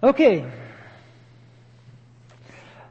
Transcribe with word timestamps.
Okay. 0.00 0.44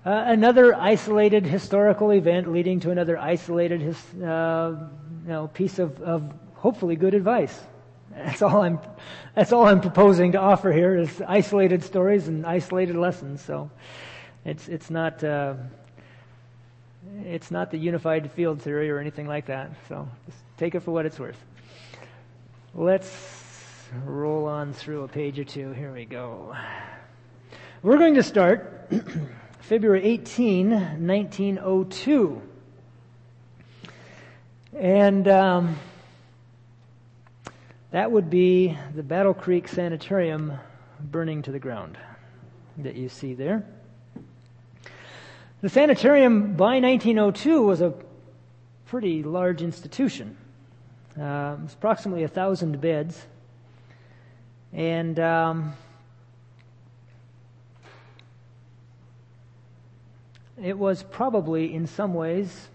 Uh, 0.05 0.23
another 0.27 0.75
isolated 0.75 1.45
historical 1.45 2.11
event 2.11 2.51
leading 2.51 2.81
to 2.81 2.91
another 2.91 3.17
isolated 3.17 3.79
his, 3.79 3.95
uh, 4.15 4.75
you 5.23 5.29
know, 5.29 5.47
piece 5.47 5.79
of, 5.79 6.01
of 6.01 6.33
hopefully 6.55 6.97
good 6.97 7.13
advice. 7.13 7.57
That's 8.11 8.41
all 8.41 8.61
I'm, 8.61 8.79
that's 9.35 9.53
all 9.53 9.65
I'm 9.65 9.79
proposing 9.79 10.33
to 10.33 10.39
offer 10.39 10.71
here 10.71 10.97
is 10.97 11.21
isolated 11.25 11.81
stories 11.83 12.27
and 12.27 12.45
isolated 12.45 12.97
lessons. 12.97 13.41
So 13.41 13.69
it's, 14.43 14.67
it's 14.67 14.89
not, 14.89 15.23
uh, 15.23 15.53
it's 17.23 17.51
not 17.51 17.71
the 17.71 17.77
unified 17.77 18.31
field 18.31 18.61
theory 18.61 18.89
or 18.89 18.99
anything 18.99 19.27
like 19.27 19.45
that. 19.45 19.71
So 19.87 20.09
just 20.25 20.39
take 20.57 20.75
it 20.75 20.81
for 20.81 20.91
what 20.91 21.05
it's 21.05 21.19
worth. 21.19 21.41
Let's 22.73 23.36
roll 24.05 24.45
on 24.45 24.73
through 24.73 25.03
a 25.03 25.07
page 25.07 25.39
or 25.39 25.43
two. 25.43 25.71
Here 25.71 25.91
we 25.91 26.05
go. 26.05 26.55
We're 27.81 27.97
going 27.97 28.15
to 28.15 28.23
start 28.23 28.89
February 29.59 30.03
18, 30.03 30.71
1902. 30.71 32.41
And 34.77 35.27
um, 35.27 35.77
that 37.91 38.11
would 38.11 38.29
be 38.29 38.77
the 38.95 39.03
Battle 39.03 39.33
Creek 39.33 39.67
Sanitarium 39.67 40.53
burning 40.99 41.41
to 41.43 41.51
the 41.51 41.59
ground 41.59 41.97
that 42.77 42.95
you 42.95 43.09
see 43.09 43.33
there. 43.33 43.65
The 45.61 45.69
sanitarium 45.69 46.53
by 46.53 46.79
1902 46.79 47.61
was 47.61 47.81
a 47.81 47.93
pretty 48.85 49.23
large 49.23 49.61
institution. 49.61 50.37
Uh, 51.19 51.55
it 51.57 51.63
was 51.63 51.73
approximately 51.73 52.23
a 52.23 52.27
thousand 52.27 52.79
beds. 52.79 53.25
And 54.73 55.19
um, 55.19 55.73
it 60.61 60.77
was 60.77 61.03
probably, 61.03 61.73
in 61.73 61.87
some 61.87 62.13
ways, 62.13 62.67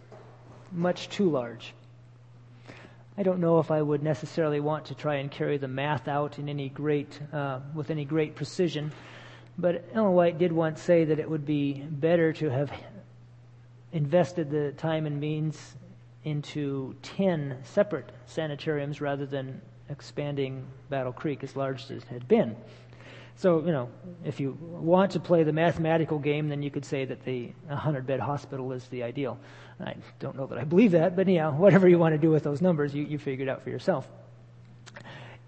much 0.73 1.09
too 1.09 1.31
large. 1.31 1.75
I 3.17 3.23
don't 3.23 3.41
know 3.41 3.59
if 3.59 3.71
I 3.71 3.83
would 3.83 4.03
necessarily 4.03 4.61
want 4.61 4.87
to 4.87 4.95
try 4.95 5.17
and 5.17 5.31
carry 5.31 5.59
the 5.59 5.69
math 5.69 6.09
out 6.09 6.39
in 6.39 6.49
any 6.49 6.71
great, 6.71 7.21
uh, 7.33 7.61
with 7.75 7.91
any 7.91 8.07
great 8.07 8.35
precision, 8.35 8.91
but 9.59 9.85
Ellen 9.93 10.13
White 10.13 10.39
did 10.39 10.51
once 10.51 10.81
say 10.81 11.05
that 11.05 11.19
it 11.19 11.29
would 11.29 11.45
be 11.45 11.75
better 11.75 12.33
to 12.33 12.49
have 12.49 12.73
invested 13.93 14.51
the 14.51 14.73
time 14.73 15.05
and 15.05 15.21
means 15.21 15.75
into 16.25 16.95
10 17.03 17.59
separate 17.65 18.11
sanitariums 18.27 19.01
rather 19.03 19.27
than 19.27 19.61
expanding 19.93 20.67
Battle 20.91 21.13
Creek 21.13 21.45
as 21.45 21.55
large 21.55 21.85
as 21.85 21.91
it 21.91 22.05
had 22.05 22.27
been. 22.27 22.57
So, 23.37 23.65
you 23.65 23.73
know, 23.73 23.89
if 24.25 24.41
you 24.41 24.59
want 24.61 25.13
to 25.13 25.21
play 25.21 25.43
the 25.43 25.53
mathematical 25.53 26.19
game, 26.19 26.49
then 26.49 26.63
you 26.63 26.71
could 26.71 26.85
say 26.85 27.05
that 27.05 27.25
the 27.25 27.53
100 27.67 28.07
bed 28.07 28.21
hospital 28.21 28.73
is 28.73 28.87
the 28.89 29.03
ideal. 29.03 29.39
I 29.81 29.95
don't 30.21 30.37
know 30.37 30.47
that 30.47 30.59
I 30.59 30.65
believe 30.65 30.93
that, 30.93 31.17
but 31.17 31.27
yeah, 31.29 31.51
whatever 31.51 31.89
you 31.89 31.99
want 31.99 32.15
to 32.15 32.19
do 32.19 32.31
with 32.31 32.43
those 32.43 32.61
numbers, 32.61 32.95
you, 32.95 33.05
you 33.05 33.19
figure 33.19 33.47
it 33.47 33.49
out 33.49 33.63
for 33.63 33.71
yourself. 33.71 34.07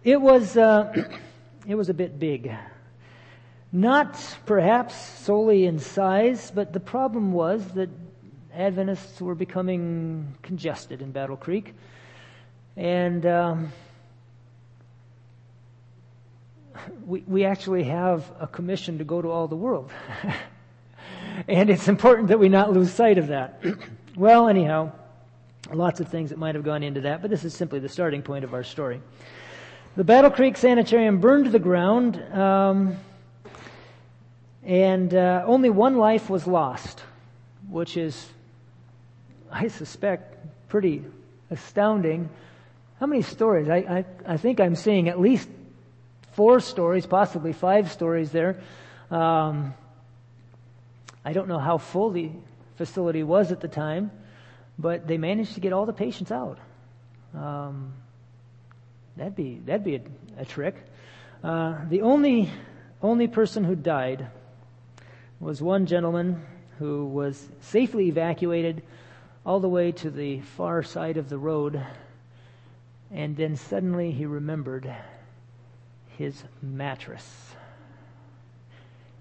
It 0.03 0.21
was, 0.21 0.57
uh, 0.57 0.93
it 1.67 1.75
was 1.75 1.89
a 1.89 1.95
bit 1.95 2.19
big. 2.19 2.53
Not 3.71 4.15
perhaps 4.47 4.95
solely 4.95 5.67
in 5.67 5.79
size, 5.79 6.51
but 6.55 6.73
the 6.73 6.81
problem 6.81 7.33
was 7.33 7.67
that 7.75 7.91
Adventists 8.55 9.21
were 9.21 9.35
becoming 9.35 10.37
congested 10.43 11.03
in 11.03 11.11
Battle 11.11 11.37
Creek. 11.37 11.75
And 12.77 13.27
um, 13.27 13.73
we, 17.07 17.21
we 17.27 17.45
actually 17.45 17.85
have 17.85 18.31
a 18.41 18.47
commission 18.47 18.99
to 18.99 19.05
go 19.05 19.23
to 19.23 19.31
all 19.31 19.49
the 19.49 19.57
world. 19.57 19.91
and 21.49 21.71
it's 21.71 21.89
important 21.89 22.29
that 22.29 22.39
we 22.39 22.49
not 22.49 22.73
lose 22.73 22.93
sight 22.93 23.19
of 23.19 23.29
that. 23.29 23.63
well, 24.17 24.49
anyhow, 24.49 24.93
lots 25.73 26.01
of 26.01 26.09
things 26.09 26.31
that 26.31 26.39
might 26.39 26.55
have 26.55 26.65
gone 26.65 26.83
into 26.83 27.03
that, 27.03 27.23
but 27.23 27.31
this 27.31 27.45
is 27.45 27.55
simply 27.55 27.79
the 27.79 27.89
starting 27.89 28.23
point 28.23 28.45
of 28.45 28.55
our 28.55 28.65
story. 28.65 29.01
The 29.97 30.05
Battle 30.05 30.31
Creek 30.31 30.57
Sanitarium 30.57 31.21
burned 31.21 31.45
to 31.45 31.51
the 31.51 31.59
ground, 31.59 32.21
um, 32.33 32.97
and 34.65 35.15
uh, 35.15 35.45
only 35.47 35.71
one 35.71 35.99
life 35.99 36.29
was 36.29 36.47
lost, 36.47 37.03
which 37.69 37.97
is 37.97 38.27
I 39.55 39.69
suspect, 39.69 40.37
pretty 40.69 41.05
astounding. 41.49 42.29
How 42.99 43.07
many 43.07 43.23
stories? 43.23 43.69
I, 43.69 43.77
I, 43.77 44.05
I 44.27 44.37
think 44.37 44.59
I'm 44.59 44.75
seeing 44.75 45.09
at 45.09 45.21
least 45.21 45.49
four 46.35 46.61
stories, 46.61 47.07
possibly 47.07 47.53
five 47.53 47.91
stories 47.91 48.31
there. 48.31 48.61
Um, 49.11 49.75
I 51.25 51.33
don't 51.33 51.49
know 51.49 51.59
how 51.59 51.79
full 51.79 52.11
the 52.11 52.31
facility 52.77 53.23
was 53.23 53.53
at 53.53 53.61
the 53.61 53.69
time, 53.69 54.11
but 54.79 55.07
they 55.07 55.17
managed 55.17 55.55
to 55.55 55.61
get 55.61 55.73
all 55.73 55.87
the 55.87 55.93
patients 55.93 56.31
out. 56.31 56.59
Um, 57.35 57.95
that'd 59.17 59.35
be 59.35 59.61
that'd 59.65 59.85
be 59.85 59.97
a, 59.97 60.03
a 60.39 60.45
trick. 60.45 60.77
Uh, 61.43 61.79
the 61.89 62.03
only 62.03 62.51
only 63.03 63.29
person 63.29 63.65
who 63.65 63.75
died 63.75 64.27
was 65.41 65.61
one 65.63 65.87
gentleman 65.87 66.45
who 66.79 67.07
was 67.07 67.49
safely 67.61 68.09
evacuated 68.09 68.83
all 69.47 69.61
the 69.61 69.69
way 69.69 69.93
to 69.93 70.11
the 70.11 70.41
far 70.41 70.83
side 70.83 71.17
of 71.17 71.29
the 71.29 71.39
road, 71.39 71.81
and 73.13 73.37
then 73.37 73.57
suddenly 73.57 74.11
he 74.11 74.27
remembered 74.27 74.93
his 76.19 76.45
mattress. 76.63 77.53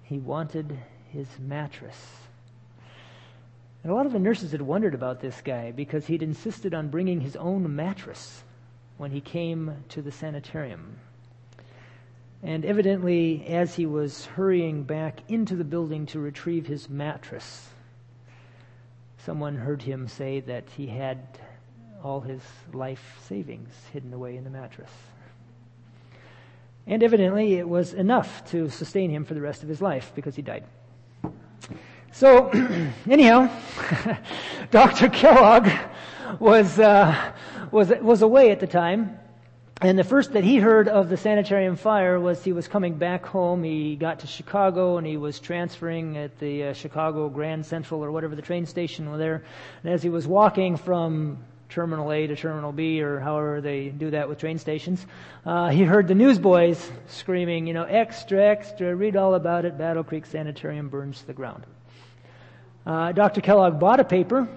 He 0.03 0.19
wanted 0.19 0.77
his 1.11 1.27
mattress. 1.39 1.97
And 3.83 3.91
a 3.91 3.95
lot 3.95 4.05
of 4.05 4.13
the 4.13 4.19
nurses 4.19 4.51
had 4.51 4.61
wondered 4.61 4.93
about 4.93 5.19
this 5.19 5.41
guy 5.41 5.71
because 5.71 6.05
he'd 6.05 6.23
insisted 6.23 6.73
on 6.73 6.89
bringing 6.89 7.21
his 7.21 7.35
own 7.35 7.75
mattress 7.75 8.43
when 8.97 9.11
he 9.11 9.21
came 9.21 9.83
to 9.89 10.01
the 10.01 10.11
sanitarium. 10.11 10.97
And 12.41 12.65
evidently, 12.65 13.45
as 13.47 13.75
he 13.75 13.85
was 13.85 14.25
hurrying 14.25 14.83
back 14.83 15.19
into 15.29 15.55
the 15.55 15.63
building 15.63 16.05
to 16.07 16.19
retrieve 16.19 16.67
his 16.67 16.89
mattress, 16.89 17.69
Someone 19.25 19.55
heard 19.55 19.81
him 19.81 20.09
say 20.09 20.41
that 20.41 20.65
he 20.75 20.85
had 20.85 21.39
all 22.03 22.19
his 22.19 22.41
life 22.73 23.21
savings 23.25 23.73
hidden 23.93 24.13
away 24.13 24.35
in 24.35 24.43
the 24.43 24.49
mattress. 24.49 24.91
And 26.85 27.01
evidently, 27.01 27.55
it 27.55 27.67
was 27.67 27.93
enough 27.93 28.43
to 28.51 28.69
sustain 28.69 29.09
him 29.09 29.23
for 29.23 29.33
the 29.33 29.41
rest 29.41 29.63
of 29.63 29.69
his 29.69 29.81
life 29.81 30.11
because 30.15 30.35
he 30.35 30.41
died. 30.41 30.65
So, 32.11 32.49
anyhow, 33.09 33.49
Dr. 34.71 35.09
Kellogg 35.09 35.69
was, 36.39 36.79
uh, 36.79 37.31
was, 37.71 37.89
was 38.01 38.21
away 38.21 38.51
at 38.51 38.59
the 38.59 38.67
time, 38.67 39.17
and 39.83 39.99
the 39.99 40.03
first 40.03 40.31
that 40.31 40.45
he 40.45 40.57
heard 40.59 40.87
of 40.87 41.09
the 41.09 41.17
sanitarium 41.17 41.75
fire 41.75 42.19
was 42.19 42.41
he 42.41 42.53
was 42.53 42.69
coming 42.69 42.93
back 42.93 43.25
home. 43.25 43.63
He 43.63 43.97
got 43.97 44.19
to 44.19 44.27
Chicago 44.27 44.97
and 44.97 45.05
he 45.05 45.17
was 45.17 45.41
transferring 45.41 46.15
at 46.15 46.39
the 46.39 46.65
uh, 46.65 46.73
Chicago 46.73 47.27
Grand 47.27 47.65
Central 47.65 48.01
or 48.01 48.09
whatever 48.09 48.33
the 48.33 48.41
train 48.41 48.65
station 48.65 49.09
was 49.09 49.19
there. 49.19 49.43
And 49.83 49.91
as 49.91 50.01
he 50.01 50.07
was 50.07 50.25
walking 50.25 50.77
from 50.77 51.43
Terminal 51.73 52.11
A 52.11 52.27
to 52.27 52.35
Terminal 52.35 52.71
B 52.71 53.01
or 53.01 53.19
however 53.19 53.59
they 53.59 53.89
do 53.89 54.11
that 54.11 54.29
with 54.29 54.37
train 54.37 54.59
stations, 54.59 55.03
uh, 55.43 55.69
he 55.69 55.81
heard 55.81 56.07
the 56.07 56.13
newsboys 56.13 56.91
screaming, 57.07 57.65
you 57.65 57.73
know, 57.73 57.83
extra, 57.83 58.45
extra, 58.45 58.95
read 58.95 59.15
all 59.15 59.33
about 59.33 59.65
it. 59.65 59.75
Battle 59.75 60.03
Creek 60.03 60.27
Sanitarium 60.27 60.89
burns 60.89 61.21
to 61.21 61.27
the 61.27 61.33
ground. 61.33 61.65
Uh, 62.85 63.11
Dr. 63.11 63.41
Kellogg 63.41 63.79
bought 63.79 63.99
a 63.99 64.03
paper, 64.03 64.47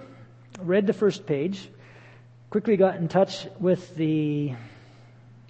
read 0.60 0.86
the 0.86 0.92
first 0.92 1.24
page, 1.24 1.70
quickly 2.50 2.76
got 2.76 2.96
in 2.96 3.08
touch 3.08 3.48
with 3.58 3.96
the 3.96 4.52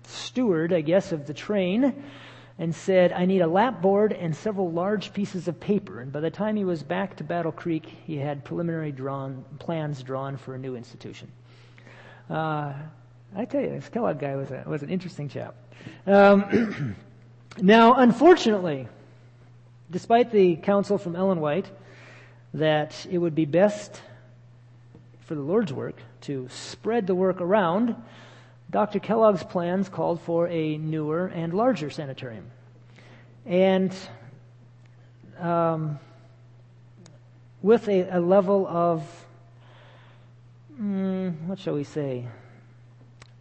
steward, 0.05 0.73
I 0.73 0.83
guess, 0.83 1.11
of 1.11 1.27
the 1.27 1.35
train 1.35 2.05
and 2.59 2.75
said, 2.75 3.13
I 3.13 3.27
need 3.27 3.41
a 3.41 3.47
lap 3.47 3.83
board 3.83 4.13
and 4.13 4.35
several 4.35 4.71
large 4.71 5.13
pieces 5.13 5.47
of 5.47 5.61
paper. 5.61 6.01
And 6.01 6.11
by 6.11 6.21
the 6.21 6.31
time 6.31 6.57
he 6.57 6.65
was 6.65 6.83
back 6.83 7.17
to 7.17 7.25
Battle 7.25 7.53
Creek, 7.53 7.85
he 8.07 8.17
had 8.17 8.45
preliminary 8.45 8.93
drawn, 8.93 9.45
plans 9.59 10.03
drawn 10.03 10.37
for 10.39 10.55
a 10.55 10.59
new 10.59 10.75
institution. 10.75 11.31
Uh, 12.31 12.73
I 13.35 13.45
tell 13.45 13.61
you, 13.61 13.69
this 13.69 13.89
Kellogg 13.91 14.19
guy 14.19 14.37
was, 14.37 14.51
a, 14.51 14.65
was 14.67 14.83
an 14.83 14.89
interesting 14.89 15.29
chap. 15.29 15.55
Um, 16.07 16.97
now, 17.61 17.95
unfortunately, 17.95 18.89
despite 19.91 20.33
the 20.33 20.57
counsel 20.57 20.97
from 20.97 21.15
Ellen 21.15 21.41
White 21.41 21.71
that 22.55 23.07
it 23.11 23.19
would 23.19 23.35
be 23.35 23.45
best 23.45 24.01
for 25.21 25.35
the 25.35 25.43
Lord's 25.43 25.73
work 25.73 25.97
to 26.23 26.49
spread 26.51 27.07
the 27.07 27.15
work 27.15 27.41
around, 27.41 27.97
Dr. 28.71 28.99
Kellogg's 28.99 29.45
plans 29.45 29.89
called 29.89 30.21
for 30.21 30.49
a 30.49 30.77
newer 30.79 31.27
and 31.27 31.55
larger 31.55 31.91
sanitarium. 31.91 32.51
And 33.45 33.95
um, 35.39 35.99
with 37.63 37.89
a, 37.89 38.17
a, 38.17 38.21
level 38.21 38.67
of, 38.67 39.27
mm, 40.81 41.41
what 41.43 41.59
shall 41.59 41.75
we 41.75 41.85
say, 41.85 42.27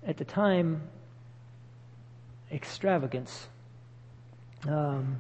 at 0.06 0.18
the 0.18 0.26
time, 0.26 0.82
extravagance. 2.52 3.48
Um, 4.68 5.18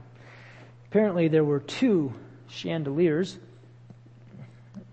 Apparently, 0.95 1.27
there 1.27 1.43
were 1.43 1.59
two 1.59 2.13
chandeliers 2.47 3.37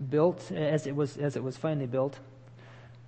built 0.09 0.51
as 0.51 0.85
it 0.85 0.93
was 0.93 1.15
as 1.15 1.37
it 1.37 1.41
was 1.43 1.55
finally 1.55 1.85
built. 1.85 2.19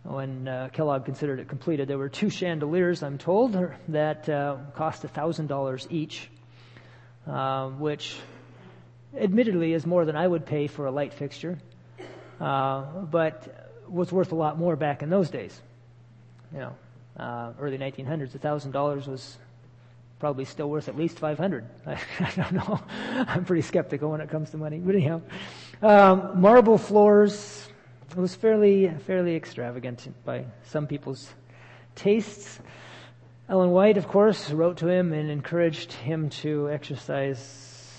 When 0.05 0.47
uh, 0.47 0.69
Kellogg 0.71 1.03
considered 1.03 1.39
it 1.39 1.47
completed, 1.47 1.87
there 1.87 1.97
were 1.97 2.09
two 2.09 2.29
chandeliers. 2.29 3.01
I'm 3.01 3.17
told 3.17 3.57
that 3.87 4.29
uh, 4.29 4.57
cost 4.75 5.03
a 5.03 5.07
thousand 5.07 5.47
dollars 5.47 5.87
each, 5.89 6.29
uh, 7.27 7.69
which, 7.69 8.15
admittedly, 9.17 9.73
is 9.73 9.83
more 9.83 10.05
than 10.05 10.15
I 10.15 10.27
would 10.27 10.45
pay 10.45 10.67
for 10.67 10.85
a 10.85 10.91
light 10.91 11.11
fixture, 11.11 11.57
uh, 12.39 12.83
but 12.83 13.71
was 13.89 14.11
worth 14.11 14.31
a 14.31 14.35
lot 14.35 14.59
more 14.59 14.75
back 14.75 15.01
in 15.01 15.09
those 15.09 15.31
days. 15.31 15.59
You 16.53 16.59
know, 16.59 16.75
uh, 17.17 17.53
early 17.59 17.79
1900s, 17.79 18.35
a 18.35 18.37
thousand 18.37 18.73
dollars 18.73 19.07
was 19.07 19.37
probably 20.19 20.45
still 20.45 20.69
worth 20.69 20.87
at 20.87 20.95
least 20.95 21.17
500. 21.17 21.65
I, 21.87 21.93
I, 22.19 22.31
don't 22.35 22.53
know. 22.53 22.79
I'm 23.27 23.43
pretty 23.43 23.63
skeptical 23.63 24.11
when 24.11 24.21
it 24.21 24.29
comes 24.29 24.51
to 24.51 24.57
money. 24.57 24.77
But 24.77 24.93
anyhow, 24.93 25.21
um, 25.81 26.39
marble 26.39 26.77
floors. 26.77 27.69
It 28.11 28.17
was 28.17 28.33
fairly, 28.33 28.89
fairly 29.05 29.35
extravagant 29.35 30.07
by 30.23 30.45
some 30.63 30.87
people's 30.87 31.33
tastes. 31.95 32.59
Ellen 33.49 33.71
White, 33.71 33.97
of 33.97 34.07
course, 34.07 34.51
wrote 34.51 34.77
to 34.77 34.87
him 34.87 35.11
and 35.11 35.29
encouraged 35.29 35.91
him 35.91 36.29
to 36.29 36.69
exercise 36.69 37.39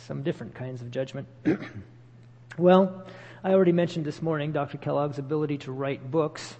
some 0.06 0.23
different 0.23 0.55
kinds 0.55 0.81
of 0.81 0.91
judgment. 0.91 1.29
well, 2.58 3.05
I 3.44 3.53
already 3.53 3.73
mentioned 3.73 4.06
this 4.06 4.23
morning 4.23 4.53
Dr. 4.53 4.79
Kellogg's 4.79 5.19
ability 5.19 5.58
to 5.58 5.73
write 5.73 6.11
books. 6.11 6.56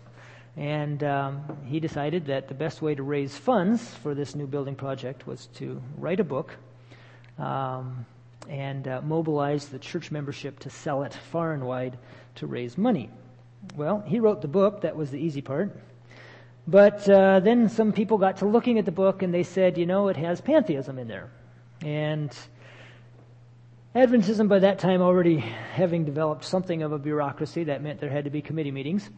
And 0.56 1.02
um, 1.02 1.58
he 1.64 1.81
decided 1.81 2.26
that 2.26 2.49
the 2.49 2.54
best 2.54 2.82
way 2.82 2.94
to 2.94 3.02
raise 3.02 3.37
funds 3.37 3.82
for 4.02 4.14
this 4.14 4.34
new 4.34 4.46
building 4.46 4.75
project 4.75 5.26
was 5.26 5.46
to 5.54 5.81
write 5.96 6.20
a 6.20 6.25
book 6.25 6.54
um, 7.38 8.04
and 8.49 8.87
uh, 8.87 9.00
mobilize 9.02 9.69
the 9.69 9.78
church 9.78 10.10
membership 10.10 10.58
to 10.60 10.70
sell 10.70 11.04
it 11.04 11.14
far 11.14 11.52
and 11.52 11.64
wide 11.64 11.96
to 12.34 12.46
raise 12.46 12.76
money. 12.76 13.08
Well, 13.74 14.02
he 14.06 14.20
wrote 14.20 14.42
the 14.42 14.48
book. 14.48 14.82
That 14.82 14.96
was 14.96 15.10
the 15.10 15.18
easy 15.18 15.40
part. 15.40 15.76
But 16.66 17.08
uh, 17.08 17.40
then 17.40 17.68
some 17.68 17.92
people 17.92 18.18
got 18.18 18.38
to 18.38 18.46
looking 18.46 18.78
at 18.78 18.84
the 18.84 18.92
book 18.92 19.22
and 19.22 19.32
they 19.32 19.44
said, 19.44 19.78
you 19.78 19.86
know, 19.86 20.08
it 20.08 20.16
has 20.16 20.40
pantheism 20.40 20.98
in 20.98 21.06
there. 21.06 21.30
And 21.82 22.36
Adventism 23.96 24.46
by 24.46 24.58
that 24.58 24.78
time 24.78 25.00
already 25.00 25.38
having 25.38 26.04
developed 26.04 26.44
something 26.44 26.82
of 26.82 26.92
a 26.92 26.98
bureaucracy, 26.98 27.64
that 27.64 27.82
meant 27.82 27.98
there 27.98 28.10
had 28.10 28.24
to 28.24 28.30
be 28.30 28.42
committee 28.42 28.70
meetings. 28.70 29.08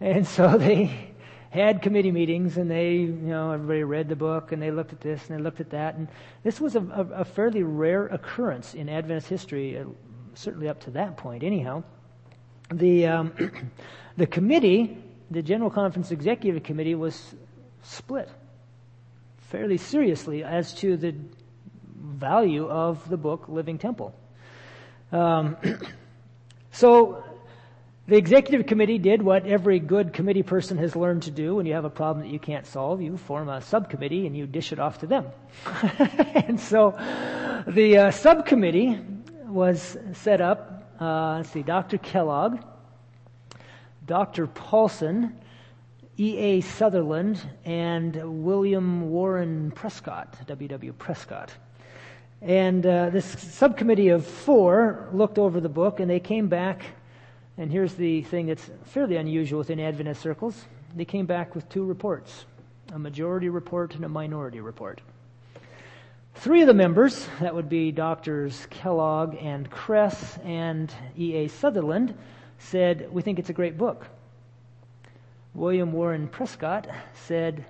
And 0.00 0.26
so 0.26 0.56
they 0.58 1.12
had 1.50 1.82
committee 1.82 2.10
meetings 2.10 2.56
and 2.56 2.70
they, 2.70 2.94
you 2.94 3.08
know, 3.08 3.50
everybody 3.50 3.84
read 3.84 4.08
the 4.08 4.16
book 4.16 4.52
and 4.52 4.62
they 4.62 4.70
looked 4.70 4.92
at 4.92 5.00
this 5.00 5.28
and 5.28 5.38
they 5.38 5.42
looked 5.42 5.60
at 5.60 5.70
that. 5.70 5.96
And 5.96 6.08
this 6.42 6.60
was 6.60 6.74
a, 6.74 6.80
a, 7.14 7.24
fairly 7.24 7.62
rare 7.62 8.06
occurrence 8.06 8.74
in 8.74 8.88
Adventist 8.88 9.28
history, 9.28 9.78
uh, 9.78 9.84
certainly 10.32 10.68
up 10.68 10.80
to 10.84 10.90
that 10.92 11.16
point, 11.18 11.42
anyhow. 11.42 11.82
The, 12.70 13.06
um, 13.06 13.32
the 14.16 14.26
committee, 14.26 14.98
the 15.30 15.42
General 15.42 15.70
Conference 15.70 16.10
Executive 16.10 16.62
Committee, 16.62 16.94
was 16.94 17.34
split 17.82 18.28
fairly 19.48 19.76
seriously 19.76 20.42
as 20.42 20.74
to 20.74 20.96
the 20.96 21.14
value 21.96 22.68
of 22.68 23.08
the 23.08 23.16
book 23.16 23.48
Living 23.48 23.78
Temple. 23.78 24.14
Um, 25.12 25.56
so 26.72 27.24
the 28.06 28.16
executive 28.16 28.66
committee 28.66 28.98
did 28.98 29.22
what 29.22 29.46
every 29.46 29.78
good 29.78 30.12
committee 30.12 30.42
person 30.42 30.76
has 30.78 30.94
learned 30.94 31.22
to 31.22 31.30
do 31.30 31.54
when 31.54 31.66
you 31.66 31.74
have 31.74 31.84
a 31.84 31.90
problem 31.90 32.26
that 32.26 32.32
you 32.32 32.38
can't 32.38 32.66
solve. 32.66 33.00
You 33.00 33.16
form 33.16 33.48
a 33.48 33.60
subcommittee 33.60 34.26
and 34.26 34.36
you 34.36 34.46
dish 34.46 34.72
it 34.72 34.78
off 34.78 34.98
to 34.98 35.06
them. 35.06 35.26
and 36.34 36.58
so 36.60 36.90
the 37.66 37.98
uh, 37.98 38.10
subcommittee 38.10 39.00
was 39.46 39.96
set 40.14 40.40
up. 40.40 40.73
Uh, 41.00 41.36
let's 41.36 41.50
see, 41.50 41.62
Dr. 41.62 41.98
Kellogg, 41.98 42.60
Dr. 44.06 44.46
Paulson, 44.46 45.38
E.A. 46.18 46.60
Sutherland, 46.60 47.40
and 47.64 48.44
William 48.44 49.10
Warren 49.10 49.70
Prescott, 49.72 50.36
W.W. 50.46 50.92
Prescott. 50.94 51.50
And 52.40 52.86
uh, 52.86 53.10
this 53.10 53.24
subcommittee 53.24 54.08
of 54.08 54.26
four 54.26 55.08
looked 55.12 55.38
over 55.38 55.60
the 55.60 55.68
book 55.68 56.00
and 56.00 56.10
they 56.10 56.20
came 56.20 56.48
back 56.48 56.82
and 57.56 57.70
here's 57.70 57.94
the 57.94 58.22
thing 58.22 58.46
that's 58.46 58.68
fairly 58.84 59.16
unusual 59.16 59.58
within 59.58 59.78
Adventist 59.78 60.20
circles. 60.20 60.64
They 60.96 61.04
came 61.04 61.26
back 61.26 61.54
with 61.54 61.68
two 61.68 61.84
reports 61.84 62.46
a 62.92 62.98
majority 62.98 63.48
report 63.48 63.94
and 63.94 64.04
a 64.04 64.08
minority 64.08 64.60
report. 64.60 65.00
Three 66.34 66.60
of 66.60 66.66
the 66.66 66.74
members, 66.74 67.26
that 67.40 67.54
would 67.54 67.68
be 67.68 67.92
Doctors 67.92 68.66
Kellogg 68.68 69.36
and 69.40 69.70
Kress 69.70 70.38
and 70.44 70.92
E.A. 71.16 71.48
Sutherland, 71.48 72.14
said, 72.58 73.08
We 73.12 73.22
think 73.22 73.38
it's 73.38 73.50
a 73.50 73.54
great 73.54 73.78
book. 73.78 74.06
William 75.54 75.92
Warren 75.92 76.28
Prescott 76.28 76.88
said, 77.14 77.64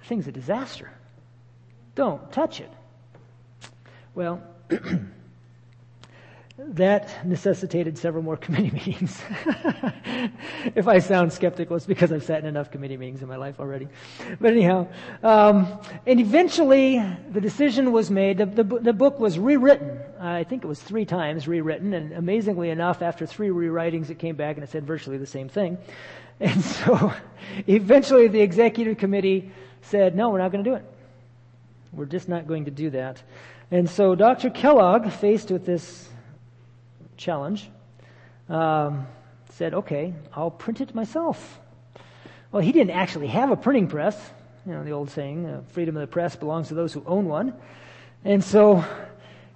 The 0.00 0.06
thing's 0.06 0.28
a 0.28 0.32
disaster. 0.32 0.90
Don't 1.94 2.30
touch 2.30 2.60
it. 2.60 2.70
Well, 4.14 4.42
that 6.58 7.24
necessitated 7.24 7.96
several 7.96 8.24
more 8.24 8.36
committee 8.36 8.70
meetings. 8.70 9.20
if 10.74 10.88
I 10.88 10.98
sound 10.98 11.32
skeptical, 11.32 11.76
it's 11.76 11.86
because 11.86 12.12
I've 12.12 12.24
sat 12.24 12.40
in 12.40 12.46
enough 12.46 12.70
committee 12.70 12.96
meetings 12.96 13.22
in 13.22 13.28
my 13.28 13.36
life 13.36 13.60
already. 13.60 13.86
But 14.40 14.52
anyhow, 14.52 14.88
um, 15.22 15.80
and 16.04 16.18
eventually 16.18 16.98
the 17.30 17.40
decision 17.40 17.92
was 17.92 18.10
made. 18.10 18.38
The, 18.38 18.46
the, 18.46 18.64
the 18.64 18.92
book 18.92 19.20
was 19.20 19.38
rewritten. 19.38 20.00
I 20.20 20.42
think 20.42 20.64
it 20.64 20.66
was 20.66 20.80
three 20.80 21.04
times 21.04 21.46
rewritten, 21.46 21.94
and 21.94 22.12
amazingly 22.12 22.70
enough, 22.70 23.02
after 23.02 23.24
three 23.24 23.48
rewritings, 23.48 24.10
it 24.10 24.18
came 24.18 24.34
back 24.34 24.56
and 24.56 24.64
it 24.64 24.70
said 24.70 24.84
virtually 24.84 25.18
the 25.18 25.26
same 25.26 25.48
thing. 25.48 25.78
And 26.40 26.62
so, 26.62 27.12
eventually, 27.66 28.28
the 28.28 28.40
executive 28.40 28.96
committee 28.96 29.50
said, 29.82 30.14
"No, 30.14 30.30
we're 30.30 30.38
not 30.38 30.52
going 30.52 30.62
to 30.62 30.70
do 30.70 30.76
it. 30.76 30.84
We're 31.92 32.04
just 32.04 32.28
not 32.28 32.46
going 32.46 32.66
to 32.66 32.70
do 32.70 32.90
that." 32.90 33.20
And 33.72 33.90
so, 33.90 34.14
Dr. 34.14 34.48
Kellogg, 34.48 35.10
faced 35.10 35.50
with 35.50 35.66
this 35.66 36.08
challenge, 37.18 37.68
um, 38.48 39.06
said, 39.50 39.74
okay, 39.74 40.14
I'll 40.34 40.50
print 40.50 40.80
it 40.80 40.94
myself. 40.94 41.60
Well, 42.50 42.62
he 42.62 42.72
didn't 42.72 42.92
actually 42.92 43.26
have 43.26 43.50
a 43.50 43.56
printing 43.56 43.88
press. 43.88 44.16
You 44.64 44.72
know, 44.72 44.84
the 44.84 44.92
old 44.92 45.10
saying, 45.10 45.46
uh, 45.46 45.60
freedom 45.72 45.96
of 45.96 46.00
the 46.00 46.06
press 46.06 46.36
belongs 46.36 46.68
to 46.68 46.74
those 46.74 46.92
who 46.92 47.02
own 47.06 47.26
one. 47.26 47.52
And 48.24 48.42
so 48.42 48.84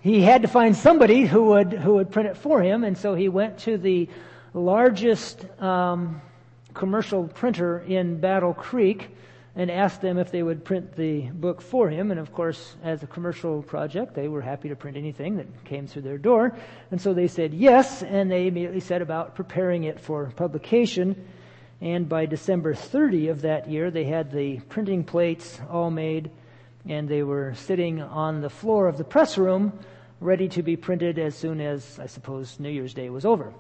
he 0.01 0.21
had 0.21 0.43
to 0.43 0.49
find 0.49 0.77
somebody 0.77 1.25
who 1.25 1.45
would, 1.45 1.73
who 1.73 1.95
would 1.95 2.11
print 2.11 2.29
it 2.29 2.37
for 2.37 2.61
him. 2.61 2.85
And 2.85 2.99
so 2.99 3.15
he 3.15 3.29
went 3.29 3.59
to 3.61 3.79
the 3.79 4.09
largest 4.53 5.47
um, 5.61 6.21
commercial 6.75 7.29
printer 7.29 7.81
in 7.81 8.21
Battle 8.21 8.53
Creek 8.53 9.09
and 9.55 9.71
asked 9.71 10.01
them 10.01 10.19
if 10.19 10.31
they 10.31 10.43
would 10.43 10.65
print 10.65 10.97
the 10.97 11.23
book 11.31 11.61
for 11.61 11.91
him. 11.91 12.11
And 12.11 12.19
of 12.19 12.33
course, 12.33 12.75
as 12.83 13.03
a 13.03 13.07
commercial 13.07 13.63
project, 13.63 14.15
they 14.15 14.29
were 14.29 14.41
happy 14.41 14.71
to 14.71 14.77
print 14.77 14.97
anything 14.97 15.37
that 15.37 15.65
came 15.65 15.87
through 15.87 16.03
their 16.03 16.19
door. 16.19 16.57
And 16.91 17.01
so 17.01 17.13
they 17.13 17.29
said 17.29 17.53
yes, 17.53 18.03
and 18.03 18.31
they 18.31 18.47
immediately 18.47 18.81
set 18.81 19.03
about 19.03 19.35
preparing 19.35 19.85
it 19.85 20.01
for 20.01 20.33
publication. 20.37 21.29
And 21.83 22.09
by 22.09 22.27
December 22.27 22.75
30 22.75 23.29
of 23.29 23.43
that 23.43 23.69
year, 23.69 23.91
they 23.91 24.05
had 24.05 24.31
the 24.31 24.61
printing 24.61 25.05
plates 25.05 25.61
all 25.69 25.91
made, 25.91 26.31
and 26.89 27.09
they 27.09 27.23
were 27.23 27.55
sitting 27.55 28.01
on 28.01 28.41
the 28.41 28.51
floor 28.51 28.87
of 28.87 28.97
the 28.97 29.05
press 29.05 29.37
room, 29.37 29.79
ready 30.21 30.49
to 30.49 30.63
be 30.63 30.77
printed 30.77 31.19
as 31.19 31.35
soon 31.35 31.61
as, 31.61 31.99
I 31.99 32.07
suppose, 32.07 32.59
New 32.59 32.71
Year's 32.71 32.95
Day 32.95 33.11
was 33.11 33.25
over. 33.25 33.53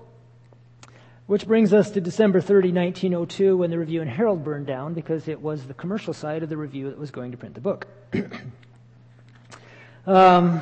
Which 1.26 1.46
brings 1.46 1.72
us 1.72 1.90
to 1.92 2.00
December 2.00 2.40
30, 2.40 2.72
1902, 2.72 3.56
when 3.56 3.70
the 3.70 3.78
Review 3.78 4.00
and 4.00 4.10
Herald 4.10 4.42
burned 4.42 4.66
down 4.66 4.92
because 4.92 5.28
it 5.28 5.40
was 5.40 5.64
the 5.64 5.74
commercial 5.74 6.12
side 6.12 6.42
of 6.42 6.48
the 6.48 6.56
Review 6.56 6.90
that 6.90 6.98
was 6.98 7.12
going 7.12 7.30
to 7.30 7.36
print 7.36 7.54
the 7.54 7.60
book. 7.60 7.86
um, 10.06 10.60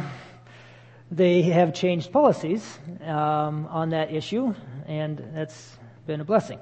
they 1.10 1.42
have 1.42 1.74
changed 1.74 2.12
policies 2.12 2.78
um, 3.04 3.66
on 3.66 3.90
that 3.90 4.12
issue, 4.12 4.54
and 4.86 5.30
that's 5.34 5.78
been 6.06 6.20
a 6.20 6.24
blessing. 6.24 6.58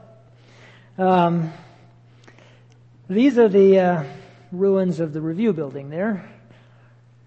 Um, 0.96 1.52
these 3.10 3.36
are 3.36 3.48
the 3.48 3.78
uh, 3.78 4.04
ruins 4.52 5.00
of 5.00 5.12
the 5.12 5.20
Review 5.20 5.52
building 5.52 5.90
there. 5.90 6.30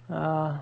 Uh, 0.10 0.58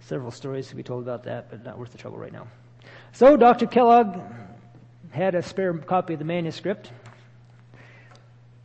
several 0.00 0.32
stories 0.32 0.68
to 0.68 0.74
be 0.74 0.82
told 0.82 1.04
about 1.04 1.22
that, 1.24 1.50
but 1.50 1.64
not 1.64 1.78
worth 1.78 1.92
the 1.92 1.98
trouble 1.98 2.18
right 2.18 2.32
now. 2.32 2.48
So 3.12 3.36
Dr. 3.36 3.66
Kellogg 3.66 4.20
had 5.10 5.34
a 5.34 5.42
spare 5.42 5.74
copy 5.74 6.14
of 6.14 6.18
the 6.18 6.24
manuscript. 6.24 6.90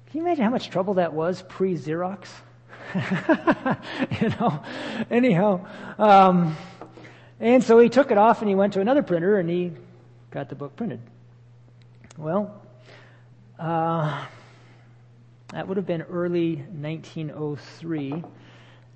Can 0.07 0.21
you 0.21 0.21
imagine 0.21 0.43
how 0.43 0.51
much 0.51 0.69
trouble 0.69 0.95
that 0.95 1.13
was 1.13 1.41
pre 1.41 1.75
Xerox? 1.75 2.27
you 4.21 4.29
know, 4.29 4.63
anyhow. 5.09 5.65
Um, 5.97 6.55
and 7.39 7.63
so 7.63 7.79
he 7.79 7.89
took 7.89 8.11
it 8.11 8.17
off 8.17 8.41
and 8.41 8.47
he 8.47 8.55
went 8.55 8.73
to 8.73 8.81
another 8.81 9.03
printer 9.03 9.39
and 9.39 9.49
he 9.49 9.73
got 10.31 10.47
the 10.49 10.55
book 10.55 10.75
printed. 10.75 11.01
Well, 12.17 12.61
uh, 13.59 14.25
that 15.49 15.67
would 15.67 15.77
have 15.77 15.85
been 15.85 16.03
early 16.03 16.57
1903. 16.57 18.23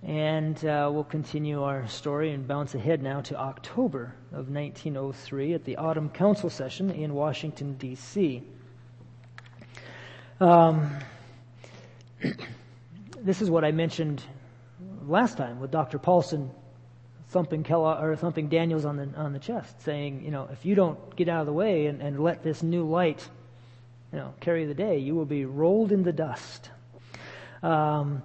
And 0.03 0.63
uh, 0.63 0.89
we'll 0.94 1.03
continue 1.03 1.62
our 1.63 1.88
story 1.88 2.32
and 2.32 2.48
bounce 2.48 2.74
ahead 2.74 3.03
now 3.03 3.20
to 3.22 3.38
October 3.38 4.15
of 4.32 4.50
1903 4.50 5.53
at 5.53 5.65
the 5.65 5.75
Autumn 5.75 6.10
Council 6.10 6.50
session 6.50 6.89
in 6.89 7.13
Washington, 7.13 7.74
D.C. 7.74 8.41
Um, 10.39 10.89
this 13.22 13.41
is 13.41 13.50
what 13.50 13.65
I 13.65 13.72
mentioned 13.72 14.24
last 15.06 15.38
time 15.38 15.60
with 15.60 15.72
Dr. 15.72 16.00
Paulson 16.00 16.50
thumping 17.29 17.63
Kellogg, 17.63 18.03
or 18.03 18.15
thumping 18.15 18.50
Daniells 18.50 18.86
on 18.86 18.98
the 18.98 19.10
on 19.15 19.34
the 19.34 19.39
chest, 19.39 19.82
saying, 19.82 20.24
you 20.24 20.32
know, 20.32 20.48
if 20.51 20.65
you 20.65 20.75
don't 20.75 21.15
get 21.15 21.29
out 21.29 21.41
of 21.41 21.46
the 21.46 21.53
way 21.53 21.86
and, 21.86 22.01
and 22.01 22.20
let 22.20 22.41
this 22.44 22.63
new 22.63 22.84
light, 22.84 23.27
you 24.12 24.18
know, 24.20 24.34
carry 24.39 24.65
the 24.65 24.74
day, 24.74 24.98
you 24.98 25.13
will 25.13 25.25
be 25.25 25.46
rolled 25.46 25.91
in 25.91 26.03
the 26.03 26.13
dust. 26.13 26.70
Um, 27.62 28.24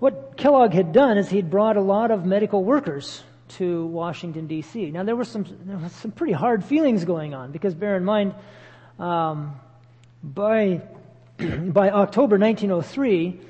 what 0.00 0.36
Kellogg 0.36 0.72
had 0.72 0.92
done 0.92 1.18
is 1.18 1.28
he'd 1.28 1.50
brought 1.50 1.76
a 1.76 1.80
lot 1.80 2.10
of 2.10 2.26
medical 2.26 2.64
workers 2.64 3.22
to 3.48 3.86
Washington 3.86 4.46
D.C. 4.46 4.90
Now 4.90 5.04
there 5.04 5.16
were 5.16 5.24
some 5.24 5.44
there 5.64 5.88
some 5.90 6.10
pretty 6.10 6.32
hard 6.32 6.64
feelings 6.64 7.04
going 7.04 7.34
on 7.34 7.52
because 7.52 7.74
bear 7.74 7.96
in 7.96 8.04
mind, 8.04 8.34
um, 8.98 9.60
by 10.22 10.82
by 11.38 11.90
October 11.90 12.38
1903 12.38 13.40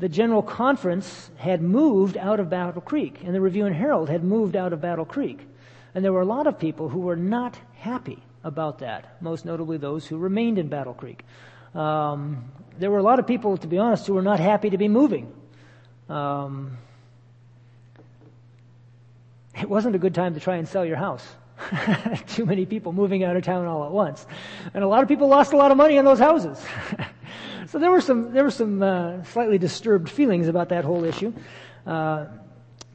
the 0.00 0.08
General 0.08 0.42
Conference 0.42 1.30
had 1.36 1.60
moved 1.60 2.16
out 2.16 2.40
of 2.40 2.48
Battle 2.48 2.80
Creek, 2.80 3.20
and 3.22 3.34
the 3.34 3.40
Review 3.40 3.66
and 3.66 3.76
Herald 3.76 4.08
had 4.08 4.24
moved 4.24 4.56
out 4.56 4.72
of 4.72 4.80
Battle 4.80 5.04
Creek. 5.04 5.46
And 5.94 6.02
there 6.02 6.12
were 6.12 6.22
a 6.22 6.26
lot 6.26 6.46
of 6.46 6.58
people 6.58 6.88
who 6.88 7.00
were 7.00 7.16
not 7.16 7.58
happy 7.74 8.22
about 8.42 8.78
that, 8.78 9.20
most 9.20 9.44
notably 9.44 9.76
those 9.76 10.06
who 10.06 10.16
remained 10.16 10.58
in 10.58 10.68
Battle 10.68 10.94
Creek. 10.94 11.22
Um, 11.74 12.50
there 12.78 12.90
were 12.90 12.98
a 12.98 13.02
lot 13.02 13.18
of 13.18 13.26
people, 13.26 13.58
to 13.58 13.66
be 13.66 13.76
honest, 13.76 14.06
who 14.06 14.14
were 14.14 14.22
not 14.22 14.40
happy 14.40 14.70
to 14.70 14.78
be 14.78 14.88
moving. 14.88 15.30
Um, 16.10 16.76
it 19.58 19.68
wasn't 19.68 19.94
a 19.94 19.98
good 19.98 20.14
time 20.14 20.34
to 20.34 20.40
try 20.40 20.56
and 20.56 20.68
sell 20.68 20.84
your 20.84 20.96
house. 20.96 21.26
Too 22.26 22.44
many 22.44 22.66
people 22.66 22.92
moving 22.92 23.24
out 23.24 23.36
of 23.36 23.44
town 23.44 23.66
all 23.66 23.84
at 23.84 23.92
once. 23.92 24.26
And 24.74 24.82
a 24.82 24.88
lot 24.88 25.02
of 25.02 25.08
people 25.08 25.28
lost 25.28 25.52
a 25.52 25.56
lot 25.56 25.70
of 25.70 25.76
money 25.76 25.98
on 25.98 26.04
those 26.04 26.18
houses. 26.18 26.62
So 27.70 27.78
there 27.78 27.92
were 27.92 28.00
some 28.00 28.32
there 28.32 28.42
were 28.42 28.50
some 28.50 28.82
uh, 28.82 29.22
slightly 29.22 29.56
disturbed 29.56 30.10
feelings 30.10 30.48
about 30.48 30.70
that 30.70 30.84
whole 30.84 31.04
issue. 31.04 31.32
Uh, 31.86 32.26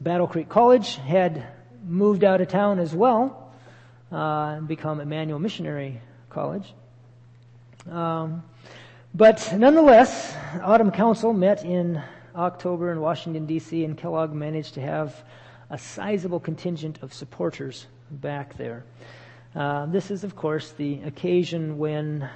Battle 0.02 0.26
Creek 0.26 0.50
College 0.50 0.96
had 0.96 1.46
moved 1.86 2.24
out 2.24 2.42
of 2.42 2.48
town 2.48 2.78
as 2.78 2.94
well 2.94 3.54
uh, 4.12 4.56
and 4.58 4.68
become 4.68 5.00
Emmanuel 5.00 5.38
Missionary 5.38 6.02
College. 6.28 6.74
Um, 7.90 8.42
but 9.14 9.50
nonetheless, 9.56 10.36
Autumn 10.62 10.90
Council 10.90 11.32
met 11.32 11.64
in 11.64 12.02
October 12.36 12.92
in 12.92 13.00
Washington 13.00 13.46
D.C. 13.46 13.84
and 13.84 13.96
Kellogg 13.96 14.32
managed 14.32 14.74
to 14.74 14.80
have 14.80 15.24
a 15.70 15.78
sizable 15.78 16.38
contingent 16.38 17.02
of 17.02 17.12
supporters 17.12 17.86
back 18.10 18.56
there. 18.56 18.84
Uh, 19.54 19.86
this 19.86 20.10
is, 20.10 20.22
of 20.22 20.36
course, 20.36 20.72
the 20.72 21.00
occasion 21.02 21.78
when 21.78 22.28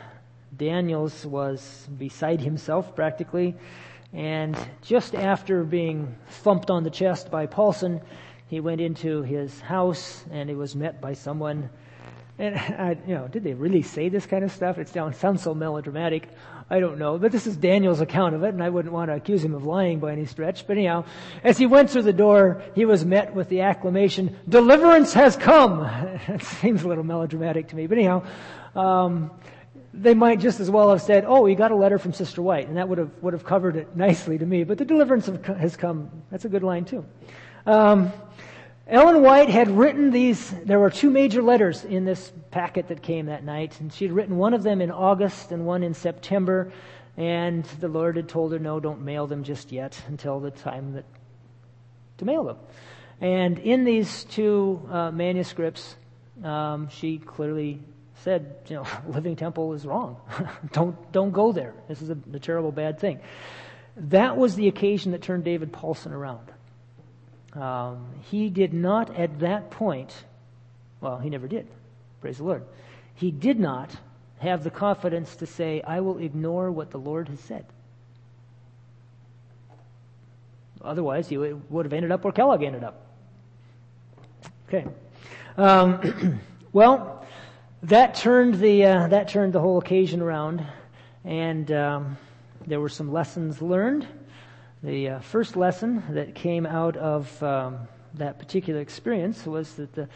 Daniells 0.57 1.25
was 1.27 1.87
beside 1.99 2.41
himself 2.41 2.97
practically. 2.97 3.55
And 4.13 4.57
just 4.83 5.15
after 5.15 5.63
being 5.63 6.17
thumped 6.29 6.71
on 6.71 6.83
the 6.83 6.91
chest 6.91 7.31
by 7.31 7.47
Paulson, 7.47 8.01
he 8.49 8.59
went 8.59 8.81
into 8.81 9.23
his 9.23 9.61
house 9.61 10.25
and 10.31 10.49
he 10.49 10.57
was 10.57 10.75
met 10.75 11.01
by 11.01 11.13
someone. 11.13 11.71
And 12.41 12.57
I, 12.81 12.97
you 13.07 13.15
know, 13.15 13.29
did 13.29 13.45
they 13.45 13.55
really 13.55 13.83
say 13.83 14.09
this 14.09 14.27
kind 14.27 14.43
of 14.43 14.51
stuff? 14.51 14.79
It 14.79 14.89
sounds, 14.89 15.43
so 15.43 15.55
melodramatic. 15.55 16.29
I 16.71 16.81
don't 16.81 16.99
know. 16.99 17.19
But 17.19 17.33
this 17.33 17.47
is 17.47 17.57
Daniel's 17.57 18.01
account 18.01 18.35
of 18.35 18.43
it, 18.43 18.49
and 18.49 18.63
I 18.63 18.71
wouldn't 18.71 18.95
want 18.95 19.11
to 19.11 19.15
accuse 19.15 19.45
him 19.45 19.55
of 19.55 19.65
lying 19.65 20.01
by 20.01 20.13
any 20.13 20.25
stretch. 20.25 20.67
But 20.67 20.79
anyhow, 20.79 21.05
as 21.45 21.59
he 21.59 21.67
went 21.67 21.91
through 21.91 22.03
the 22.03 22.13
door, 22.13 22.63
he 22.75 22.85
was 22.85 23.05
met 23.05 23.35
with 23.35 23.49
the 23.49 23.61
acclamation, 23.61 24.37
deliverance 24.49 25.13
has 25.13 25.37
come! 25.37 25.85
it 26.29 26.43
seems 26.43 26.83
a 26.83 26.89
little 26.89 27.05
melodramatic 27.05 27.69
to 27.69 27.77
me. 27.77 27.87
But 27.87 27.99
anyhow, 27.99 28.25
um, 28.75 29.33
they 29.93 30.15
might 30.15 30.41
just 30.41 30.61
as 30.61 30.71
well 30.71 30.91
have 30.91 31.03
said, 31.03 31.25
"Oh, 31.27 31.47
you 31.47 31.57
got 31.57 31.73
a 31.73 31.77
letter 31.77 31.99
from 31.99 32.13
Sister 32.13 32.41
White," 32.41 32.69
and 32.69 32.77
that 32.77 32.89
would 32.89 32.99
have 32.99 33.11
would 33.21 33.33
have 33.33 33.45
covered 33.45 33.75
it 33.75 33.97
nicely 33.97 34.39
to 34.39 34.47
me. 34.47 34.63
But 34.63 34.79
the 34.79 34.85
deliverance 34.85 35.27
has 35.27 35.77
come. 35.77 36.11
That's 36.31 36.45
a 36.45 36.49
good 36.49 36.63
line 36.63 36.85
too. 36.85 37.05
Um, 37.67 38.13
Ellen 38.91 39.23
White 39.23 39.49
had 39.49 39.71
written 39.71 40.11
these. 40.11 40.51
There 40.65 40.81
were 40.81 40.91
two 40.91 41.11
major 41.11 41.43
letters 41.43 41.85
in 41.85 42.05
this 42.05 42.33
packet 42.51 42.89
that 42.89 43.03
came 43.03 43.27
that 43.27 43.45
night, 43.45 43.81
and 43.81 43.93
she 43.93 44.05
had 44.05 44.13
written 44.13 44.37
one 44.37 44.53
of 44.53 44.65
them 44.65 44.81
in 44.81 44.91
August 44.91 45.53
and 45.53 45.65
one 45.65 45.85
in 45.85 45.95
September. 45.95 46.73
And 47.17 47.65
the 47.79 47.87
Lord 47.87 48.17
had 48.17 48.29
told 48.29 48.51
her, 48.53 48.59
"No, 48.59 48.81
don't 48.81 49.03
mail 49.03 49.29
them 49.29 49.45
just 49.45 49.71
yet 49.71 50.01
until 50.09 50.41
the 50.41 50.51
time 50.51 50.95
that 50.95 51.05
to 52.19 52.25
mail 52.25 52.43
them." 52.43 52.57
And 53.21 53.61
in 53.61 53.85
these 53.85 54.25
two 54.25 54.83
uh, 54.91 55.13
manuscripts, 55.13 55.95
um, 56.43 56.89
she 56.89 57.19
clearly 57.19 57.81
said, 58.23 58.57
you 58.67 58.77
know, 58.77 58.87
Living 59.09 59.37
Temple 59.37 59.73
is 59.75 59.87
wrong. 59.87 60.17
don't, 60.73 61.13
don't 61.13 61.31
go 61.31 61.53
there. 61.53 61.75
This 61.89 62.03
is 62.03 62.11
a, 62.11 62.19
a, 62.33 62.39
terrible 62.39 62.73
bad 62.73 62.99
thing. 62.99 63.21
That 63.97 64.37
was 64.37 64.55
the 64.55 64.69
occasion 64.69 65.13
that 65.13 65.23
turned 65.23 65.45
David 65.45 65.73
Paulson 65.73 66.13
around. 66.13 66.51
Um, 67.55 68.07
he 68.31 68.49
did 68.49 68.73
not 68.73 69.17
at 69.17 69.41
that 69.41 69.71
point, 69.71 70.15
well, 71.01 71.19
he 71.19 71.31
never 71.31 71.49
did. 71.49 71.67
Praise 72.21 72.39
the 72.39 72.45
Lord. 72.45 72.65
He 73.15 73.31
did 73.31 73.59
not 73.59 73.91
have 74.39 74.65
the 74.65 74.71
confidence 74.71 75.37
to 75.37 75.47
say, 75.47 75.83
I 75.83 76.01
will 76.01 76.19
ignore 76.19 76.71
what 76.71 76.91
the 76.91 76.99
Lord 76.99 77.29
has 77.29 77.41
said. 77.41 77.67
Otherwise, 80.83 81.29
he 81.29 81.37
would 81.37 81.85
have 81.85 81.93
ended 81.93 82.11
up 82.11 82.25
where 82.25 82.33
Kellogg 82.33 82.63
ended 82.63 82.85
up. 82.85 83.07
Okay. 84.69 84.87
Um, 85.57 86.41
well, 86.73 87.27
that 87.83 88.15
turned 88.15 88.55
the 88.55 88.85
uh, 88.85 89.09
that 89.09 89.29
turned 89.29 89.53
the 89.53 89.61
whole 89.61 89.79
occasion 89.79 90.23
around, 90.23 90.65
and 91.25 91.71
um, 91.73 92.19
there 92.67 92.81
were 92.81 92.89
some 92.89 93.13
lessons 93.13 93.61
learned. 93.61 94.07
The 94.83 95.09
uh, 95.09 95.21
first 95.21 95.57
lesson 95.57 96.03
that 96.11 96.35
came 96.35 96.67
out 96.67 96.97
of 96.97 97.43
um, 97.43 97.79
that 98.15 98.39
particular 98.39 98.81
experience 98.81 99.47
was 99.47 99.75
that 99.75 99.93
the 99.95 100.09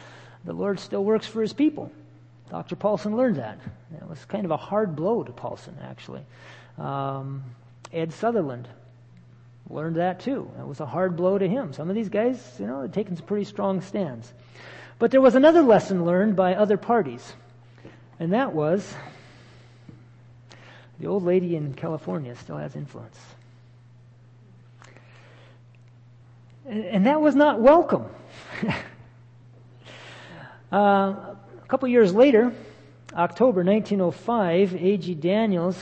the 0.45 0.53
Lord 0.53 0.79
still 0.79 1.03
works 1.03 1.27
for 1.27 1.41
His 1.41 1.53
people. 1.53 1.91
Dr. 2.49 2.75
Paulson 2.75 3.17
learned 3.17 3.37
that. 3.37 3.57
It 3.95 4.07
was 4.07 4.23
kind 4.25 4.45
of 4.45 4.51
a 4.51 4.57
hard 4.57 4.95
blow 4.95 5.23
to 5.23 5.31
Paulson, 5.31 5.75
actually. 5.81 6.21
Um, 6.77 7.43
Ed 7.91 8.13
Sutherland 8.13 8.67
learned 9.69 9.95
that 9.95 10.19
too. 10.19 10.49
It 10.59 10.67
was 10.67 10.79
a 10.79 10.85
hard 10.85 11.15
blow 11.15 11.39
to 11.39 11.47
him. 11.47 11.73
Some 11.73 11.89
of 11.89 11.95
these 11.95 12.09
guys, 12.09 12.39
you 12.59 12.67
know, 12.67 12.81
had 12.81 12.93
taken 12.93 13.15
some 13.15 13.25
pretty 13.25 13.45
strong 13.45 13.81
stands. 13.81 14.31
But 14.99 15.09
there 15.09 15.21
was 15.21 15.33
another 15.33 15.63
lesson 15.63 16.05
learned 16.05 16.35
by 16.35 16.53
other 16.53 16.77
parties. 16.77 17.33
And 18.19 18.31
that 18.33 18.53
was 18.53 18.93
the 20.99 21.07
old 21.07 21.23
lady 21.23 21.55
in 21.55 21.73
California 21.73 22.35
still 22.35 22.57
has 22.57 22.75
influence. 22.75 23.19
And, 26.67 27.05
that 27.05 27.21
was 27.21 27.35
not 27.35 27.61
welcome. 27.61 28.05
uh, 30.71 30.75
a 30.75 31.37
couple 31.67 31.87
years 31.87 32.13
later, 32.13 32.51
October 33.13 33.63
1905, 33.63 34.75
A.G. 34.75 35.15
Daniells 35.15 35.77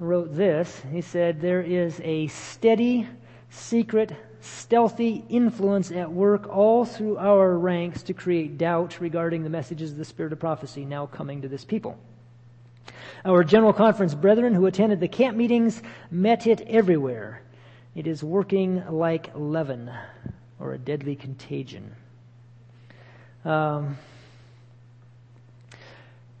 wrote 0.00 0.34
this. 0.34 0.82
He 0.90 1.02
said, 1.02 1.40
There 1.40 1.62
is 1.62 2.00
a 2.02 2.26
steady, 2.26 3.06
secret 3.50 4.12
stealthy 4.40 5.24
influence 5.28 5.92
at 5.92 6.10
work 6.10 6.48
all 6.48 6.84
through 6.84 7.18
our 7.18 7.56
ranks 7.56 8.02
to 8.04 8.12
create 8.12 8.58
doubt 8.58 9.00
regarding 9.00 9.44
the 9.44 9.50
messages 9.50 9.92
of 9.92 9.98
the 9.98 10.04
Spirit 10.04 10.32
of 10.32 10.40
prophecy 10.40 10.84
now 10.84 11.06
coming 11.06 11.42
to 11.42 11.48
this 11.48 11.64
people. 11.64 11.96
Our 13.24 13.44
General 13.44 13.72
Conference 13.72 14.14
brethren 14.14 14.54
who 14.54 14.66
attended 14.66 14.98
the 14.98 15.08
camp 15.08 15.36
meetings 15.36 15.80
met 16.10 16.46
it 16.46 16.60
everywhere. 16.62 17.42
It 17.98 18.06
is 18.06 18.22
working 18.22 18.84
like 18.88 19.32
leaven 19.34 19.90
or 20.60 20.72
a 20.72 20.78
deadly 20.78 21.16
contagion. 21.16 21.96
Um, 23.44 23.98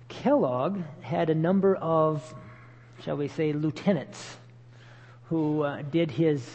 Kellogg 0.08 0.80
had 1.00 1.30
a 1.30 1.34
number 1.34 1.74
of, 1.74 2.32
shall 3.02 3.16
we 3.16 3.26
say, 3.26 3.52
lieutenants 3.52 4.36
who 5.30 5.62
uh, 5.62 5.82
did 5.82 6.12
his 6.12 6.48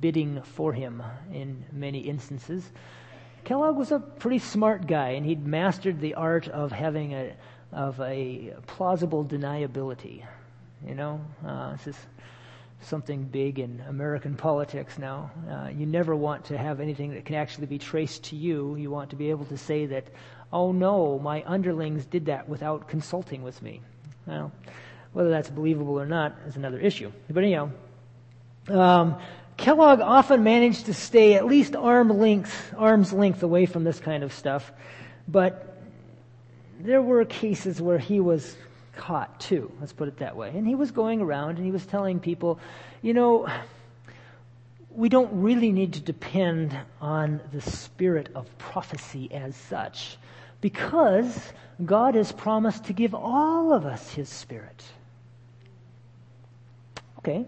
bidding 0.00 0.40
for 0.42 0.72
him 0.72 1.02
in 1.32 1.64
many 1.72 1.98
instances. 1.98 2.70
Kellogg 3.42 3.76
was 3.76 3.90
a 3.90 3.98
pretty 3.98 4.38
smart 4.38 4.86
guy, 4.86 5.08
and 5.08 5.26
he'd 5.26 5.44
mastered 5.44 6.00
the 6.00 6.14
art 6.14 6.46
of 6.46 6.70
having 6.70 7.14
a 7.14 7.34
of 7.72 8.00
a 8.00 8.54
plausible 8.68 9.24
deniability. 9.24 10.24
You 10.86 10.94
know, 10.94 11.20
uh, 11.44 11.72
this 11.72 11.88
is 11.88 11.96
something 12.82 13.24
big 13.24 13.58
in 13.58 13.82
American 13.88 14.36
politics 14.48 14.98
now. 14.98 15.30
Uh, 15.50 15.68
you 15.68 15.86
never 15.86 16.14
want 16.14 16.46
to 16.46 16.58
have 16.58 16.80
anything 16.80 17.14
that 17.14 17.24
can 17.24 17.36
actually 17.36 17.66
be 17.66 17.78
traced 17.78 18.24
to 18.24 18.36
you. 18.36 18.76
You 18.76 18.90
want 18.90 19.10
to 19.10 19.16
be 19.16 19.30
able 19.30 19.44
to 19.46 19.58
say 19.58 19.86
that, 19.86 20.08
oh 20.52 20.72
no, 20.72 21.18
my 21.18 21.42
underlings 21.46 22.06
did 22.06 22.26
that 22.26 22.48
without 22.48 22.88
consulting 22.88 23.42
with 23.42 23.60
me. 23.62 23.80
Well, 24.26 24.52
whether 25.12 25.30
that's 25.30 25.48
believable 25.48 25.98
or 25.98 26.06
not 26.06 26.36
is 26.46 26.56
another 26.56 26.78
issue. 26.78 27.10
But 27.28 27.42
anyhow, 27.42 27.70
um, 28.68 29.18
Kellogg 29.56 30.00
often 30.00 30.44
managed 30.44 30.86
to 30.86 30.94
stay 30.94 31.34
at 31.34 31.46
least 31.46 31.74
arm 31.74 32.10
length, 32.10 32.74
arm's 32.76 33.12
length 33.12 33.42
away 33.42 33.66
from 33.66 33.84
this 33.84 33.98
kind 33.98 34.22
of 34.22 34.32
stuff, 34.32 34.70
but 35.26 35.78
there 36.80 37.00
were 37.00 37.24
cases 37.24 37.80
where 37.80 37.98
he 37.98 38.20
was 38.20 38.54
caught 38.96 39.38
too, 39.40 39.70
let's 39.80 39.92
put 39.92 40.08
it 40.08 40.18
that 40.18 40.36
way. 40.36 40.50
And 40.54 40.66
he 40.66 40.74
was 40.74 40.90
going 40.90 41.20
around 41.20 41.56
and 41.56 41.64
he 41.64 41.70
was 41.70 41.86
telling 41.86 42.18
people, 42.18 42.58
you 43.02 43.14
know, 43.14 43.46
we 44.90 45.08
don't 45.08 45.42
really 45.42 45.72
need 45.72 45.92
to 45.92 46.00
depend 46.00 46.76
on 47.00 47.40
the 47.52 47.60
spirit 47.60 48.30
of 48.34 48.46
prophecy 48.58 49.30
as 49.32 49.54
such 49.54 50.16
because 50.60 51.52
God 51.84 52.14
has 52.14 52.32
promised 52.32 52.84
to 52.86 52.94
give 52.94 53.14
all 53.14 53.72
of 53.72 53.84
us 53.84 54.10
his 54.14 54.28
spirit. 54.28 54.82
Okay, 57.18 57.44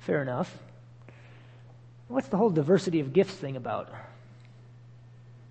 fair 0.00 0.20
enough. 0.20 0.58
What's 2.08 2.28
the 2.28 2.36
whole 2.36 2.50
diversity 2.50 3.00
of 3.00 3.12
gifts 3.12 3.34
thing 3.34 3.56
about? 3.56 3.92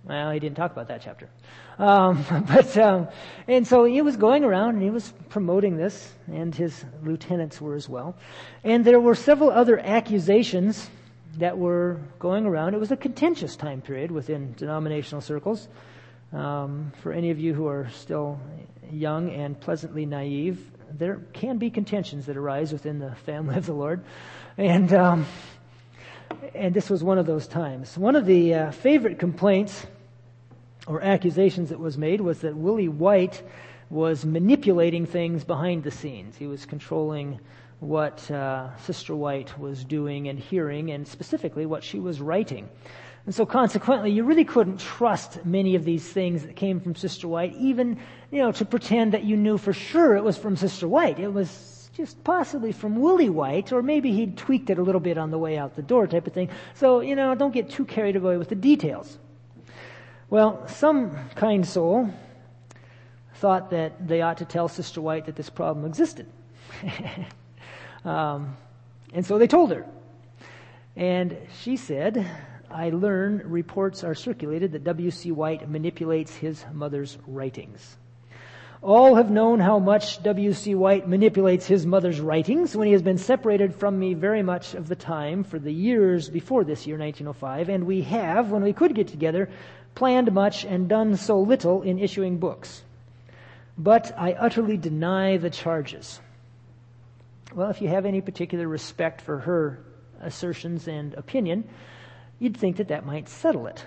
Well, 0.07 0.31
he 0.31 0.39
didn't 0.39 0.55
talk 0.55 0.71
about 0.71 0.87
that 0.89 1.01
chapter. 1.01 1.29
Um, 1.79 2.23
but, 2.47 2.77
um, 2.77 3.07
and 3.47 3.67
so 3.67 3.85
he 3.85 4.01
was 4.01 4.17
going 4.17 4.43
around 4.43 4.75
and 4.75 4.83
he 4.83 4.91
was 4.91 5.11
promoting 5.29 5.77
this, 5.77 6.13
and 6.27 6.53
his 6.53 6.85
lieutenants 7.03 7.59
were 7.59 7.75
as 7.75 7.89
well. 7.89 8.15
And 8.63 8.85
there 8.85 8.99
were 8.99 9.15
several 9.15 9.49
other 9.49 9.79
accusations 9.79 10.89
that 11.37 11.57
were 11.57 11.99
going 12.19 12.45
around. 12.45 12.75
It 12.75 12.79
was 12.79 12.91
a 12.91 12.97
contentious 12.97 13.55
time 13.55 13.81
period 13.81 14.11
within 14.11 14.53
denominational 14.53 15.21
circles. 15.21 15.67
Um, 16.31 16.91
for 17.01 17.11
any 17.11 17.31
of 17.31 17.39
you 17.39 17.53
who 17.53 17.67
are 17.67 17.89
still 17.93 18.39
young 18.91 19.31
and 19.31 19.59
pleasantly 19.59 20.05
naive, 20.05 20.63
there 20.91 21.19
can 21.33 21.57
be 21.57 21.69
contentions 21.69 22.27
that 22.27 22.37
arise 22.37 22.71
within 22.71 22.99
the 22.99 23.15
family 23.25 23.55
of 23.57 23.65
the 23.65 23.73
Lord. 23.73 24.03
And, 24.57 24.93
um, 24.93 25.25
and 26.53 26.73
this 26.73 26.89
was 26.89 27.03
one 27.03 27.17
of 27.17 27.25
those 27.25 27.47
times. 27.47 27.97
One 27.97 28.15
of 28.15 28.25
the 28.25 28.53
uh, 28.53 28.71
favorite 28.71 29.19
complaints 29.19 29.85
or 30.87 31.01
accusations 31.01 31.69
that 31.69 31.79
was 31.79 31.97
made 31.97 32.21
was 32.21 32.41
that 32.41 32.55
Willie 32.55 32.87
White 32.89 33.41
was 33.89 34.25
manipulating 34.25 35.05
things 35.05 35.43
behind 35.43 35.83
the 35.83 35.91
scenes. 35.91 36.35
He 36.35 36.47
was 36.47 36.65
controlling 36.65 37.39
what 37.79 38.29
uh, 38.31 38.75
Sister 38.77 39.15
White 39.15 39.57
was 39.59 39.83
doing 39.83 40.27
and 40.27 40.39
hearing, 40.39 40.91
and 40.91 41.07
specifically 41.07 41.65
what 41.65 41.83
she 41.83 41.99
was 41.99 42.21
writing. 42.21 42.69
And 43.25 43.33
so 43.33 43.45
consequently, 43.45 44.11
you 44.11 44.23
really 44.23 44.45
couldn't 44.45 44.79
trust 44.79 45.45
many 45.45 45.75
of 45.75 45.83
these 45.83 46.07
things 46.07 46.43
that 46.43 46.55
came 46.55 46.79
from 46.79 46.95
Sister 46.95 47.27
White, 47.27 47.53
even, 47.55 47.99
you 48.31 48.39
know, 48.39 48.51
to 48.53 48.65
pretend 48.65 49.13
that 49.13 49.23
you 49.23 49.35
knew 49.35 49.57
for 49.57 49.73
sure 49.73 50.15
it 50.15 50.23
was 50.23 50.37
from 50.37 50.55
Sister 50.55 50.87
White. 50.87 51.19
It 51.19 51.33
was 51.33 51.89
just 51.93 52.23
possibly 52.23 52.71
from 52.71 52.97
Willie 52.97 53.29
White, 53.29 53.71
or 53.71 53.81
maybe 53.81 54.11
he'd 54.11 54.37
tweaked 54.37 54.69
it 54.69 54.77
a 54.77 54.83
little 54.83 55.01
bit 55.01 55.17
on 55.17 55.31
the 55.31 55.39
way 55.39 55.57
out 55.57 55.75
the 55.75 55.81
door 55.81 56.05
type 56.07 56.27
of 56.27 56.33
thing. 56.33 56.49
So, 56.75 56.99
you 56.99 57.15
know, 57.15 57.33
don't 57.35 57.53
get 57.53 57.69
too 57.69 57.85
carried 57.85 58.15
away 58.15 58.37
with 58.37 58.49
the 58.49 58.55
details. 58.55 59.17
Well, 60.27 60.67
some 60.67 61.15
kind 61.35 61.65
soul 61.67 62.09
thought 63.35 63.69
that 63.69 64.07
they 64.07 64.21
ought 64.21 64.37
to 64.37 64.45
tell 64.45 64.67
Sister 64.67 64.99
White 64.99 65.25
that 65.27 65.35
this 65.35 65.51
problem 65.51 65.85
existed. 65.85 66.25
um, 68.05 68.57
and 69.13 69.23
so 69.23 69.37
they 69.37 69.45
told 69.45 69.71
her. 69.71 69.85
And 70.95 71.37
she 71.61 71.77
said, 71.77 72.27
I 72.71 72.89
learn 72.89 73.43
reports 73.45 74.03
are 74.03 74.15
circulated 74.15 74.71
that 74.71 74.83
W.C. 74.83 75.31
White 75.31 75.69
manipulates 75.69 76.35
his 76.35 76.65
mother's 76.73 77.19
writings. 77.27 77.97
All 78.81 79.15
have 79.15 79.29
known 79.29 79.59
how 79.59 79.77
much 79.77 80.23
W.C. 80.23 80.73
White 80.73 81.07
manipulates 81.07 81.67
his 81.67 81.85
mother's 81.85 82.19
writings 82.19 82.75
when 82.75 82.87
he 82.87 82.93
has 82.93 83.01
been 83.01 83.17
separated 83.17 83.75
from 83.75 83.97
me 83.97 84.13
very 84.13 84.43
much 84.43 84.73
of 84.73 84.87
the 84.87 84.95
time 84.95 85.43
for 85.43 85.59
the 85.59 85.71
years 85.71 86.29
before 86.29 86.63
this 86.63 86.87
year, 86.87 86.97
1905, 86.97 87.69
and 87.69 87.85
we 87.85 88.01
have, 88.01 88.51
when 88.51 88.63
we 88.63 88.73
could 88.73 88.95
get 88.95 89.07
together, 89.07 89.49
planned 89.95 90.31
much 90.33 90.65
and 90.65 90.87
done 90.87 91.15
so 91.15 91.39
little 91.39 91.81
in 91.81 91.97
issuing 91.97 92.37
books. 92.37 92.83
But 93.77 94.13
I 94.17 94.33
utterly 94.33 94.77
deny 94.77 95.37
the 95.37 95.49
charges. 95.49 96.19
Well, 97.53 97.69
if 97.69 97.81
you 97.81 97.87
have 97.87 98.05
any 98.05 98.21
particular 98.21 98.67
respect 98.67 99.21
for 99.21 99.39
her 99.39 99.79
assertions 100.21 100.87
and 100.87 101.13
opinion, 101.13 101.67
you'd 102.39 102.57
think 102.57 102.77
that 102.77 102.89
that 102.89 103.05
might 103.05 103.29
settle 103.29 103.67
it. 103.67 103.85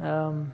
Um, 0.00 0.52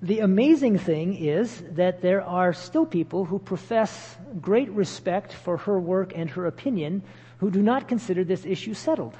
the 0.00 0.20
amazing 0.20 0.78
thing 0.78 1.16
is 1.16 1.62
that 1.72 2.02
there 2.02 2.22
are 2.22 2.52
still 2.52 2.86
people 2.86 3.24
who 3.24 3.38
profess 3.38 4.16
great 4.40 4.70
respect 4.70 5.32
for 5.32 5.56
her 5.56 5.78
work 5.78 6.12
and 6.14 6.30
her 6.30 6.46
opinion 6.46 7.02
who 7.38 7.50
do 7.50 7.62
not 7.62 7.88
consider 7.88 8.22
this 8.22 8.46
issue 8.46 8.74
settled. 8.74 9.16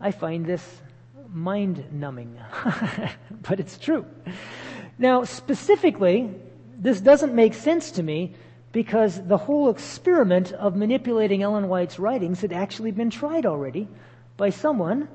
I 0.00 0.10
find 0.10 0.44
this 0.44 0.80
mind 1.32 1.84
numbing, 1.92 2.38
but 3.42 3.60
it's 3.60 3.78
true. 3.78 4.06
Now, 4.98 5.24
specifically, 5.24 6.30
this 6.78 7.00
doesn't 7.00 7.34
make 7.34 7.54
sense 7.54 7.92
to 7.92 8.02
me 8.02 8.34
because 8.72 9.24
the 9.26 9.36
whole 9.36 9.70
experiment 9.70 10.52
of 10.52 10.76
manipulating 10.76 11.42
Ellen 11.42 11.68
White's 11.68 11.98
writings 11.98 12.40
had 12.40 12.52
actually 12.52 12.90
been 12.90 13.10
tried 13.10 13.46
already 13.46 13.88
by 14.36 14.50
someone 14.50 15.08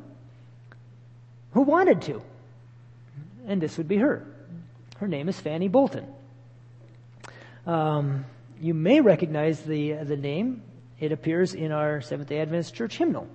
who 1.51 1.61
wanted 1.61 2.01
to. 2.03 2.21
And 3.47 3.61
this 3.61 3.77
would 3.77 3.87
be 3.87 3.97
her. 3.97 4.25
Her 4.97 5.07
name 5.07 5.29
is 5.29 5.39
Fanny 5.39 5.67
Bolton. 5.67 6.05
Um, 7.65 8.25
you 8.61 8.73
may 8.73 9.01
recognize 9.01 9.61
the, 9.61 9.93
the 9.93 10.17
name. 10.17 10.61
It 10.99 11.11
appears 11.11 11.53
in 11.53 11.71
our 11.71 12.01
Seventh 12.01 12.29
day 12.29 12.39
Adventist 12.39 12.73
church 12.73 12.97
hymnal. 12.97 13.27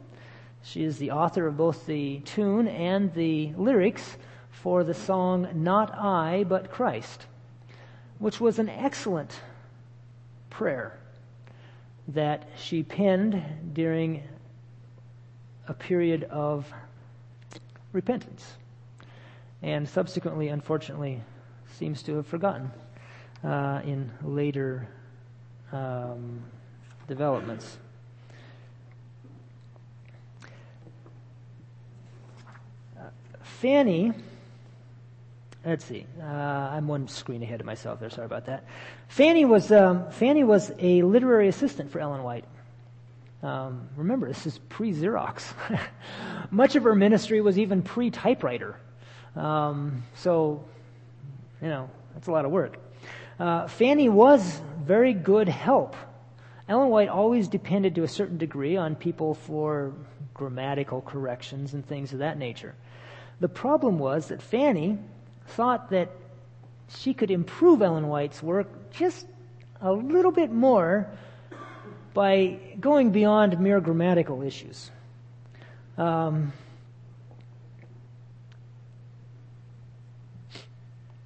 She 0.64 0.82
is 0.82 0.98
the 0.98 1.10
author 1.10 1.46
of 1.46 1.56
both 1.56 1.86
the 1.86 2.20
tune 2.20 2.66
and 2.66 3.12
the 3.12 3.52
lyrics 3.52 4.16
for 4.50 4.82
the 4.82 4.94
song 4.94 5.48
Not 5.54 5.94
I, 5.94 6.44
but 6.44 6.70
Christ, 6.70 7.26
which 8.18 8.40
was 8.40 8.58
an 8.58 8.70
excellent 8.70 9.38
prayer 10.48 10.98
that 12.08 12.48
she 12.56 12.82
penned 12.82 13.42
during 13.74 14.22
a 15.68 15.74
period 15.74 16.24
of 16.24 16.66
repentance 17.92 18.54
and 19.64 19.88
subsequently, 19.88 20.48
unfortunately, 20.48 21.22
seems 21.78 22.02
to 22.02 22.16
have 22.16 22.26
forgotten 22.26 22.70
uh, 23.42 23.80
in 23.84 24.10
later 24.22 24.86
um, 25.72 26.42
developments. 27.08 27.78
Fanny, 33.60 34.12
let's 35.64 35.84
see, 35.84 36.06
uh, 36.20 36.24
I'm 36.24 36.88
one 36.88 37.08
screen 37.08 37.42
ahead 37.42 37.60
of 37.60 37.66
myself 37.66 38.00
there, 38.00 38.10
sorry 38.10 38.26
about 38.26 38.46
that. 38.46 38.64
Fanny 39.08 39.44
was, 39.44 39.70
um, 39.72 40.10
Fanny 40.10 40.44
was 40.44 40.72
a 40.78 41.02
literary 41.02 41.48
assistant 41.48 41.90
for 41.90 42.00
Ellen 42.00 42.22
White. 42.22 42.44
Um, 43.42 43.88
remember, 43.96 44.26
this 44.26 44.46
is 44.46 44.58
pre 44.68 44.92
Xerox. 44.92 45.52
Much 46.50 46.76
of 46.76 46.84
her 46.84 46.94
ministry 46.94 47.40
was 47.40 47.58
even 47.58 47.82
pre 47.82 48.10
typewriter. 48.10 48.76
Um, 49.36 50.02
so, 50.14 50.64
you 51.60 51.68
know, 51.68 51.90
that's 52.14 52.26
a 52.26 52.32
lot 52.32 52.44
of 52.44 52.50
work. 52.50 52.78
Uh, 53.38 53.68
Fanny 53.68 54.08
was 54.08 54.60
very 54.82 55.12
good 55.12 55.48
help. 55.48 55.94
Ellen 56.68 56.88
White 56.88 57.08
always 57.08 57.48
depended 57.48 57.94
to 57.96 58.04
a 58.04 58.08
certain 58.08 58.38
degree 58.38 58.76
on 58.76 58.94
people 58.94 59.34
for 59.34 59.92
grammatical 60.32 61.02
corrections 61.02 61.74
and 61.74 61.86
things 61.86 62.12
of 62.12 62.20
that 62.20 62.38
nature. 62.38 62.74
The 63.40 63.48
problem 63.48 63.98
was 63.98 64.28
that 64.28 64.40
Fanny 64.40 64.98
thought 65.48 65.90
that 65.90 66.10
she 66.88 67.14
could 67.14 67.30
improve 67.30 67.82
Ellen 67.82 68.08
White's 68.08 68.42
work 68.42 68.90
just 68.92 69.26
a 69.80 69.92
little 69.92 70.30
bit 70.30 70.50
more 70.50 71.08
by 72.12 72.58
going 72.80 73.10
beyond 73.10 73.58
mere 73.58 73.80
grammatical 73.80 74.42
issues. 74.42 74.90
Um, 75.98 76.52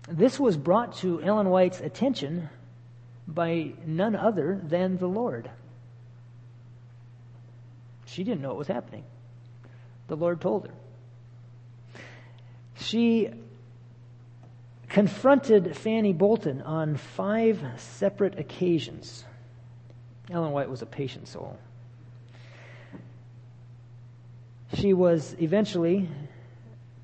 this 0.08 0.40
was 0.40 0.56
brought 0.56 0.96
to 0.98 1.22
Ellen 1.22 1.50
White's 1.50 1.80
attention 1.80 2.48
by 3.26 3.72
none 3.84 4.16
other 4.16 4.60
than 4.62 4.96
the 4.96 5.06
Lord. 5.06 5.50
She 8.06 8.24
didn't 8.24 8.40
know 8.40 8.48
what 8.48 8.58
was 8.58 8.68
happening. 8.68 9.04
The 10.06 10.16
Lord 10.16 10.40
told 10.40 10.66
her 10.66 10.72
she 12.80 13.30
confronted 14.88 15.76
Fanny 15.76 16.12
Bolton 16.12 16.62
on 16.62 16.96
five 16.96 17.60
separate 17.76 18.38
occasions. 18.38 19.24
Ellen 20.30 20.52
White 20.52 20.70
was 20.70 20.82
a 20.82 20.86
patient 20.86 21.28
soul. 21.28 21.58
She 24.74 24.92
was 24.92 25.34
eventually 25.40 26.08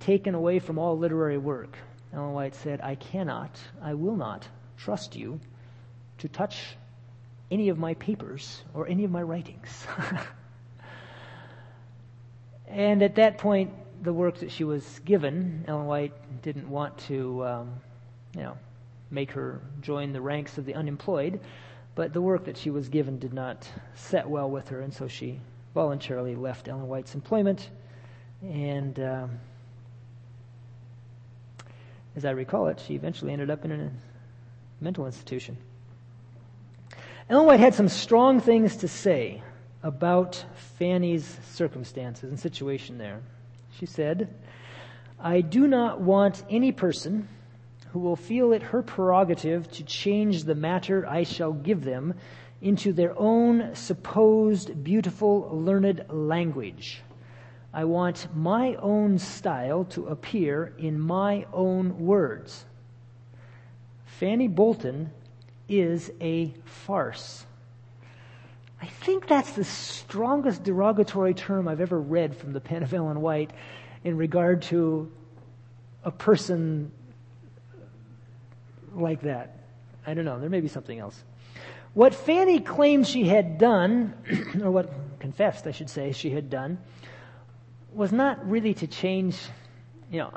taken 0.00 0.34
away 0.34 0.58
from 0.58 0.78
all 0.78 0.98
literary 0.98 1.38
work. 1.38 1.76
Ellen 2.12 2.32
White 2.32 2.54
said, 2.54 2.80
I 2.82 2.94
cannot, 2.94 3.58
I 3.82 3.94
will 3.94 4.16
not 4.16 4.46
trust 4.76 5.16
you 5.16 5.40
to 6.18 6.28
touch 6.28 6.76
any 7.50 7.68
of 7.68 7.78
my 7.78 7.94
papers 7.94 8.62
or 8.74 8.86
any 8.86 9.04
of 9.04 9.10
my 9.10 9.22
writings. 9.22 9.86
and 12.68 13.02
at 13.02 13.16
that 13.16 13.38
point, 13.38 13.72
the 14.04 14.12
work 14.12 14.38
that 14.38 14.50
she 14.50 14.64
was 14.64 15.00
given, 15.04 15.64
Ellen 15.66 15.86
White 15.86 16.42
didn't 16.42 16.68
want 16.68 16.96
to, 16.98 17.44
um, 17.44 17.72
you 18.36 18.42
know, 18.42 18.56
make 19.10 19.30
her 19.32 19.62
join 19.80 20.12
the 20.12 20.20
ranks 20.20 20.58
of 20.58 20.66
the 20.66 20.74
unemployed, 20.74 21.40
but 21.94 22.12
the 22.12 22.20
work 22.20 22.44
that 22.44 22.56
she 22.56 22.70
was 22.70 22.88
given 22.88 23.18
did 23.18 23.32
not 23.32 23.66
set 23.94 24.28
well 24.28 24.50
with 24.50 24.68
her, 24.68 24.80
and 24.80 24.92
so 24.92 25.08
she 25.08 25.40
voluntarily 25.72 26.36
left 26.36 26.68
Ellen 26.68 26.86
White's 26.86 27.14
employment. 27.14 27.70
And 28.42 29.00
um, 29.00 29.40
as 32.14 32.26
I 32.26 32.30
recall 32.32 32.66
it, 32.66 32.82
she 32.86 32.94
eventually 32.94 33.32
ended 33.32 33.50
up 33.50 33.64
in 33.64 33.72
a 33.72 33.90
mental 34.82 35.06
institution. 35.06 35.56
Ellen 37.30 37.46
White 37.46 37.60
had 37.60 37.74
some 37.74 37.88
strong 37.88 38.38
things 38.38 38.76
to 38.76 38.88
say 38.88 39.42
about 39.82 40.44
Fanny's 40.78 41.38
circumstances 41.52 42.30
and 42.30 42.38
situation 42.38 42.98
there. 42.98 43.22
She 43.78 43.86
said, 43.86 44.28
I 45.18 45.40
do 45.40 45.66
not 45.66 46.00
want 46.00 46.44
any 46.48 46.70
person 46.70 47.28
who 47.92 47.98
will 47.98 48.16
feel 48.16 48.52
it 48.52 48.62
her 48.62 48.82
prerogative 48.82 49.70
to 49.72 49.84
change 49.84 50.44
the 50.44 50.54
matter 50.54 51.06
I 51.06 51.22
shall 51.22 51.52
give 51.52 51.84
them 51.84 52.14
into 52.60 52.92
their 52.92 53.18
own 53.18 53.74
supposed 53.74 54.82
beautiful, 54.84 55.48
learned 55.52 56.04
language. 56.08 57.02
I 57.72 57.84
want 57.84 58.28
my 58.34 58.76
own 58.76 59.18
style 59.18 59.84
to 59.86 60.06
appear 60.06 60.72
in 60.78 61.00
my 61.00 61.46
own 61.52 61.98
words. 61.98 62.64
Fanny 64.04 64.46
Bolton 64.46 65.10
is 65.68 66.12
a 66.20 66.54
farce. 66.64 67.46
I 68.84 68.86
think 68.86 69.26
that's 69.26 69.52
the 69.52 69.64
strongest 69.64 70.62
derogatory 70.62 71.32
term 71.32 71.68
I've 71.68 71.80
ever 71.80 71.98
read 71.98 72.36
from 72.36 72.52
the 72.52 72.60
pen 72.60 72.82
of 72.82 72.92
Ellen 72.92 73.22
White 73.22 73.50
in 74.04 74.18
regard 74.18 74.60
to 74.64 75.10
a 76.04 76.10
person 76.10 76.92
like 78.94 79.22
that. 79.22 79.56
I 80.06 80.12
don't 80.12 80.26
know. 80.26 80.38
There 80.38 80.50
may 80.50 80.60
be 80.60 80.68
something 80.68 80.98
else. 80.98 81.24
What 81.94 82.14
Fanny 82.14 82.60
claimed 82.60 83.06
she 83.06 83.26
had 83.26 83.56
done, 83.56 84.12
or 84.62 84.70
what 84.70 84.92
confessed, 85.18 85.66
I 85.66 85.70
should 85.70 85.88
say, 85.88 86.12
she 86.12 86.28
had 86.28 86.50
done, 86.50 86.76
was 87.94 88.12
not 88.12 88.46
really 88.46 88.74
to 88.74 88.86
change, 88.86 89.38
you 90.10 90.18
know, 90.18 90.32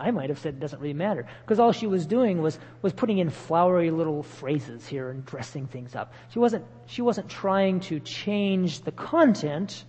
I 0.00 0.10
might 0.10 0.30
have 0.30 0.38
said 0.38 0.54
it 0.54 0.60
doesn't 0.60 0.80
really 0.80 0.94
matter. 0.94 1.26
Because 1.42 1.60
all 1.60 1.72
she 1.72 1.86
was 1.86 2.06
doing 2.06 2.40
was, 2.40 2.58
was 2.82 2.92
putting 2.92 3.18
in 3.18 3.28
flowery 3.28 3.90
little 3.90 4.22
phrases 4.22 4.86
here 4.86 5.10
and 5.10 5.24
dressing 5.26 5.66
things 5.66 5.94
up. 5.94 6.12
She 6.30 6.38
wasn't, 6.38 6.64
she 6.86 7.02
wasn't 7.02 7.28
trying 7.28 7.80
to 7.80 8.00
change 8.00 8.80
the 8.80 8.92
content 8.92 9.84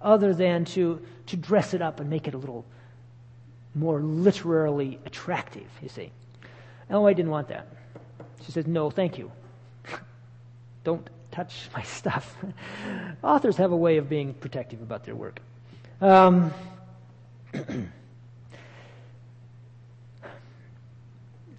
other 0.00 0.32
than 0.32 0.64
to, 0.64 1.00
to 1.26 1.36
dress 1.36 1.74
it 1.74 1.82
up 1.82 2.00
and 2.00 2.08
make 2.08 2.26
it 2.26 2.34
a 2.34 2.38
little 2.38 2.64
more 3.74 4.00
literarily 4.00 4.98
attractive, 5.04 5.68
you 5.82 5.88
see. 5.88 6.10
Ellen 6.88 7.04
White 7.04 7.16
didn't 7.16 7.30
want 7.30 7.48
that. 7.48 7.68
She 8.44 8.52
said, 8.52 8.66
no, 8.66 8.90
thank 8.90 9.18
you. 9.18 9.30
Don't 10.84 11.08
touch 11.30 11.68
my 11.74 11.82
stuff. 11.82 12.34
Authors 13.22 13.56
have 13.58 13.72
a 13.72 13.76
way 13.76 13.98
of 13.98 14.08
being 14.08 14.32
protective 14.34 14.80
about 14.80 15.04
their 15.04 15.14
work. 15.14 15.40
Um, 16.00 16.52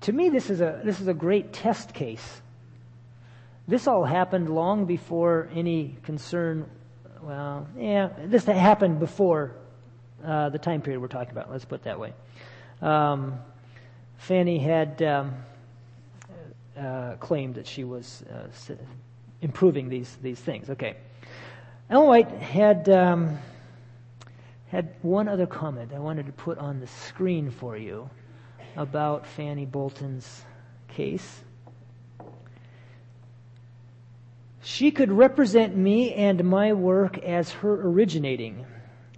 to 0.02 0.12
me, 0.12 0.30
this 0.30 0.50
is 0.50 0.62
a 0.62 0.82
this 0.84 1.00
is 1.00 1.08
a 1.08 1.14
great 1.14 1.54
test 1.54 1.94
case. 1.94 2.42
This 3.68 3.88
all 3.88 4.04
happened 4.04 4.50
long 4.50 4.86
before 4.86 5.48
any 5.54 5.96
concern. 6.04 6.70
Well, 7.22 7.68
yeah, 7.78 8.10
this 8.26 8.46
happened 8.46 9.00
before 9.00 9.56
uh, 10.26 10.50
the 10.50 10.58
time 10.58 10.82
period 10.82 11.00
we're 11.00 11.08
talking 11.08 11.32
about. 11.32 11.52
Let's 11.52 11.66
put 11.66 11.82
it 11.82 11.84
that 11.84 12.00
way. 12.00 12.14
Um, 12.82 13.40
Fanny 14.18 14.58
had 14.58 15.02
um, 15.04 15.36
uh, 16.78 17.14
claimed 17.20 17.56
that 17.56 17.68
she 17.68 17.84
was 17.84 18.24
uh, 18.34 18.76
improving 19.42 19.88
these 19.88 20.18
these 20.24 20.40
things. 20.40 20.72
Okay, 20.72 20.96
Ellen 21.92 22.08
White 22.08 22.30
had 22.32 22.90
um, 22.90 23.38
had 24.70 24.96
one 25.04 25.28
other 25.28 25.46
comment 25.46 25.92
I 25.94 26.00
wanted 26.00 26.26
to 26.26 26.32
put 26.32 26.58
on 26.58 26.80
the 26.80 26.88
screen 26.88 27.52
for 27.52 27.78
you 27.78 28.10
about 28.76 29.26
Fanny 29.26 29.66
Bolton's 29.66 30.44
case. 30.88 31.42
She 34.64 34.92
could 34.92 35.12
represent 35.12 35.76
me 35.76 36.14
and 36.14 36.44
my 36.44 36.74
work 36.74 37.18
as 37.18 37.52
her 37.52 37.74
originating, 37.88 38.66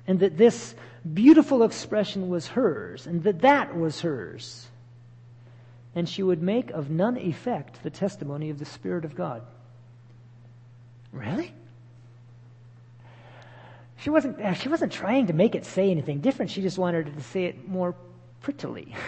and 0.07 0.19
that 0.19 0.37
this 0.37 0.73
beautiful 1.13 1.63
expression 1.63 2.29
was 2.29 2.47
hers, 2.47 3.07
and 3.07 3.23
that 3.23 3.41
that 3.41 3.77
was 3.77 4.01
hers. 4.01 4.67
And 5.95 6.07
she 6.07 6.23
would 6.23 6.41
make 6.41 6.71
of 6.71 6.89
none 6.89 7.17
effect 7.17 7.83
the 7.83 7.89
testimony 7.89 8.49
of 8.49 8.57
the 8.57 8.65
Spirit 8.65 9.05
of 9.05 9.15
God. 9.15 9.43
Really? 11.11 11.53
She 13.97 14.09
wasn't, 14.09 14.41
uh, 14.41 14.53
she 14.53 14.69
wasn't 14.69 14.91
trying 14.91 15.27
to 15.27 15.33
make 15.33 15.55
it 15.55 15.65
say 15.65 15.91
anything 15.91 16.19
different. 16.19 16.51
She 16.51 16.61
just 16.61 16.77
wanted 16.77 17.15
to 17.15 17.23
say 17.23 17.45
it 17.45 17.67
more 17.67 17.95
prettily. 18.43 18.93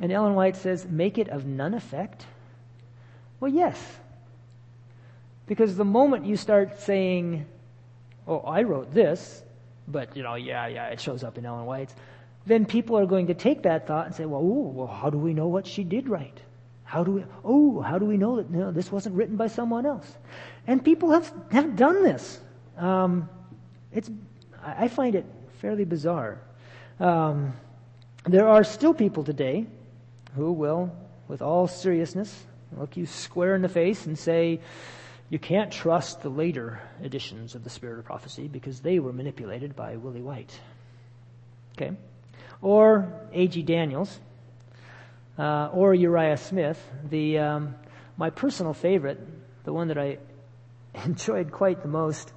and 0.00 0.10
Ellen 0.10 0.34
White 0.34 0.56
says, 0.56 0.84
make 0.88 1.18
it 1.18 1.28
of 1.28 1.46
none 1.46 1.74
effect? 1.74 2.26
Well, 3.38 3.52
yes. 3.52 3.78
Because 5.46 5.76
the 5.76 5.84
moment 5.84 6.26
you 6.26 6.36
start 6.36 6.80
saying, 6.80 7.46
oh, 8.26 8.40
I 8.40 8.62
wrote 8.62 8.92
this, 8.92 9.42
but, 9.86 10.16
you 10.16 10.24
know, 10.24 10.34
yeah, 10.34 10.66
yeah, 10.66 10.88
it 10.88 11.00
shows 11.00 11.22
up 11.22 11.38
in 11.38 11.46
Ellen 11.46 11.66
White's, 11.66 11.94
then 12.46 12.64
people 12.64 12.98
are 12.98 13.06
going 13.06 13.28
to 13.28 13.34
take 13.34 13.62
that 13.62 13.86
thought 13.86 14.06
and 14.06 14.14
say, 14.14 14.24
well, 14.24 14.40
ooh, 14.40 14.70
well, 14.70 14.86
how 14.86 15.10
do 15.10 15.18
we 15.18 15.34
know 15.34 15.46
what 15.46 15.66
she 15.66 15.84
did 15.84 16.08
write? 16.08 16.40
How 16.84 17.04
do 17.04 17.12
we, 17.12 17.24
oh, 17.44 17.80
how 17.80 17.98
do 17.98 18.06
we 18.06 18.16
know 18.16 18.36
that 18.40 18.74
this 18.74 18.90
wasn't 18.90 19.14
written 19.14 19.36
by 19.36 19.48
someone 19.48 19.84
else? 19.84 20.16
And 20.66 20.82
people 20.82 21.10
have, 21.10 21.32
have 21.50 21.76
done 21.76 22.02
this. 22.02 22.40
Um, 22.78 23.28
it's, 23.92 24.10
I 24.64 24.88
find 24.88 25.14
it 25.14 25.26
fairly 25.60 25.84
bizarre. 25.84 26.40
Um, 27.00 27.54
there 28.24 28.48
are 28.48 28.64
still 28.64 28.94
people 28.94 29.24
today 29.24 29.66
who 30.34 30.52
will, 30.52 30.92
with 31.28 31.42
all 31.42 31.66
seriousness, 31.68 32.44
look 32.76 32.96
you 32.96 33.06
square 33.06 33.54
in 33.54 33.62
the 33.62 33.68
face 33.68 34.06
and 34.06 34.18
say, 34.18 34.60
you 35.28 35.38
can't 35.38 35.72
trust 35.72 36.22
the 36.22 36.28
later 36.28 36.80
editions 37.02 37.54
of 37.54 37.64
the 37.64 37.70
Spirit 37.70 37.98
of 37.98 38.04
Prophecy 38.04 38.46
because 38.46 38.80
they 38.80 38.98
were 38.98 39.12
manipulated 39.12 39.74
by 39.74 39.96
Willie 39.96 40.22
White. 40.22 40.58
Okay? 41.76 41.96
Or 42.62 43.12
A.G. 43.32 43.64
Daniells, 43.64 44.18
uh, 45.38 45.68
or 45.72 45.94
Uriah 45.94 46.36
Smith. 46.36 46.80
The, 47.10 47.38
um, 47.38 47.74
my 48.16 48.30
personal 48.30 48.72
favorite, 48.72 49.20
the 49.64 49.72
one 49.72 49.88
that 49.88 49.98
I 49.98 50.18
enjoyed 51.04 51.50
quite 51.50 51.82
the 51.82 51.88
most, 51.88 52.32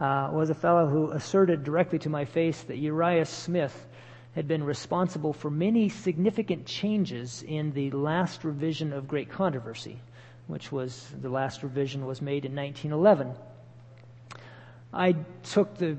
uh, 0.00 0.30
was 0.32 0.50
a 0.50 0.54
fellow 0.54 0.86
who 0.86 1.10
asserted 1.10 1.62
directly 1.62 1.98
to 2.00 2.08
my 2.08 2.24
face 2.24 2.62
that 2.62 2.78
Uriah 2.78 3.26
Smith 3.26 3.86
had 4.34 4.48
been 4.48 4.64
responsible 4.64 5.32
for 5.32 5.50
many 5.50 5.88
significant 5.88 6.64
changes 6.64 7.42
in 7.46 7.72
the 7.72 7.90
last 7.90 8.44
revision 8.44 8.92
of 8.92 9.08
Great 9.08 9.28
Controversy, 9.28 10.00
which 10.46 10.72
was 10.72 11.12
the 11.20 11.28
last 11.28 11.62
revision 11.62 12.06
was 12.06 12.22
made 12.22 12.44
in 12.44 12.54
1911. 12.54 13.34
I 14.92 15.16
took 15.42 15.76
the 15.76 15.96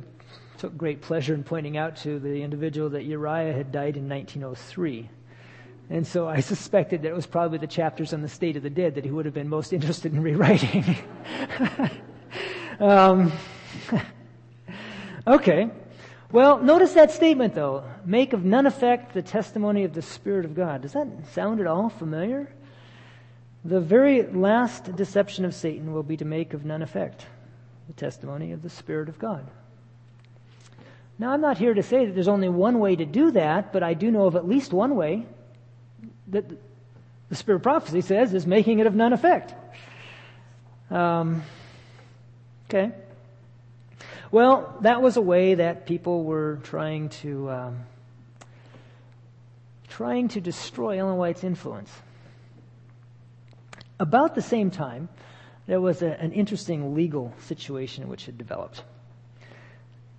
took 0.58 0.78
great 0.78 1.02
pleasure 1.02 1.34
in 1.34 1.44
pointing 1.44 1.76
out 1.76 1.96
to 1.96 2.20
the 2.20 2.44
individual 2.44 2.90
that 2.90 3.04
Uriah 3.04 3.52
had 3.52 3.72
died 3.72 3.98
in 3.98 4.08
1903. 4.08 5.10
And 5.90 6.06
so 6.06 6.28
I 6.28 6.40
suspected 6.42 7.02
that 7.02 7.10
it 7.10 7.16
was 7.16 7.26
probably 7.26 7.58
the 7.58 7.66
chapters 7.66 8.14
on 8.14 8.22
the 8.22 8.30
state 8.30 8.56
of 8.58 8.62
the 8.62 8.70
dead 8.70 8.94
that 8.96 9.04
he 9.04 9.10
would 9.10 9.26
have 9.26 9.34
been 9.34 9.50
most 9.50 9.74
interested 9.78 10.14
in 10.14 10.22
rewriting. 10.22 10.96
um, 12.80 13.32
okay. 15.28 15.70
Well, 16.32 16.60
notice 16.60 16.94
that 16.94 17.12
statement 17.12 17.56
though. 17.56 17.84
Make 18.06 18.34
of 18.34 18.46
none 18.46 18.66
effect 18.66 19.14
the 19.14 19.22
testimony 19.22 19.84
of 19.84 19.94
the 19.94 20.02
Spirit 20.02 20.46
of 20.46 20.56
God. 20.56 20.82
Does 20.82 20.94
that 20.94 21.08
sound 21.34 21.60
at 21.60 21.68
all 21.68 21.90
familiar? 21.90 22.50
The 23.64 23.80
very 23.80 24.24
last 24.24 24.96
deception 24.96 25.46
of 25.46 25.54
Satan 25.54 25.94
will 25.94 26.04
be 26.04 26.18
to 26.18 26.26
make 26.26 26.54
of 26.54 26.66
none 26.66 26.82
effect 26.82 27.26
the 27.88 27.94
testimony 27.94 28.54
of 28.54 28.62
the 28.62 28.70
Spirit 28.70 29.10
of 29.10 29.20
God. 29.20 29.46
Now, 31.20 31.32
I'm 31.34 31.42
not 31.42 31.60
here 31.60 31.74
to 31.74 31.84
say 31.84 32.06
that 32.06 32.16
there's 32.16 32.28
only 32.28 32.50
one 32.50 32.80
way 32.80 32.96
to 32.96 33.06
do 33.06 33.30
that, 33.32 33.72
but 33.72 33.84
I 33.84 33.94
do 33.94 34.10
know 34.10 34.26
of 34.26 34.36
at 34.36 34.48
least 34.48 34.74
one 34.74 34.96
way 34.96 35.28
that 36.30 36.46
the 37.30 37.36
Spirit 37.36 37.58
of 37.58 37.64
prophecy 37.64 38.02
says 38.02 38.34
is 38.34 38.48
making 38.48 38.80
it 38.80 38.88
of 38.88 38.96
none 38.96 39.14
effect. 39.14 39.54
Um, 40.90 41.44
okay. 42.68 42.92
Well, 44.32 44.78
that 44.82 45.02
was 45.02 45.18
a 45.18 45.22
way 45.22 45.56
that 45.56 45.86
people 45.86 46.24
were 46.24 46.60
trying 46.64 47.10
to 47.22 47.50
um, 47.50 47.80
trying 49.90 50.30
to 50.30 50.40
destroy 50.40 51.00
Ellen 51.00 51.18
White's 51.18 51.44
influence. 51.44 51.92
About 54.00 54.34
the 54.34 54.42
same 54.42 54.72
time, 54.72 55.10
there 55.68 55.82
was 55.82 56.02
a, 56.02 56.18
an 56.22 56.32
interesting 56.32 56.96
legal 56.96 57.34
situation 57.42 58.08
which 58.08 58.26
had 58.26 58.38
developed. 58.38 58.84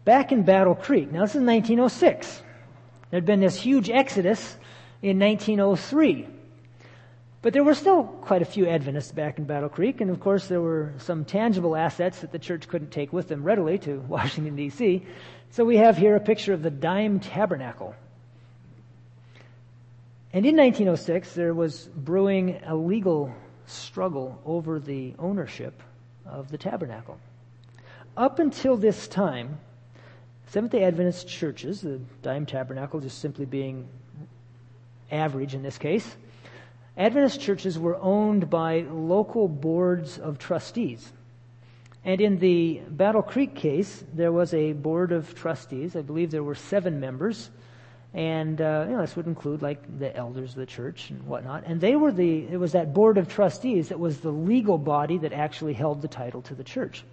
Back 0.04 0.30
in 0.30 0.42
Battle 0.42 0.74
Creek, 0.74 1.10
now 1.10 1.22
this 1.22 1.34
is 1.34 1.42
1906, 1.42 2.42
there 3.10 3.16
had 3.16 3.24
been 3.24 3.40
this 3.40 3.56
huge 3.56 3.88
exodus 3.88 4.56
in 5.00 5.18
1903. 5.18 6.28
But 7.42 7.52
there 7.52 7.64
were 7.64 7.74
still 7.74 8.04
quite 8.04 8.40
a 8.40 8.44
few 8.44 8.68
Adventists 8.68 9.10
back 9.10 9.38
in 9.38 9.44
Battle 9.44 9.68
Creek, 9.68 10.00
and 10.00 10.10
of 10.10 10.20
course 10.20 10.46
there 10.46 10.60
were 10.60 10.92
some 10.98 11.24
tangible 11.24 11.74
assets 11.74 12.20
that 12.20 12.30
the 12.30 12.38
church 12.38 12.68
couldn't 12.68 12.92
take 12.92 13.12
with 13.12 13.26
them 13.26 13.42
readily 13.42 13.78
to 13.78 13.98
Washington, 14.08 14.54
D.C. 14.54 15.04
So 15.50 15.64
we 15.64 15.76
have 15.78 15.96
here 15.96 16.14
a 16.14 16.20
picture 16.20 16.52
of 16.52 16.62
the 16.62 16.70
Dime 16.70 17.18
Tabernacle. 17.18 17.96
And 20.32 20.46
in 20.46 20.56
1906, 20.56 21.34
there 21.34 21.52
was 21.52 21.90
brewing 21.94 22.60
a 22.64 22.74
legal 22.74 23.34
struggle 23.66 24.40
over 24.46 24.78
the 24.78 25.14
ownership 25.18 25.82
of 26.24 26.50
the 26.50 26.56
tabernacle. 26.56 27.18
Up 28.16 28.38
until 28.38 28.76
this 28.76 29.08
time, 29.08 29.58
Seventh 30.46 30.72
day 30.72 30.84
Adventist 30.84 31.28
churches, 31.28 31.80
the 31.80 31.98
Dime 32.22 32.46
Tabernacle 32.46 33.00
just 33.00 33.18
simply 33.18 33.46
being 33.46 33.88
average 35.10 35.54
in 35.54 35.62
this 35.62 35.78
case, 35.78 36.16
Adventist 36.96 37.40
churches 37.40 37.78
were 37.78 37.96
owned 37.96 38.50
by 38.50 38.80
local 38.90 39.48
boards 39.48 40.18
of 40.18 40.38
trustees. 40.38 41.12
And 42.04 42.20
in 42.20 42.38
the 42.38 42.80
Battle 42.88 43.22
Creek 43.22 43.54
case, 43.54 44.04
there 44.12 44.32
was 44.32 44.52
a 44.52 44.72
board 44.72 45.12
of 45.12 45.34
trustees. 45.34 45.96
I 45.96 46.02
believe 46.02 46.30
there 46.30 46.42
were 46.42 46.54
seven 46.54 47.00
members. 47.00 47.48
And, 48.12 48.60
uh, 48.60 48.86
you 48.88 48.94
know, 48.94 49.00
this 49.00 49.16
would 49.16 49.26
include 49.26 49.62
like 49.62 49.98
the 49.98 50.14
elders 50.14 50.50
of 50.50 50.56
the 50.56 50.66
church 50.66 51.08
and 51.10 51.26
whatnot. 51.26 51.64
And 51.64 51.80
they 51.80 51.96
were 51.96 52.12
the, 52.12 52.46
it 52.46 52.58
was 52.58 52.72
that 52.72 52.92
board 52.92 53.16
of 53.16 53.28
trustees 53.28 53.88
that 53.88 53.98
was 53.98 54.20
the 54.20 54.30
legal 54.30 54.76
body 54.76 55.18
that 55.18 55.32
actually 55.32 55.72
held 55.72 56.02
the 56.02 56.08
title 56.08 56.42
to 56.42 56.54
the 56.54 56.64
church. 56.64 57.04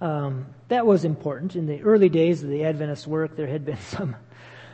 Um, 0.00 0.46
that 0.68 0.86
was 0.86 1.04
important. 1.04 1.56
In 1.56 1.66
the 1.66 1.82
early 1.82 2.08
days 2.08 2.42
of 2.42 2.48
the 2.48 2.64
Adventist 2.64 3.06
work, 3.06 3.36
there 3.36 3.48
had 3.48 3.66
been 3.66 3.78
some 3.90 4.16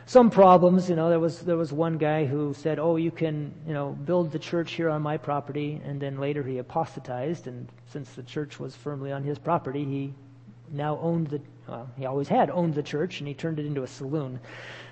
some 0.07 0.29
problems. 0.29 0.89
You 0.89 0.95
know, 0.95 1.09
there 1.09 1.19
was 1.19 1.41
there 1.41 1.57
was 1.57 1.71
one 1.71 1.97
guy 1.97 2.25
who 2.25 2.53
said, 2.53 2.79
"Oh, 2.79 2.95
you 2.95 3.11
can 3.11 3.53
you 3.67 3.73
know 3.73 3.91
build 3.91 4.31
the 4.31 4.39
church 4.39 4.71
here 4.73 4.89
on 4.89 5.01
my 5.01 5.17
property," 5.17 5.81
and 5.85 6.01
then 6.01 6.19
later 6.19 6.41
he 6.41 6.57
apostatized, 6.57 7.45
and 7.47 7.67
since 7.91 8.09
the 8.13 8.23
church 8.23 8.59
was 8.59 8.75
firmly 8.75 9.11
on 9.11 9.23
his 9.23 9.37
property, 9.37 9.83
he 9.83 10.13
now 10.71 10.97
owned 11.01 11.27
the 11.27 11.41
well, 11.67 11.89
he 11.97 12.05
always 12.05 12.27
had 12.27 12.49
owned 12.49 12.73
the 12.73 12.83
church, 12.83 13.19
and 13.19 13.27
he 13.27 13.33
turned 13.33 13.59
it 13.59 13.65
into 13.65 13.83
a 13.83 13.87
saloon, 13.87 14.39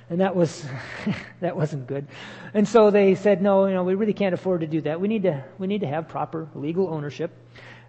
and 0.10 0.20
that 0.20 0.36
was 0.36 0.66
that 1.40 1.56
wasn't 1.56 1.88
good. 1.88 2.06
And 2.54 2.68
so 2.68 2.92
they 2.92 3.16
said, 3.16 3.42
"No, 3.42 3.66
you 3.66 3.74
know, 3.74 3.84
we 3.84 3.96
really 3.96 4.14
can't 4.14 4.34
afford 4.34 4.62
to 4.62 4.68
do 4.68 4.82
that. 4.82 5.00
We 5.00 5.08
need 5.08 5.24
to 5.24 5.44
we 5.58 5.68
need 5.68 5.82
to 5.82 5.88
have 5.88 6.10
proper 6.10 6.48
legal 6.54 6.90
ownership." 6.90 7.32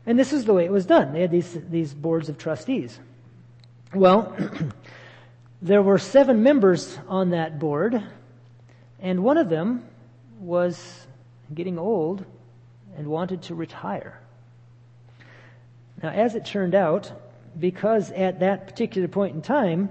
And 0.08 0.16
this 0.16 0.32
is 0.32 0.44
the 0.44 0.54
way 0.54 0.64
it 0.64 0.70
was 0.70 0.86
done. 0.86 1.12
They 1.12 1.22
had 1.22 1.32
these 1.32 1.58
these 1.68 1.92
boards 1.92 2.28
of 2.28 2.38
trustees. 2.38 3.00
Well. 3.92 4.34
There 5.62 5.82
were 5.82 5.98
seven 5.98 6.42
members 6.42 6.98
on 7.08 7.30
that 7.30 7.58
board, 7.58 8.02
and 9.00 9.24
one 9.24 9.38
of 9.38 9.48
them 9.48 9.84
was 10.38 11.06
getting 11.54 11.78
old 11.78 12.24
and 12.96 13.06
wanted 13.08 13.42
to 13.42 13.54
retire. 13.54 14.20
Now, 16.02 16.10
as 16.10 16.34
it 16.34 16.44
turned 16.44 16.74
out, 16.74 17.10
because 17.58 18.10
at 18.12 18.40
that 18.40 18.66
particular 18.66 19.08
point 19.08 19.34
in 19.34 19.40
time, 19.40 19.88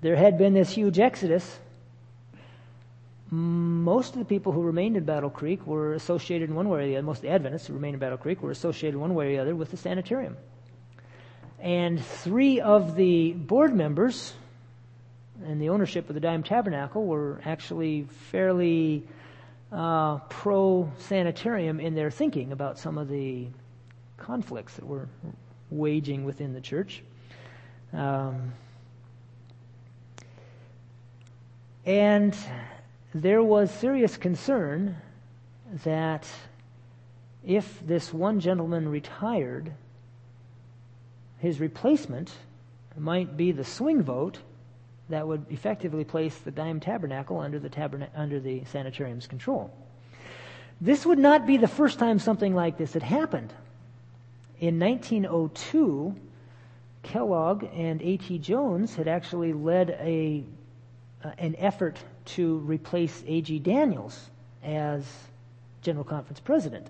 there 0.00 0.14
had 0.14 0.38
been 0.38 0.54
this 0.54 0.70
huge 0.70 1.00
exodus, 1.00 1.58
most 3.30 4.14
of 4.14 4.20
the 4.20 4.24
people 4.24 4.52
who 4.52 4.62
remained 4.62 4.96
in 4.96 5.04
Battle 5.04 5.30
Creek 5.30 5.66
were 5.66 5.94
associated 5.94 6.48
in 6.48 6.54
one 6.54 6.68
way 6.68 6.84
or 6.84 6.86
the 6.86 6.96
other, 6.96 7.06
most 7.06 7.18
of 7.18 7.22
the 7.22 7.30
Adventists 7.30 7.66
who 7.66 7.74
remained 7.74 7.94
in 7.94 8.00
Battle 8.00 8.16
Creek 8.16 8.42
were 8.42 8.52
associated 8.52 8.98
one 8.98 9.14
way 9.14 9.26
or 9.26 9.30
the 9.32 9.38
other 9.38 9.56
with 9.56 9.70
the 9.70 9.76
sanitarium. 9.76 10.36
And 11.60 12.04
three 12.04 12.60
of 12.60 12.94
the 12.94 13.32
board 13.32 13.74
members 13.74 14.32
and 15.44 15.60
the 15.60 15.70
ownership 15.70 16.08
of 16.08 16.14
the 16.14 16.20
Dime 16.20 16.42
Tabernacle 16.42 17.04
were 17.04 17.40
actually 17.44 18.06
fairly 18.30 19.04
uh, 19.72 20.18
pro 20.28 20.90
sanitarium 20.98 21.80
in 21.80 21.94
their 21.94 22.10
thinking 22.10 22.52
about 22.52 22.78
some 22.78 22.98
of 22.98 23.08
the 23.08 23.46
conflicts 24.16 24.74
that 24.74 24.86
were 24.86 25.08
waging 25.70 26.24
within 26.24 26.52
the 26.52 26.60
church. 26.60 27.02
Um, 27.92 28.52
and 31.84 32.36
there 33.14 33.42
was 33.42 33.70
serious 33.70 34.16
concern 34.16 34.96
that 35.84 36.26
if 37.44 37.80
this 37.86 38.12
one 38.12 38.40
gentleman 38.40 38.88
retired, 38.88 39.72
his 41.38 41.60
replacement 41.60 42.32
might 42.96 43.36
be 43.36 43.52
the 43.52 43.64
swing 43.64 44.02
vote 44.02 44.38
that 45.08 45.26
would 45.26 45.46
effectively 45.50 46.04
place 46.04 46.36
the 46.38 46.50
Dime 46.50 46.80
Tabernacle 46.80 47.38
under 47.38 47.58
the, 47.58 47.70
taberna- 47.70 48.08
under 48.14 48.40
the 48.40 48.64
sanitarium's 48.64 49.26
control. 49.26 49.72
This 50.80 51.06
would 51.06 51.18
not 51.18 51.46
be 51.46 51.56
the 51.56 51.68
first 51.68 51.98
time 51.98 52.18
something 52.18 52.54
like 52.54 52.76
this 52.76 52.92
had 52.92 53.02
happened. 53.02 53.52
In 54.60 54.78
1902, 54.78 56.14
Kellogg 57.02 57.64
and 57.74 58.02
A.T. 58.02 58.38
Jones 58.38 58.94
had 58.94 59.08
actually 59.08 59.52
led 59.52 59.90
a, 60.00 60.44
uh, 61.24 61.30
an 61.38 61.54
effort 61.56 61.98
to 62.26 62.58
replace 62.58 63.22
A.G. 63.26 63.60
Daniells 63.60 64.18
as 64.62 65.04
General 65.82 66.04
Conference 66.04 66.40
president. 66.40 66.88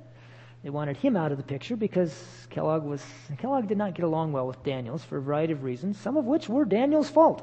They 0.63 0.71
wanted 0.71 0.97
him 0.97 1.17
out 1.17 1.31
of 1.31 1.39
the 1.39 1.45
picture 1.45 1.77
because 1.77 2.47
Kellogg 2.51 2.83
was 2.83 3.05
Kellogg 3.39 3.69
did 3.69 3.79
not 3.79 3.95
get 3.95 4.05
along 4.05 4.33
well 4.33 4.47
with 4.47 4.63
Daniells 4.65 5.03
for 5.03 5.19
a 5.19 5.23
variety 5.23 5.53
of 5.53 5.63
reasons, 5.63 5.99
some 5.99 6.17
of 6.17 6.25
which 6.25 6.49
were 6.49 6.65
Daniells' 6.65 7.11
fault. 7.11 7.43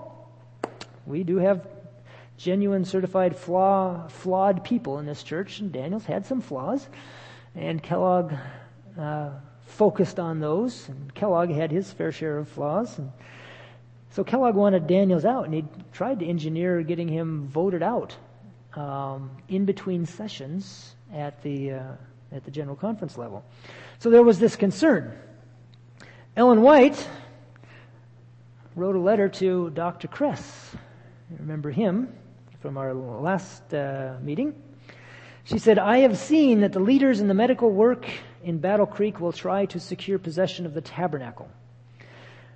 We 1.06 1.24
do 1.24 1.38
have 1.38 1.68
genuine, 2.38 2.84
certified, 2.84 3.38
flaw, 3.38 4.08
flawed 4.08 4.64
people 4.64 5.00
in 5.00 5.06
this 5.06 5.24
church, 5.24 5.60
and 5.60 5.72
Daniells 5.72 6.04
had 6.04 6.26
some 6.26 6.42
flaws, 6.42 6.88
and 7.56 7.82
Kellogg 7.82 8.34
uh, 9.00 9.30
focused 9.66 10.20
on 10.20 10.40
those, 10.40 10.90
and 10.90 11.14
Kellogg 11.14 11.50
had 11.50 11.72
his 11.72 11.92
fair 11.92 12.12
share 12.12 12.38
of 12.38 12.50
flaws. 12.50 12.98
And 12.98 13.12
so 14.10 14.24
Kellogg 14.24 14.56
wanted 14.56 14.88
Daniells 14.88 15.26
out, 15.26 15.46
and 15.46 15.54
he 15.54 15.66
tried 15.94 16.20
to 16.20 16.26
engineer 16.26 16.82
getting 16.82 17.08
him 17.08 17.48
voted 17.48 17.84
out 17.84 18.16
um, 18.76 19.32
in 19.48 19.64
between 19.66 20.06
sessions 20.06 20.96
at 21.14 21.42
the 21.44 21.72
uh, 21.72 21.82
at 22.36 22.44
the 22.44 22.52
General 22.52 22.76
Conference 22.76 23.18
level. 23.18 23.44
So 24.00 24.10
there 24.10 24.24
was 24.24 24.40
this 24.40 24.56
concern. 24.56 25.18
Ellen 26.36 26.62
White 26.62 27.08
wrote 28.76 28.96
a 28.96 29.00
letter 29.00 29.30
to 29.30 29.70
Dr. 29.70 30.08
Kress. 30.08 30.76
Remember 31.40 31.72
him 31.72 32.14
from 32.60 32.78
our 32.78 32.94
last 32.94 33.74
uh, 33.74 34.16
meeting. 34.22 34.54
She 35.46 35.60
said, 35.60 35.80
I 35.80 36.00
have 36.00 36.18
seen 36.18 36.62
that 36.62 36.74
the 36.74 36.80
leaders 36.80 37.22
in 37.22 37.28
the 37.28 37.34
medical 37.34 37.72
work 37.72 38.06
in 38.44 38.58
Battle 38.58 38.86
Creek 38.86 39.20
will 39.20 39.32
try 39.32 39.66
to 39.68 39.80
secure 39.80 40.20
possession 40.20 40.66
of 40.66 40.74
the 40.74 40.82
tabernacle. 40.82 41.50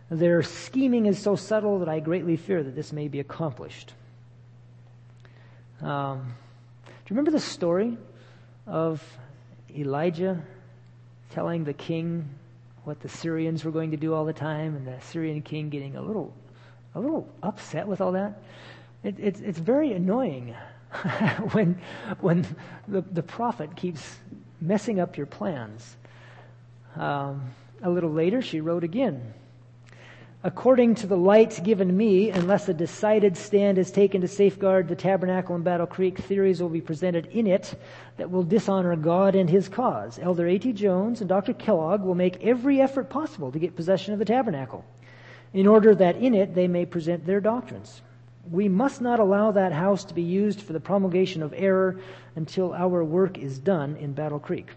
Their 0.09 0.41
scheming 0.41 1.05
is 1.05 1.19
so 1.19 1.35
subtle 1.35 1.79
that 1.79 1.89
I 1.89 1.99
greatly 1.99 2.35
fear 2.35 2.63
that 2.63 2.75
this 2.75 2.91
may 2.91 3.07
be 3.07 3.19
accomplished. 3.19 3.93
Um, 5.81 6.33
do 6.85 6.91
you 6.91 7.15
remember 7.15 7.31
the 7.31 7.39
story 7.39 7.97
of 8.65 9.03
Elijah 9.75 10.41
telling 11.31 11.63
the 11.63 11.73
king 11.73 12.27
what 12.83 12.99
the 13.01 13.09
Syrians 13.09 13.63
were 13.63 13.71
going 13.71 13.91
to 13.91 13.97
do 13.97 14.13
all 14.13 14.25
the 14.25 14.33
time, 14.33 14.75
and 14.75 14.87
the 14.87 14.99
Syrian 15.01 15.41
king 15.41 15.69
getting 15.69 15.95
a 15.95 16.01
little, 16.01 16.33
a 16.95 16.99
little 16.99 17.27
upset 17.43 17.87
with 17.87 18.01
all 18.01 18.13
that. 18.13 18.41
It, 19.03 19.15
it's, 19.19 19.39
it's 19.41 19.59
very 19.59 19.93
annoying 19.93 20.55
when, 21.51 21.79
when 22.19 22.47
the, 22.87 23.01
the 23.01 23.23
prophet 23.23 23.75
keeps 23.75 24.17
messing 24.59 24.99
up 24.99 25.17
your 25.17 25.25
plans. 25.25 25.95
Um, 26.95 27.53
a 27.83 27.89
little 27.89 28.11
later, 28.11 28.41
she 28.41 28.61
wrote 28.61 28.83
again 28.83 29.33
according 30.43 30.95
to 30.95 31.07
the 31.07 31.17
light 31.17 31.61
given 31.63 31.95
me, 31.95 32.29
unless 32.29 32.69
a 32.69 32.73
decided 32.73 33.35
stand 33.35 33.77
is 33.77 33.91
taken 33.91 34.21
to 34.21 34.27
safeguard 34.27 34.87
the 34.87 34.95
tabernacle 34.95 35.55
in 35.55 35.63
Battle 35.63 35.85
Creek, 35.85 36.17
theories 36.17 36.61
will 36.61 36.69
be 36.69 36.81
presented 36.81 37.25
in 37.27 37.45
it 37.45 37.77
that 38.17 38.31
will 38.31 38.43
dishonor 38.43 38.95
God 38.95 39.35
and 39.35 39.49
his 39.49 39.67
cause. 39.67 40.17
Elder 40.21 40.47
A.T. 40.47 40.73
Jones 40.73 41.19
and 41.19 41.27
Dr. 41.27 41.53
Kellogg 41.53 42.01
will 42.01 42.15
make 42.15 42.41
every 42.41 42.79
effort 42.79 43.09
possible 43.09 43.51
to 43.51 43.59
get 43.59 43.75
possession 43.75 44.13
of 44.13 44.19
the 44.19 44.25
tabernacle, 44.25 44.85
in 45.53 45.67
order 45.67 45.93
that 45.93 46.15
in 46.15 46.33
it 46.33 46.55
they 46.55 46.67
may 46.67 46.85
present 46.85 47.25
their 47.25 47.41
doctrines. 47.41 48.01
We 48.49 48.69
must 48.69 49.01
not 49.01 49.19
allow 49.19 49.51
that 49.51 49.73
house 49.73 50.05
to 50.05 50.13
be 50.13 50.23
used 50.23 50.61
for 50.61 50.71
the 50.73 50.79
promulgation 50.79 51.43
of 51.43 51.53
error 51.55 51.99
until 52.35 52.73
our 52.73 53.03
work 53.03 53.37
is 53.37 53.59
done 53.59 53.97
in 53.97 54.13
Battle 54.13 54.39
Creek. 54.39 54.69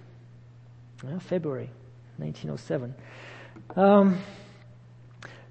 Well, 1.04 1.20
February 1.20 1.70
1907. 2.18 2.94
Um, 3.76 4.18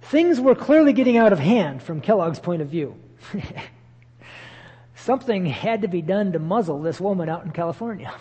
Things 0.02 0.40
were 0.40 0.56
clearly 0.56 0.94
getting 0.94 1.18
out 1.18 1.32
of 1.32 1.40
hand 1.40 1.82
from 1.82 2.02
Kellogg's 2.02 2.40
point 2.40 2.62
of 2.62 2.70
view. 2.70 2.96
Something 4.96 5.46
had 5.46 5.82
to 5.84 5.88
be 5.88 6.02
done 6.02 6.34
to 6.34 6.40
muzzle 6.40 6.82
this 6.82 7.00
woman 7.00 7.30
out 7.30 7.46
in 7.46 7.52
California. 7.52 8.14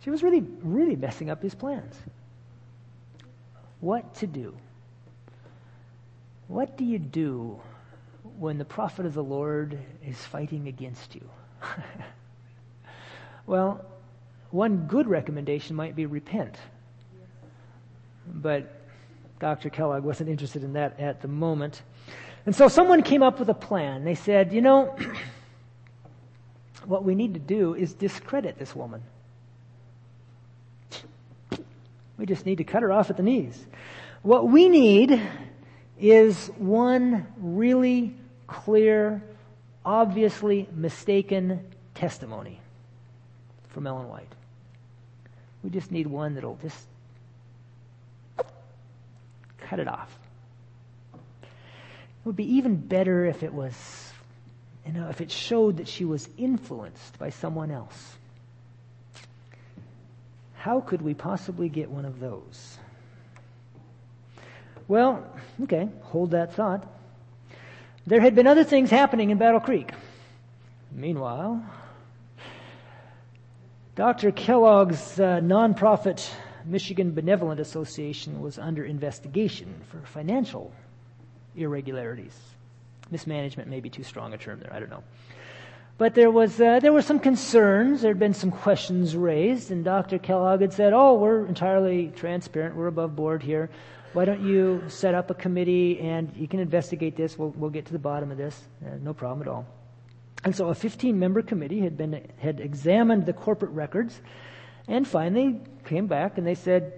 She 0.00 0.10
was 0.10 0.22
really, 0.22 0.44
really 0.62 0.96
messing 0.96 1.30
up 1.30 1.42
his 1.42 1.54
plans. 1.54 1.94
What 3.80 4.14
to 4.16 4.26
do? 4.26 4.54
What 6.48 6.76
do 6.76 6.84
you 6.84 6.98
do 6.98 7.60
when 8.38 8.58
the 8.58 8.64
prophet 8.64 9.06
of 9.06 9.14
the 9.14 9.24
Lord 9.24 9.78
is 10.06 10.18
fighting 10.18 10.68
against 10.68 11.14
you? 11.14 11.28
well, 13.46 13.84
one 14.50 14.86
good 14.86 15.06
recommendation 15.06 15.74
might 15.74 15.96
be 15.96 16.06
repent. 16.06 16.56
But 18.26 18.81
Dr. 19.42 19.70
Kellogg 19.70 20.04
wasn't 20.04 20.30
interested 20.30 20.62
in 20.62 20.74
that 20.74 21.00
at 21.00 21.20
the 21.20 21.26
moment. 21.26 21.82
And 22.46 22.54
so 22.54 22.68
someone 22.68 23.02
came 23.02 23.24
up 23.24 23.40
with 23.40 23.48
a 23.48 23.54
plan. 23.54 24.04
They 24.04 24.14
said, 24.14 24.52
you 24.52 24.60
know, 24.60 24.96
what 26.84 27.02
we 27.02 27.16
need 27.16 27.34
to 27.34 27.40
do 27.40 27.74
is 27.74 27.92
discredit 27.92 28.56
this 28.56 28.76
woman. 28.76 29.02
We 32.18 32.24
just 32.24 32.46
need 32.46 32.58
to 32.58 32.64
cut 32.64 32.82
her 32.82 32.92
off 32.92 33.10
at 33.10 33.16
the 33.16 33.24
knees. 33.24 33.60
What 34.22 34.48
we 34.48 34.68
need 34.68 35.20
is 35.98 36.46
one 36.56 37.26
really 37.36 38.14
clear, 38.46 39.24
obviously 39.84 40.68
mistaken 40.72 41.64
testimony 41.96 42.60
from 43.70 43.88
Ellen 43.88 44.08
White. 44.08 44.32
We 45.64 45.70
just 45.70 45.90
need 45.90 46.06
one 46.06 46.36
that'll 46.36 46.60
just 46.62 46.86
cut 49.72 49.80
it 49.80 49.88
off. 49.88 50.18
It 51.14 52.26
would 52.26 52.36
be 52.36 52.56
even 52.56 52.76
better 52.76 53.24
if 53.24 53.42
it 53.42 53.54
was, 53.54 53.72
you 54.86 54.92
know, 54.92 55.08
if 55.08 55.22
it 55.22 55.30
showed 55.30 55.78
that 55.78 55.88
she 55.88 56.04
was 56.04 56.28
influenced 56.36 57.18
by 57.18 57.30
someone 57.30 57.70
else. 57.70 58.16
How 60.56 60.80
could 60.80 61.00
we 61.00 61.14
possibly 61.14 61.70
get 61.70 61.88
one 61.88 62.04
of 62.04 62.20
those? 62.20 62.76
Well, 64.88 65.26
okay, 65.62 65.88
hold 66.02 66.32
that 66.32 66.52
thought. 66.52 66.86
There 68.06 68.20
had 68.20 68.34
been 68.34 68.46
other 68.46 68.64
things 68.64 68.90
happening 68.90 69.30
in 69.30 69.38
Battle 69.38 69.60
Creek. 69.60 69.90
Meanwhile, 70.90 71.64
Dr. 73.94 74.32
Kellogg's 74.32 75.18
uh, 75.18 75.40
nonprofit 75.40 76.28
Michigan 76.64 77.12
Benevolent 77.12 77.60
Association 77.60 78.40
was 78.40 78.58
under 78.58 78.84
investigation 78.84 79.74
for 79.90 79.98
financial 80.06 80.72
irregularities. 81.56 82.38
Mismanagement 83.10 83.68
may 83.68 83.80
be 83.80 83.90
too 83.90 84.02
strong 84.02 84.32
a 84.32 84.38
term 84.38 84.60
there, 84.60 84.72
I 84.72 84.80
don't 84.80 84.90
know. 84.90 85.02
But 85.98 86.14
there 86.14 86.30
was 86.30 86.60
uh, 86.60 86.80
there 86.80 86.92
were 86.92 87.02
some 87.02 87.20
concerns. 87.20 88.02
There 88.02 88.10
had 88.10 88.18
been 88.18 88.34
some 88.34 88.50
questions 88.50 89.14
raised, 89.14 89.70
and 89.70 89.84
Dr. 89.84 90.18
Kellogg 90.18 90.60
had 90.60 90.72
said, 90.72 90.92
"Oh, 90.92 91.14
we're 91.14 91.46
entirely 91.46 92.10
transparent. 92.16 92.74
We're 92.74 92.86
above 92.86 93.14
board 93.14 93.42
here. 93.42 93.68
Why 94.14 94.24
don't 94.24 94.42
you 94.42 94.82
set 94.88 95.14
up 95.14 95.30
a 95.30 95.34
committee 95.34 96.00
and 96.00 96.32
you 96.34 96.48
can 96.48 96.60
investigate 96.60 97.16
this? 97.16 97.38
We'll 97.38 97.50
we'll 97.50 97.70
get 97.70 97.86
to 97.86 97.92
the 97.92 97.98
bottom 97.98 98.30
of 98.30 98.38
this. 98.38 98.58
Uh, 98.84 98.96
no 99.02 99.12
problem 99.12 99.42
at 99.42 99.48
all." 99.48 99.66
And 100.44 100.56
so, 100.56 100.70
a 100.70 100.74
15-member 100.74 101.42
committee 101.42 101.80
had 101.80 101.96
been 101.96 102.26
had 102.38 102.58
examined 102.58 103.26
the 103.26 103.32
corporate 103.32 103.70
records, 103.72 104.20
and 104.88 105.06
finally 105.06 105.60
came 105.84 106.06
back 106.06 106.38
and 106.38 106.46
they 106.46 106.54
said, 106.54 106.92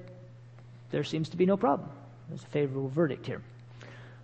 "There 0.91 1.05
seems 1.05 1.29
to 1.31 1.37
be 1.37 1.47
no 1.47 1.57
problem. 1.57 1.89
There's 2.29 2.43
a 2.43 2.47
favorable 2.47 2.89
verdict 2.89 3.27
here." 3.27 3.43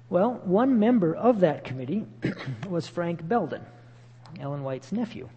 Well, 0.09 0.41
one 0.45 0.79
member 0.79 1.15
of 1.15 1.41
that 1.41 1.65
committee 1.65 2.05
was 2.69 2.89
Frank 2.89 3.27
Belden. 3.27 3.65
Ellen 4.41 4.63
White's 4.63 4.93
nephew. 4.93 5.29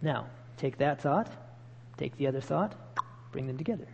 Now, 0.00 0.26
take 0.56 0.78
that 0.78 1.00
thought, 1.00 1.30
take 1.96 2.16
the 2.16 2.26
other 2.26 2.40
thought, 2.40 2.74
bring 3.32 3.46
them 3.46 3.58
together. 3.58 3.86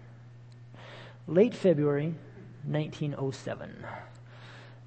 Late 1.26 1.54
February 1.54 2.14
1907. 2.66 3.84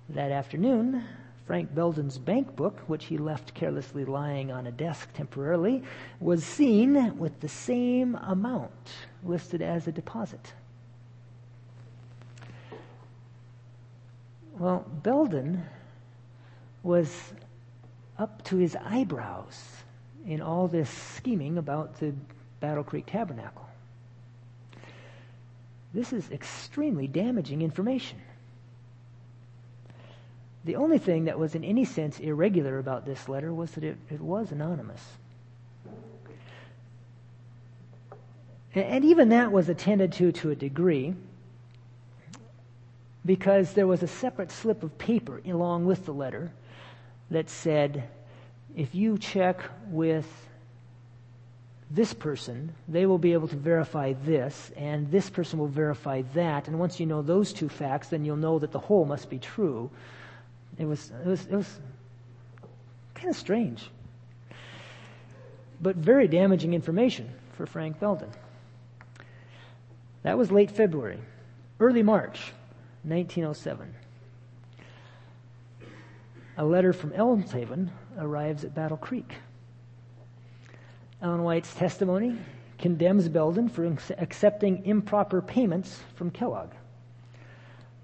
that 0.09 0.29
afternoon, 0.33 1.05
Frank 1.47 1.73
Belden's 1.73 2.17
bank 2.17 2.53
book, 2.53 2.81
which 2.87 3.05
he 3.05 3.17
left 3.17 3.53
carelessly 3.53 4.03
lying 4.03 4.51
on 4.51 4.67
a 4.67 4.71
desk 4.73 5.07
temporarily, 5.13 5.83
was 6.19 6.43
seen 6.43 7.17
with 7.17 7.39
the 7.39 7.47
same 7.47 8.15
amount 8.15 8.71
listed 9.23 9.61
as 9.61 9.87
a 9.87 9.91
deposit. 9.93 10.53
Well, 14.59 14.85
Belden 15.01 15.63
was 16.83 17.31
up 18.19 18.43
to 18.43 18.57
his 18.57 18.75
eyebrows 18.75 19.63
in 20.27 20.41
all 20.41 20.67
this 20.67 20.89
scheming 20.89 21.57
about 21.57 22.01
the 22.01 22.13
Battle 22.59 22.83
Creek 22.83 23.05
Tabernacle. 23.05 23.65
This 25.93 26.11
is 26.11 26.29
extremely 26.31 27.07
damaging 27.07 27.61
information. 27.61 28.19
The 30.65 30.75
only 30.77 30.97
thing 30.97 31.25
that 31.25 31.37
was 31.37 31.55
in 31.55 31.63
any 31.63 31.85
sense 31.85 32.19
irregular 32.19 32.79
about 32.79 33.05
this 33.05 33.27
letter 33.27 33.53
was 33.53 33.71
that 33.71 33.83
it, 33.83 33.97
it 34.09 34.21
was 34.21 34.51
anonymous. 34.51 35.01
And 38.75 39.05
even 39.05 39.29
that 39.29 39.51
was 39.51 39.69
attended 39.69 40.13
to 40.13 40.31
to 40.31 40.51
a 40.51 40.55
degree 40.55 41.13
because 43.25 43.73
there 43.73 43.87
was 43.87 44.03
a 44.03 44.07
separate 44.07 44.51
slip 44.51 44.83
of 44.83 44.97
paper 44.97 45.41
along 45.45 45.85
with 45.85 46.05
the 46.05 46.13
letter 46.13 46.51
that 47.29 47.49
said, 47.49 48.03
if 48.75 48.95
you 48.95 49.17
check 49.17 49.61
with 49.89 50.27
this 51.91 52.13
person, 52.13 52.73
they 52.87 53.05
will 53.05 53.19
be 53.19 53.33
able 53.33 53.47
to 53.47 53.55
verify 53.55 54.13
this, 54.25 54.71
and 54.75 55.11
this 55.11 55.29
person 55.29 55.59
will 55.59 55.67
verify 55.67 56.23
that. 56.33 56.67
And 56.67 56.79
once 56.79 56.99
you 56.99 57.05
know 57.05 57.21
those 57.21 57.53
two 57.53 57.69
facts, 57.69 58.07
then 58.07 58.25
you'll 58.25 58.35
know 58.35 58.57
that 58.59 58.71
the 58.71 58.79
whole 58.79 59.05
must 59.05 59.29
be 59.29 59.37
true. 59.37 59.91
It 60.77 60.85
was, 60.85 61.11
it 61.23 61.27
was, 61.27 61.45
it 61.45 61.55
was 61.55 61.79
kind 63.13 63.29
of 63.29 63.35
strange, 63.35 63.89
but 65.81 65.95
very 65.95 66.27
damaging 66.27 66.73
information 66.73 67.29
for 67.53 67.65
Frank 67.65 67.99
Belden. 67.99 68.29
That 70.23 70.37
was 70.37 70.51
late 70.51 70.71
February. 70.71 71.19
Early 71.79 72.01
March, 72.01 72.53
1907. 73.03 73.93
A 76.57 76.65
letter 76.65 76.93
from 76.93 77.11
Elmshaven 77.11 77.89
arrives 78.17 78.63
at 78.63 78.73
Battle 78.73 78.97
Creek. 78.97 79.33
Ellen 81.21 81.43
White's 81.43 81.73
testimony 81.73 82.37
condemns 82.77 83.29
Belden 83.29 83.69
for 83.69 83.85
accepting 84.17 84.85
improper 84.85 85.41
payments 85.41 85.99
from 86.15 86.29
Kellogg. 86.29 86.71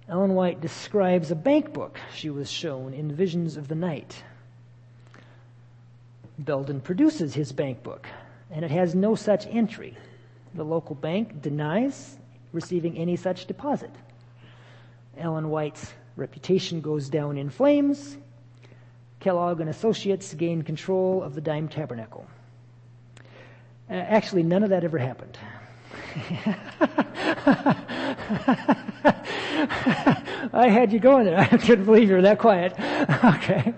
Ellen 0.10 0.34
White 0.34 0.60
describes 0.60 1.30
a 1.30 1.36
bank 1.36 1.72
book 1.72 2.00
she 2.16 2.32
was 2.32 2.50
shown 2.50 2.96
in 2.96 3.12
visions 3.16 3.58
of 3.58 3.68
the 3.68 3.76
night. 3.76 4.24
Belden 6.40 6.82
produces 6.82 7.36
his 7.36 7.52
bank 7.52 7.84
book, 7.84 8.08
and 8.50 8.66
it 8.66 8.72
has 8.72 8.96
no 8.96 9.14
such 9.14 9.46
entry. 9.46 9.96
The 10.56 10.64
local 10.64 10.96
bank 10.96 11.44
denies 11.44 12.18
receiving 12.54 12.98
any 12.98 13.18
such 13.18 13.46
deposit. 13.46 13.92
Ellen 15.16 15.50
White's 15.50 15.94
reputation 16.16 16.82
goes 16.82 17.08
down 17.08 17.38
in 17.38 17.52
flames. 17.52 18.18
Kellogg 19.20 19.60
and 19.60 19.70
Associates 19.70 20.34
gain 20.34 20.64
control 20.64 21.22
of 21.22 21.36
the 21.36 21.42
Dime 21.42 21.68
Tabernacle. 21.68 22.26
Uh, 23.88 23.94
actually, 23.94 24.42
none 24.42 24.64
of 24.64 24.72
that 24.72 24.84
ever 24.84 24.98
happened. 24.98 25.38
I 30.54 30.70
had 30.70 30.94
you 30.94 31.00
going 31.00 31.26
there. 31.26 31.40
I 31.52 31.58
couldn't 31.58 31.86
believe 31.86 32.10
you 32.10 32.16
were 32.16 32.22
that 32.22 32.40
quiet. 32.40 32.74
Okay. 33.24 33.74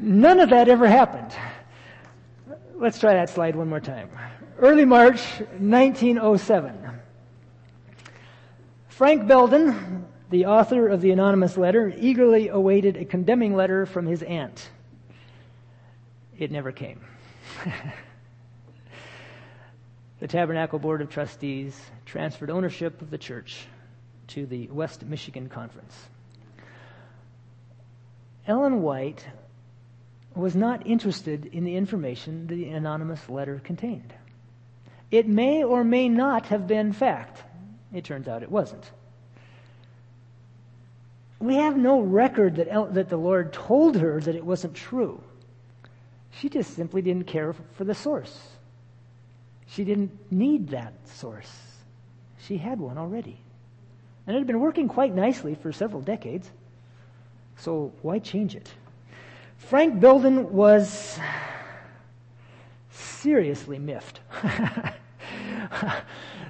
None 0.00 0.40
of 0.40 0.50
that 0.50 0.68
ever 0.68 0.86
happened. 0.86 1.32
Let's 2.74 2.98
try 2.98 3.14
that 3.14 3.30
slide 3.30 3.56
one 3.56 3.68
more 3.68 3.80
time. 3.80 4.10
Early 4.58 4.84
March 4.84 5.20
1907. 5.58 6.90
Frank 8.88 9.26
Belden, 9.26 10.06
the 10.30 10.46
author 10.46 10.88
of 10.88 11.00
the 11.00 11.10
anonymous 11.10 11.56
letter, 11.56 11.92
eagerly 11.96 12.48
awaited 12.48 12.96
a 12.96 13.04
condemning 13.04 13.56
letter 13.56 13.86
from 13.86 14.06
his 14.06 14.22
aunt. 14.22 14.68
It 16.38 16.50
never 16.50 16.70
came. 16.70 17.00
The 20.20 20.28
Tabernacle 20.28 20.78
Board 20.78 21.00
of 21.00 21.10
Trustees 21.10 21.78
transferred 22.04 22.50
ownership 22.50 23.00
of 23.02 23.10
the 23.10 23.18
church 23.18 23.66
to 24.28 24.46
the 24.46 24.68
West 24.68 25.04
Michigan 25.04 25.48
Conference. 25.48 25.94
Ellen 28.46 28.82
White 28.82 29.24
was 30.34 30.56
not 30.56 30.86
interested 30.86 31.46
in 31.46 31.64
the 31.64 31.76
information 31.76 32.46
the 32.46 32.68
anonymous 32.70 33.28
letter 33.28 33.60
contained. 33.62 34.12
It 35.10 35.26
may 35.26 35.64
or 35.64 35.84
may 35.84 36.08
not 36.08 36.46
have 36.46 36.66
been 36.66 36.92
fact. 36.92 37.42
It 37.92 38.04
turns 38.04 38.28
out 38.28 38.42
it 38.42 38.50
wasn't. 38.50 38.90
We 41.40 41.54
have 41.54 41.76
no 41.76 42.00
record 42.00 42.56
that, 42.56 42.68
El- 42.68 42.86
that 42.86 43.08
the 43.08 43.16
Lord 43.16 43.52
told 43.52 43.96
her 43.96 44.20
that 44.20 44.34
it 44.34 44.44
wasn't 44.44 44.74
true. 44.74 45.22
She 46.32 46.48
just 46.48 46.74
simply 46.74 47.00
didn't 47.00 47.26
care 47.26 47.54
for 47.76 47.84
the 47.84 47.94
source. 47.94 48.38
She 49.70 49.84
didn't 49.84 50.10
need 50.30 50.68
that 50.68 50.94
source. 51.08 51.50
She 52.40 52.56
had 52.56 52.80
one 52.80 52.98
already. 52.98 53.38
And 54.26 54.36
it 54.36 54.40
had 54.40 54.46
been 54.46 54.60
working 54.60 54.88
quite 54.88 55.14
nicely 55.14 55.54
for 55.54 55.72
several 55.72 56.02
decades. 56.02 56.50
So 57.56 57.92
why 58.02 58.18
change 58.18 58.54
it? 58.54 58.72
Frank 59.58 60.00
Belden 60.00 60.52
was 60.52 61.18
seriously 62.90 63.78
miffed. 63.78 64.20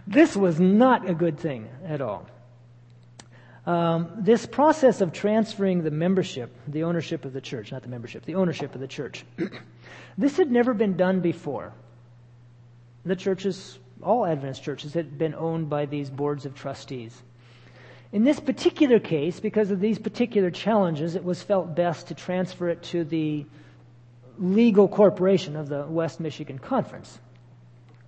this 0.07 0.37
was 0.37 0.61
not 0.61 1.09
a 1.09 1.15
good 1.15 1.39
thing 1.39 1.69
at 1.85 2.01
all. 2.01 2.27
Um, 3.67 4.11
this 4.17 4.47
process 4.47 5.01
of 5.01 5.13
transferring 5.13 5.83
the 5.83 5.91
membership, 5.91 6.55
the 6.69 6.85
ownership 6.85 7.25
of 7.25 7.33
the 7.33 7.41
church, 7.41 7.73
not 7.73 7.83
the 7.83 7.89
membership, 7.89 8.25
the 8.25 8.37
ownership 8.37 8.75
of 8.75 8.81
the 8.81 8.87
church, 8.87 9.25
this 10.19 10.37
had 10.37 10.51
never 10.51 10.73
been 10.73 10.97
done 10.97 11.21
before. 11.21 11.73
The 13.09 13.17
churches, 13.17 13.79
all 14.03 14.27
Adventist 14.27 14.63
churches, 14.63 14.93
had 14.93 15.17
been 15.17 15.35
owned 15.35 15.71
by 15.71 15.87
these 15.87 16.11
boards 16.11 16.45
of 16.45 16.55
trustees. 16.55 17.23
In 18.13 18.23
this 18.23 18.39
particular 18.39 19.01
case, 19.01 19.41
because 19.41 19.71
of 19.71 19.81
these 19.81 19.99
particular 19.99 20.51
challenges, 20.51 21.15
it 21.15 21.25
was 21.25 21.43
felt 21.43 21.75
best 21.75 22.09
to 22.09 22.15
transfer 22.15 22.69
it 22.69 22.83
to 22.83 23.05
the 23.05 23.47
legal 24.39 24.89
corporation 24.89 25.57
of 25.57 25.71
the 25.71 25.87
West 25.87 26.21
Michigan 26.21 26.59
Conference. 26.59 27.19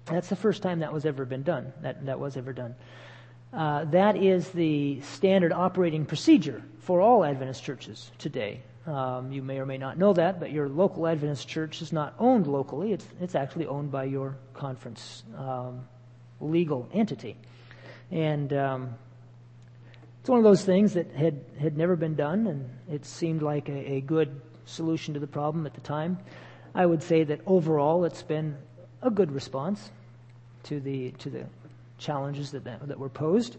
That's 0.05 0.29
the 0.29 0.37
first 0.37 0.61
time 0.63 0.81
that 0.81 0.93
was 0.93 1.07
ever 1.07 1.25
been 1.25 1.45
done. 1.45 1.73
That, 1.81 2.05
that 2.05 2.21
was 2.21 2.37
ever 2.37 2.53
done. 2.53 2.75
Uh, 3.55 3.87
that 3.87 4.17
is 4.17 4.51
the 4.51 5.01
standard 5.01 5.53
operating 5.55 6.05
procedure 6.05 6.63
for 6.81 7.01
all 7.01 7.25
Adventist 7.25 7.65
churches 7.65 8.11
today. 8.19 8.61
Um, 8.87 9.31
you 9.31 9.43
may 9.43 9.59
or 9.59 9.67
may 9.67 9.77
not 9.77 9.99
know 9.99 10.15
that, 10.15 10.41
but 10.41 10.51
your 10.53 10.69
local 10.69 11.07
Adventist 11.07 11.47
church 11.47 11.83
is 11.83 11.93
not 11.93 12.15
owned 12.19 12.47
locally. 12.47 12.93
It's, 12.93 13.07
it's 13.21 13.35
actually 13.35 13.67
owned 13.67 13.93
by 13.93 14.05
your 14.05 14.37
conference 14.55 15.23
um, 15.37 15.87
legal 16.41 16.89
entity. 16.93 17.37
And 18.11 18.53
um, 18.55 18.95
it's 20.21 20.29
one 20.29 20.39
of 20.39 20.45
those 20.45 20.65
things 20.65 20.95
that 20.95 21.13
had, 21.13 21.45
had 21.59 21.77
never 21.77 21.95
been 21.95 22.15
done, 22.15 22.47
and 22.47 22.71
it 22.91 23.05
seemed 23.05 23.43
like 23.43 23.69
a, 23.69 23.93
a 23.93 24.01
good 24.01 24.41
solution 24.65 25.15
to 25.15 25.21
the 25.21 25.27
problem 25.27 25.67
at 25.67 25.75
the 25.75 25.81
time. 25.81 26.19
I 26.75 26.87
would 26.87 27.03
say 27.03 27.25
that 27.25 27.41
overall 27.47 28.05
it's 28.05 28.23
been 28.23 28.57
a 29.03 29.11
good 29.11 29.33
response 29.33 29.91
to 30.65 30.81
the, 30.81 31.11
to 31.13 31.31
the 31.31 31.45
challenges 31.99 32.51
that, 32.53 32.65
that, 32.65 32.89
that 32.89 32.99
were 32.99 33.09
posed. 33.09 33.57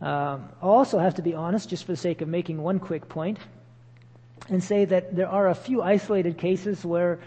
Um, 0.00 0.48
I'll 0.60 0.70
also 0.70 0.98
have 0.98 1.14
to 1.16 1.22
be 1.22 1.34
honest, 1.34 1.68
just 1.68 1.84
for 1.84 1.92
the 1.92 1.96
sake 1.96 2.20
of 2.20 2.28
making 2.28 2.60
one 2.60 2.78
quick 2.78 3.08
point, 3.08 3.38
and 4.48 4.62
say 4.62 4.84
that 4.84 5.14
there 5.14 5.28
are 5.28 5.48
a 5.48 5.54
few 5.54 5.82
isolated 5.82 6.38
cases 6.38 6.84
where 6.84 7.20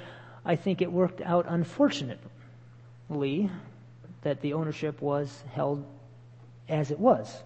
I 0.44 0.56
think 0.56 0.82
it 0.82 0.92
worked 0.92 1.22
out 1.22 1.46
unfortunately 1.48 3.50
that 4.22 4.42
the 4.42 4.54
ownership 4.54 5.02
was 5.02 5.44
held 5.54 5.86
as 6.68 6.92
it 6.92 7.00
was. 7.00 7.44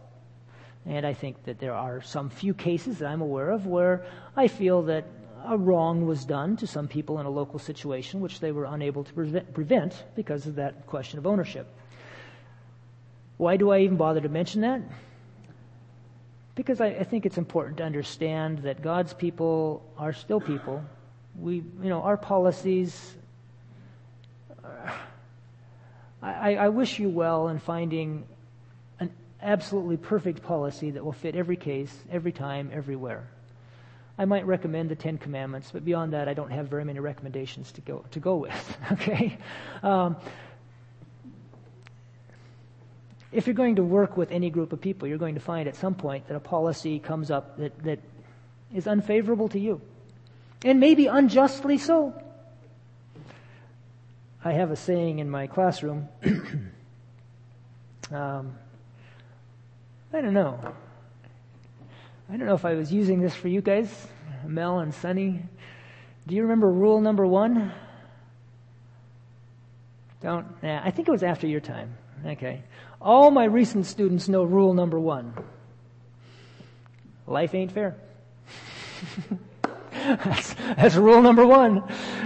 And 0.85 1.05
I 1.05 1.13
think 1.13 1.43
that 1.43 1.59
there 1.59 1.73
are 1.73 2.01
some 2.01 2.29
few 2.29 2.53
cases 2.53 2.99
that 2.99 3.07
I'm 3.07 3.21
aware 3.21 3.51
of 3.51 3.67
where 3.67 4.05
I 4.35 4.47
feel 4.47 4.83
that 4.83 5.05
a 5.45 5.57
wrong 5.57 6.05
was 6.05 6.25
done 6.25 6.57
to 6.57 6.67
some 6.67 6.87
people 6.87 7.19
in 7.19 7.25
a 7.25 7.29
local 7.29 7.59
situation 7.59 8.21
which 8.21 8.39
they 8.39 8.51
were 8.51 8.65
unable 8.65 9.03
to 9.03 9.41
prevent 9.53 10.03
because 10.15 10.47
of 10.47 10.55
that 10.55 10.87
question 10.87 11.19
of 11.19 11.27
ownership. 11.27 11.67
Why 13.37 13.55
do 13.55 13.71
I 13.71 13.79
even 13.79 13.97
bother 13.97 14.21
to 14.21 14.29
mention 14.29 14.61
that? 14.61 14.81
Because 16.59 16.81
I, 16.81 16.87
I 16.87 17.03
think 17.05 17.25
it's 17.25 17.37
important 17.37 17.77
to 17.77 17.85
understand 17.85 18.63
that 18.63 18.81
God's 18.81 19.13
people 19.13 19.81
are 19.97 20.11
still 20.11 20.41
people. 20.41 20.83
We, 21.39 21.63
you 21.81 21.87
know, 21.87 22.01
our 22.01 22.17
policies. 22.17 23.15
Uh, 24.61 24.91
I, 26.21 26.55
I 26.55 26.67
wish 26.67 26.99
you 26.99 27.07
well 27.07 27.47
in 27.47 27.59
finding 27.59 28.25
an 28.99 29.09
absolutely 29.41 29.95
perfect 29.95 30.43
policy 30.43 30.91
that 30.91 31.05
will 31.05 31.13
fit 31.13 31.33
every 31.33 31.55
case, 31.55 31.97
every 32.11 32.33
time, 32.33 32.71
everywhere. 32.73 33.25
I 34.17 34.25
might 34.25 34.45
recommend 34.45 34.89
the 34.89 34.97
Ten 34.97 35.17
Commandments, 35.17 35.69
but 35.71 35.85
beyond 35.85 36.11
that, 36.11 36.27
I 36.27 36.33
don't 36.33 36.51
have 36.51 36.67
very 36.67 36.83
many 36.83 36.99
recommendations 36.99 37.71
to 37.71 37.79
go 37.79 38.03
to 38.11 38.19
go 38.19 38.35
with. 38.35 38.77
okay, 38.91 39.37
um, 39.81 40.17
if 43.31 43.45
you're 43.45 43.53
going 43.53 43.75
to 43.75 43.83
work 43.83 44.17
with 44.17 44.31
any 44.31 44.49
group 44.49 44.73
of 44.73 44.81
people, 44.81 45.07
you're 45.07 45.17
going 45.17 45.35
to 45.35 45.41
find 45.41 45.67
at 45.67 45.75
some 45.75 45.93
point 45.93 46.27
that 46.27 46.35
a 46.35 46.39
policy 46.39 46.99
comes 46.99 47.29
up 47.29 47.57
that, 47.57 47.83
that 47.83 47.99
is 48.73 48.87
unfavorable 48.87 49.49
to 49.49 49.59
you, 49.59 49.81
and 50.63 50.79
maybe 50.79 51.07
unjustly 51.07 51.77
so. 51.77 52.13
I 54.43 54.53
have 54.53 54.71
a 54.71 54.75
saying 54.75 55.19
in 55.19 55.29
my 55.29 55.47
classroom. 55.47 56.07
um, 58.11 58.55
I 60.13 60.21
don't 60.21 60.33
know. 60.33 60.73
I 62.31 62.37
don't 62.37 62.47
know 62.47 62.55
if 62.55 62.65
I 62.65 62.73
was 62.73 62.91
using 62.91 63.21
this 63.21 63.35
for 63.35 63.47
you 63.47 63.61
guys, 63.61 64.07
Mel 64.45 64.79
and 64.79 64.93
Sunny. 64.93 65.41
Do 66.25 66.35
you 66.35 66.43
remember 66.43 66.71
rule 66.71 67.01
number 67.01 67.27
one? 67.27 67.73
Don't. 70.21 70.61
Nah, 70.63 70.81
I 70.83 70.91
think 70.91 71.07
it 71.07 71.11
was 71.11 71.23
after 71.23 71.47
your 71.47 71.59
time. 71.59 71.95
Okay. 72.25 72.63
All 73.01 73.31
my 73.31 73.45
recent 73.45 73.85
students 73.85 74.27
know 74.27 74.43
rule 74.43 74.73
number 74.73 74.99
one. 74.99 75.33
Life 77.27 77.53
ain't 77.53 77.71
fair. 77.71 77.95
that's, 79.91 80.53
that's, 80.53 80.95
rule 80.95 81.21
number 81.21 81.45
one. 81.45 81.83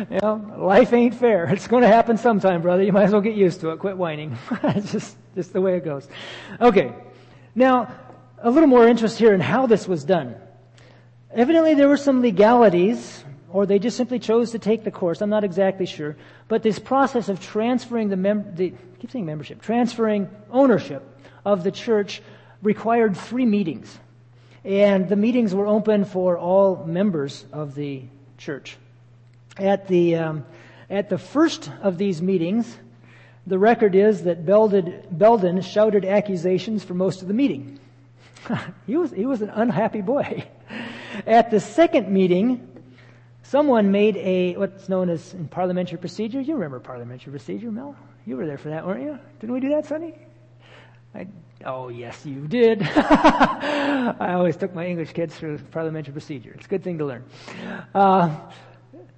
You 0.10 0.20
know, 0.22 0.56
life 0.58 0.94
ain't 0.94 1.16
fair. 1.16 1.46
It's 1.52 1.68
going 1.68 1.84
to 1.84 1.88
happen 1.88 2.18
sometime, 2.18 2.62
brother. 2.62 2.84
You 2.84 2.92
might 2.92 3.04
as 3.04 3.12
well 3.12 3.22
get 3.22 3.36
used 3.36 3.62
to 3.62 3.70
it. 3.72 3.80
Quit 3.80 3.98
whining. 3.98 4.38
it's 4.64 4.92
just, 4.92 5.18
just 5.36 5.54
the 5.54 5.62
way 5.62 5.76
it 5.76 5.86
goes. 5.86 6.08
Okay. 6.60 6.94
Now, 7.54 7.94
a 8.40 8.50
little 8.50 8.68
more 8.68 8.88
interest 8.88 9.20
here 9.20 9.34
in 9.34 9.42
how 9.42 9.68
this 9.68 9.88
was 9.88 10.04
done. 10.04 10.36
Evidently, 11.32 11.76
there 11.76 11.88
were 11.88 11.98
some 11.98 12.22
legalities, 12.22 13.24
or 13.50 13.66
they 13.66 13.80
just 13.80 13.98
simply 13.98 14.20
chose 14.20 14.52
to 14.52 14.60
take 14.60 14.84
the 14.84 14.92
course. 14.92 15.22
I'm 15.22 15.30
not 15.30 15.44
exactly 15.44 15.86
sure. 15.86 16.16
But 16.48 16.64
this 16.64 16.80
process 16.80 17.30
of 17.30 17.40
transferring 17.40 18.10
the, 18.10 18.18
mem- 18.18 18.56
the 18.56 18.74
keep 19.04 19.12
saying 19.12 19.26
membership, 19.26 19.62
transferring 19.62 20.30
ownership 20.50 21.04
of 21.44 21.66
the 21.66 21.72
church 21.72 22.22
required 22.62 23.18
three 23.18 23.46
meetings. 23.46 24.00
And 24.64 25.10
the 25.10 25.18
meetings 25.18 25.54
were 25.54 25.68
open 25.68 26.06
for 26.06 26.38
all 26.38 26.86
members 26.86 27.44
of 27.52 27.76
the 27.76 28.04
church. 28.38 28.78
At 29.58 29.90
the, 29.90 30.16
um, 30.16 30.46
at 30.90 31.10
the 31.10 31.18
first 31.18 31.70
of 31.82 31.98
these 31.98 32.22
meetings, 32.22 32.78
the 33.46 33.60
record 33.60 33.94
is 33.94 34.24
that 34.24 34.46
Belden, 34.46 35.04
Belden 35.12 35.60
shouted 35.60 36.06
accusations 36.06 36.86
for 36.86 36.94
most 36.94 37.22
of 37.22 37.28
the 37.28 37.34
meeting. 37.34 37.82
he, 38.88 38.96
was, 38.96 39.12
he 39.12 39.26
was 39.26 39.42
an 39.42 39.50
unhappy 39.50 40.00
boy. 40.00 40.46
At 41.28 41.52
the 41.52 41.60
second 41.60 42.08
meeting, 42.08 42.73
someone 43.44 43.92
made 43.92 44.18
a 44.18 44.56
what's 44.56 44.90
known 44.90 45.10
as 45.10 45.34
in 45.34 45.48
parliamentary 45.48 45.98
procedure. 45.98 46.42
You 46.42 46.56
remember 46.56 46.80
parliamentary 46.80 47.32
procedure, 47.32 47.72
Mel? 47.72 47.96
You 48.26 48.38
were 48.38 48.48
there 48.48 48.58
for 48.58 48.70
that, 48.70 48.86
weren't 48.86 49.04
you? 49.04 49.20
Didn't 49.40 49.54
we 49.54 49.60
do 49.60 49.70
that, 49.70 49.86
Sonny? 49.86 50.16
I, 51.14 51.28
oh, 51.66 51.90
yes, 51.90 52.26
you 52.26 52.48
did. 52.48 52.82
I 52.96 54.34
always 54.34 54.58
took 54.58 54.74
my 54.74 54.86
English 54.86 55.14
kids 55.14 55.36
through 55.36 55.60
parliamentary 55.72 56.14
procedure. 56.14 56.54
It's 56.56 56.66
a 56.66 56.70
good 56.70 56.84
thing 56.84 56.98
to 56.98 57.06
learn. 57.06 57.24
Uh, 57.94 58.36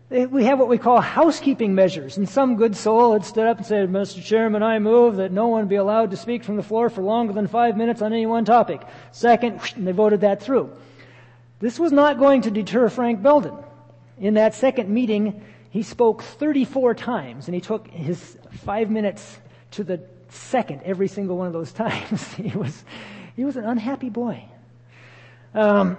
we 0.10 0.44
have 0.44 0.60
what 0.60 0.68
we 0.68 0.78
call 0.78 1.02
housekeeping 1.02 1.74
measures. 1.74 2.18
And 2.18 2.28
some 2.28 2.58
good 2.58 2.76
soul 2.76 3.14
had 3.14 3.26
stood 3.26 3.48
up 3.48 3.58
and 3.58 3.66
said, 3.66 3.90
Mr. 3.90 4.24
Chairman, 4.24 4.62
I 4.62 4.80
move 4.80 5.18
that 5.18 5.32
no 5.32 5.48
one 5.48 5.68
be 5.68 5.76
allowed 5.76 6.12
to 6.12 6.18
speak 6.18 6.44
from 6.44 6.58
the 6.58 6.64
floor 6.64 6.90
for 6.90 7.02
longer 7.02 7.34
than 7.34 7.48
five 7.48 7.78
minutes 7.78 8.02
on 8.02 8.12
any 8.12 8.26
one 8.26 8.46
topic. 8.46 8.82
Second, 9.12 9.62
and 9.76 9.88
they 9.88 9.92
voted 9.92 10.22
that 10.22 10.42
through. 10.42 10.72
This 11.60 11.80
was 11.80 11.92
not 11.92 12.20
going 12.20 12.42
to 12.42 12.52
deter 12.52 12.90
Frank 12.90 13.24
Belden. 13.24 13.56
In 14.20 14.36
that 14.36 14.56
second 14.56 14.90
meeting, 14.90 15.44
he 15.70 15.84
spoke 15.84 16.24
34 16.24 16.96
times, 16.96 17.48
and 17.48 17.56
he 17.56 17.62
took 17.62 17.88
his 17.88 18.38
five 18.52 18.90
minutes 18.90 19.40
to 19.72 19.84
the 19.84 20.02
second 20.30 20.82
every 20.84 21.08
single 21.08 21.38
one 21.38 21.48
of 21.48 21.54
those 21.54 21.72
times. 21.74 22.34
he 22.34 22.58
was, 22.58 22.84
he 23.36 23.44
was 23.44 23.58
an 23.58 23.66
unhappy 23.66 24.10
boy. 24.10 24.44
Um, 25.54 25.98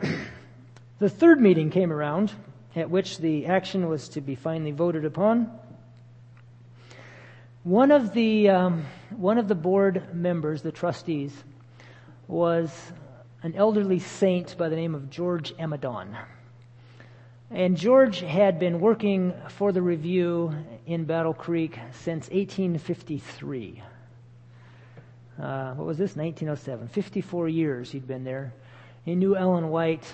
the 0.99 1.11
third 1.11 1.41
meeting 1.41 1.71
came 1.71 1.93
around, 1.93 2.33
at 2.75 2.91
which 2.91 3.19
the 3.19 3.47
action 3.47 3.89
was 3.89 4.09
to 4.11 4.21
be 4.21 4.35
finally 4.35 4.73
voted 4.73 5.05
upon. 5.05 5.51
One 7.65 7.91
of 7.91 8.15
the 8.15 8.49
um, 8.49 8.85
one 9.17 9.39
of 9.39 9.49
the 9.49 9.55
board 9.55 10.15
members, 10.15 10.63
the 10.63 10.71
trustees, 10.71 11.33
was 12.29 12.71
an 13.43 13.55
elderly 13.57 13.99
saint 13.99 14.57
by 14.57 14.69
the 14.69 14.77
name 14.77 14.95
of 14.95 15.11
George 15.11 15.53
Amadon. 15.59 16.17
And 17.51 17.77
George 17.77 18.21
had 18.21 18.59
been 18.59 18.81
working 18.81 19.33
for 19.51 19.71
the 19.71 19.81
review 19.81 20.53
in 20.85 21.05
Battle 21.05 21.33
Creek 21.33 21.79
since 21.93 22.29
1853. 22.31 23.83
Uh, 25.41 25.75
what 25.75 25.87
was 25.87 25.97
this? 25.97 26.17
1907. 26.17 26.89
54 26.89 27.49
years 27.49 27.91
he'd 27.93 28.07
been 28.07 28.25
there. 28.25 28.53
He 29.05 29.15
knew 29.15 29.37
Ellen 29.37 29.69
White 29.69 30.13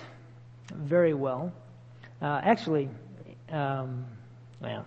very 0.71 1.15
well. 1.15 1.51
Uh, 2.21 2.39
actually, 2.43 2.87
um, 3.49 4.05
well, 4.61 4.85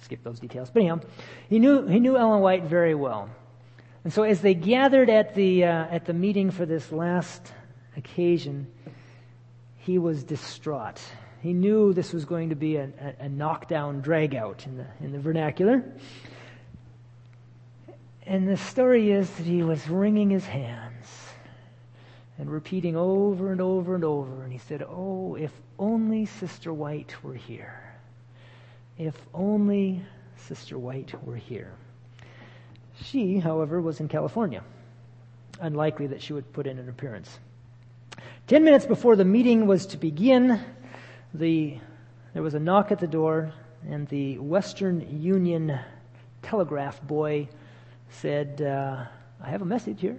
skip 0.00 0.24
those 0.24 0.40
details. 0.40 0.70
But 0.70 0.80
anyhow, 0.80 1.00
he 1.48 1.60
knew 1.60 1.86
he 1.86 2.00
knew 2.00 2.16
Ellen 2.16 2.40
White 2.40 2.64
very 2.64 2.96
well. 2.96 3.30
And 4.02 4.12
so 4.12 4.24
as 4.24 4.40
they 4.40 4.54
gathered 4.54 5.08
at 5.08 5.36
the 5.36 5.64
uh, 5.64 5.86
at 5.90 6.06
the 6.06 6.12
meeting 6.12 6.50
for 6.50 6.66
this 6.66 6.90
last 6.90 7.52
occasion, 7.96 8.66
he 9.76 9.98
was 9.98 10.24
distraught. 10.24 11.00
He 11.44 11.52
knew 11.52 11.92
this 11.92 12.14
was 12.14 12.24
going 12.24 12.48
to 12.48 12.54
be 12.54 12.76
a, 12.76 12.84
a, 12.84 13.24
a 13.24 13.28
knockdown 13.28 14.00
dragout 14.00 14.64
in 14.64 14.78
the 14.78 14.86
in 15.02 15.12
the 15.12 15.18
vernacular. 15.18 15.84
And 18.24 18.48
the 18.48 18.56
story 18.56 19.12
is 19.12 19.28
that 19.28 19.44
he 19.44 19.62
was 19.62 19.86
wringing 19.86 20.30
his 20.30 20.46
hands 20.46 21.06
and 22.38 22.50
repeating 22.50 22.96
over 22.96 23.52
and 23.52 23.60
over 23.60 23.94
and 23.94 24.04
over. 24.04 24.42
And 24.42 24.54
he 24.54 24.58
said, 24.58 24.86
Oh, 24.88 25.34
if 25.34 25.50
only 25.78 26.24
Sister 26.24 26.72
White 26.72 27.14
were 27.22 27.34
here. 27.34 27.92
If 28.96 29.14
only 29.34 30.00
Sister 30.48 30.78
White 30.78 31.12
were 31.26 31.36
here. 31.36 31.74
She, 33.02 33.38
however, 33.38 33.82
was 33.82 34.00
in 34.00 34.08
California. 34.08 34.64
Unlikely 35.60 36.06
that 36.06 36.22
she 36.22 36.32
would 36.32 36.50
put 36.54 36.66
in 36.66 36.78
an 36.78 36.88
appearance. 36.88 37.38
Ten 38.46 38.64
minutes 38.64 38.86
before 38.86 39.14
the 39.14 39.26
meeting 39.26 39.66
was 39.66 39.84
to 39.88 39.98
begin, 39.98 40.58
the, 41.34 41.76
there 42.32 42.42
was 42.42 42.54
a 42.54 42.60
knock 42.60 42.92
at 42.92 43.00
the 43.00 43.06
door, 43.08 43.52
and 43.88 44.06
the 44.08 44.38
Western 44.38 45.20
Union 45.20 45.78
telegraph 46.42 47.02
boy 47.02 47.48
said, 48.08 48.62
uh, 48.62 49.04
I 49.42 49.50
have 49.50 49.60
a 49.60 49.66
message 49.66 50.00
here. 50.00 50.18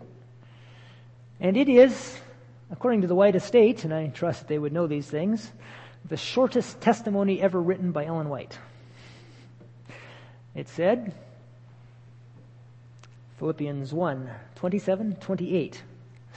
And 1.39 1.55
it 1.55 1.69
is, 1.69 2.17
according 2.69 3.01
to 3.01 3.07
the 3.07 3.15
White 3.15 3.35
Estate, 3.35 3.85
and 3.85 3.93
I 3.93 4.07
trust 4.07 4.47
they 4.47 4.59
would 4.59 4.73
know 4.73 4.87
these 4.87 5.07
things, 5.07 5.51
the 6.07 6.17
shortest 6.17 6.81
testimony 6.81 7.41
ever 7.41 7.61
written 7.61 7.91
by 7.91 8.05
Ellen 8.05 8.29
White. 8.29 8.59
It 10.53 10.67
said, 10.69 11.13
Philippians 13.39 13.93
1 13.93 14.29
27, 14.55 15.15
28, 15.15 15.83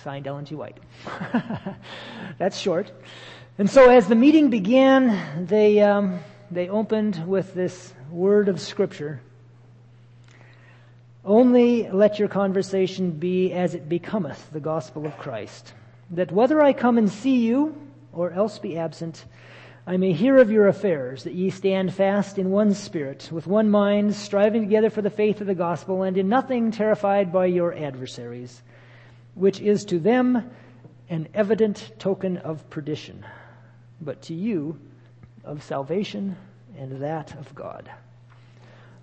signed 0.02 0.26
Ellen 0.26 0.44
G. 0.44 0.54
White. 0.54 0.78
That's 2.38 2.58
short. 2.58 2.92
And 3.58 3.68
so 3.68 3.90
as 3.90 4.06
the 4.06 4.14
meeting 4.14 4.50
began, 4.50 5.46
they, 5.46 5.80
um, 5.80 6.20
they 6.48 6.68
opened 6.68 7.26
with 7.26 7.54
this 7.54 7.92
word 8.08 8.48
of 8.48 8.60
Scripture. 8.60 9.20
Only 11.24 11.90
let 11.90 12.20
your 12.20 12.28
conversation 12.28 13.10
be 13.10 13.52
as 13.52 13.74
it 13.74 13.88
becometh 13.88 14.48
the 14.52 14.60
gospel 14.60 15.06
of 15.06 15.18
Christ, 15.18 15.74
that 16.12 16.30
whether 16.30 16.62
I 16.62 16.72
come 16.72 16.98
and 16.98 17.10
see 17.10 17.38
you 17.38 17.76
or 18.12 18.30
else 18.30 18.60
be 18.60 18.78
absent, 18.78 19.24
I 19.88 19.96
may 19.96 20.12
hear 20.12 20.36
of 20.36 20.52
your 20.52 20.68
affairs, 20.68 21.24
that 21.24 21.34
ye 21.34 21.50
stand 21.50 21.92
fast 21.92 22.38
in 22.38 22.52
one 22.52 22.74
spirit, 22.74 23.28
with 23.32 23.48
one 23.48 23.70
mind, 23.70 24.14
striving 24.14 24.62
together 24.62 24.88
for 24.88 25.02
the 25.02 25.10
faith 25.10 25.40
of 25.40 25.48
the 25.48 25.54
gospel, 25.56 26.04
and 26.04 26.16
in 26.16 26.28
nothing 26.28 26.70
terrified 26.70 27.32
by 27.32 27.46
your 27.46 27.74
adversaries, 27.74 28.62
which 29.34 29.60
is 29.60 29.84
to 29.86 29.98
them 29.98 30.48
an 31.10 31.26
evident 31.34 31.90
token 31.98 32.36
of 32.36 32.70
perdition, 32.70 33.24
but 34.00 34.22
to 34.22 34.34
you 34.34 34.78
of 35.44 35.62
salvation 35.62 36.36
and 36.76 37.02
that 37.02 37.34
of 37.38 37.54
God. 37.54 37.90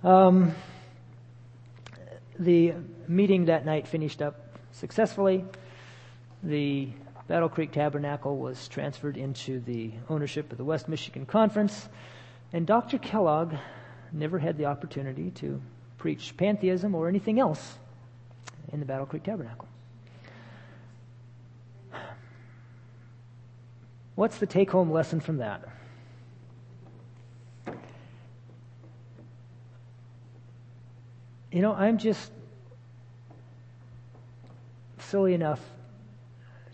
Um, 0.03 0.53
the 2.37 2.73
meeting 3.07 3.45
that 3.45 3.65
night 3.65 3.87
finished 3.87 4.21
up 4.21 4.59
successfully. 4.71 5.45
The 6.43 6.89
Battle 7.27 7.49
Creek 7.49 7.71
Tabernacle 7.71 8.37
was 8.37 8.67
transferred 8.67 9.17
into 9.17 9.59
the 9.61 9.91
ownership 10.09 10.51
of 10.51 10.57
the 10.57 10.63
West 10.63 10.87
Michigan 10.87 11.25
Conference, 11.25 11.89
and 12.53 12.67
Dr. 12.67 12.97
Kellogg 12.99 13.55
never 14.11 14.37
had 14.37 14.57
the 14.57 14.65
opportunity 14.65 15.31
to 15.31 15.61
preach 15.97 16.37
pantheism 16.37 16.93
or 16.93 17.07
anything 17.07 17.39
else 17.39 17.77
in 18.71 18.79
the 18.79 18.85
Battle 18.85 19.05
Creek 19.05 19.23
Tabernacle. 19.23 19.67
What's 24.15 24.37
the 24.37 24.45
take 24.45 24.71
home 24.71 24.91
lesson 24.91 25.19
from 25.19 25.37
that? 25.37 25.61
You 31.51 31.61
know, 31.61 31.73
I'm 31.73 31.97
just 31.97 32.31
silly 34.99 35.33
enough 35.33 35.61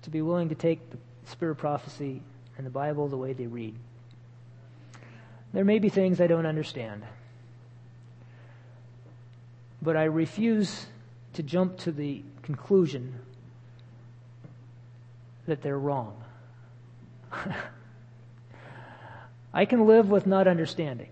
to 0.04 0.10
be 0.10 0.22
willing 0.22 0.50
to 0.50 0.56
take 0.56 0.90
the 0.90 0.98
spirit 1.26 1.52
of 1.52 1.58
prophecy 1.58 2.22
and 2.58 2.66
the 2.66 2.72
Bible 2.72 3.08
the 3.08 3.18
way 3.18 3.34
they 3.34 3.48
read. 3.48 3.76
There 5.54 5.66
may 5.66 5.80
be 5.80 5.90
things 5.90 6.22
I 6.22 6.28
don't 6.28 6.46
understand, 6.46 7.04
but 9.82 9.98
I 9.98 10.06
refuse 10.06 10.88
to 11.34 11.44
jump 11.44 11.78
to 11.80 11.92
the 11.92 12.24
conclusion 12.42 13.20
that 15.46 15.62
they're 15.62 15.80
wrong. 15.80 16.21
I 19.54 19.66
can 19.66 19.86
live 19.86 20.10
with 20.10 20.26
not 20.26 20.48
understanding. 20.48 21.10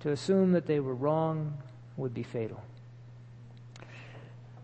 To 0.00 0.10
assume 0.10 0.52
that 0.52 0.66
they 0.66 0.80
were 0.80 0.94
wrong 0.94 1.56
would 1.96 2.12
be 2.12 2.22
fatal. 2.22 2.62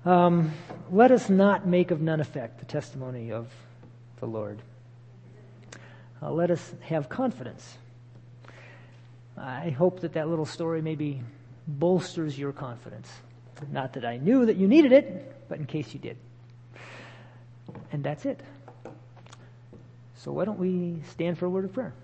Um, 0.05 0.53
let 0.91 1.11
us 1.11 1.29
not 1.29 1.67
make 1.67 1.91
of 1.91 2.01
none 2.01 2.21
effect 2.21 2.59
the 2.59 2.67
testimony 2.67 3.33
of 3.33 3.49
the 4.19 4.27
Lord. 4.27 4.59
Uh, 6.23 6.31
let 6.31 6.51
us 6.51 6.73
have 6.83 7.09
confidence. 7.09 7.77
I 9.37 9.71
hope 9.71 10.01
that 10.01 10.13
that 10.15 10.29
little 10.29 10.45
story 10.45 10.83
maybe 10.83 11.23
bolsters 11.67 12.39
your 12.39 12.53
confidence. 12.53 13.11
Not 13.71 13.95
that 13.95 14.05
I 14.05 14.17
knew 14.17 14.47
that 14.47 14.57
you 14.57 14.69
needed 14.69 14.93
it, 14.93 15.49
but 15.49 15.59
in 15.59 15.67
case 15.67 15.93
you 15.93 16.01
did. 16.01 16.17
And 17.93 18.03
that's 18.05 18.25
it. 18.27 18.41
So 20.17 20.33
why 20.33 20.45
don't 20.45 20.59
we 20.59 21.03
stand 21.11 21.39
for 21.39 21.47
a 21.47 21.51
word 21.51 21.65
of 21.65 21.73
prayer? 21.73 21.95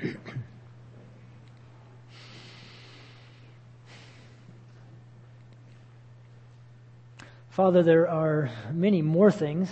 Father, 7.50 7.82
there 7.82 8.08
are 8.08 8.50
many 8.72 9.02
more 9.02 9.30
things 9.30 9.68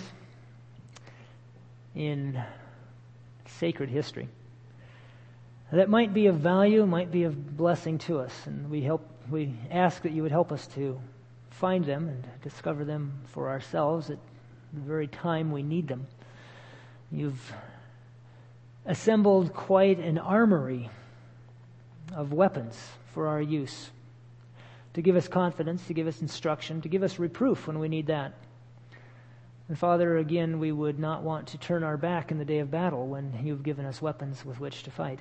in 1.95 2.43
sacred 3.59 3.89
history 3.89 4.27
that 5.71 5.89
might 5.89 6.13
be 6.13 6.27
of 6.27 6.35
value, 6.35 6.85
might 6.85 7.11
be 7.11 7.23
of 7.23 7.57
blessing 7.57 7.97
to 7.97 8.19
us, 8.19 8.33
and 8.45 8.69
we 8.69 8.81
help 8.81 9.07
we 9.29 9.53
ask 9.71 10.03
that 10.03 10.11
you 10.11 10.21
would 10.21 10.31
help 10.31 10.51
us 10.51 10.67
to 10.67 10.99
find 11.59 11.85
them 11.85 12.07
and 12.07 12.27
discover 12.43 12.85
them 12.85 13.11
for 13.25 13.49
ourselves 13.49 14.11
at 14.11 14.19
the 14.73 14.81
very 14.81 15.07
time 15.07 15.51
we 15.51 15.63
need 15.63 15.87
them. 15.87 16.05
You've 17.11 17.53
assembled 18.85 19.53
quite 19.53 19.97
an 19.97 20.19
armory 20.19 20.89
of 22.13 22.31
weapons 22.31 22.77
for 23.13 23.27
our 23.27 23.41
use 23.41 23.89
to 24.93 25.01
give 25.01 25.15
us 25.15 25.27
confidence, 25.27 25.85
to 25.87 25.93
give 25.93 26.05
us 26.05 26.21
instruction, 26.21 26.81
to 26.81 26.89
give 26.89 27.01
us 27.01 27.17
reproof 27.17 27.65
when 27.65 27.79
we 27.79 27.89
need 27.89 28.07
that. 28.07 28.33
And 29.67 29.77
Father, 29.77 30.17
again, 30.17 30.59
we 30.59 30.71
would 30.71 30.99
not 30.99 31.23
want 31.23 31.47
to 31.47 31.57
turn 31.57 31.83
our 31.83 31.97
back 31.97 32.31
in 32.31 32.37
the 32.37 32.45
day 32.45 32.59
of 32.59 32.69
battle 32.69 33.07
when 33.07 33.33
you've 33.43 33.63
given 33.63 33.85
us 33.85 34.01
weapons 34.01 34.45
with 34.45 34.59
which 34.59 34.83
to 34.83 34.91
fight. 34.91 35.19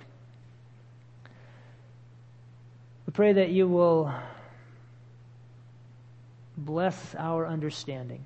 We 3.07 3.12
pray 3.12 3.32
that 3.32 3.51
you 3.51 3.66
will 3.68 4.12
bless 6.57 7.14
our 7.18 7.46
understanding, 7.46 8.24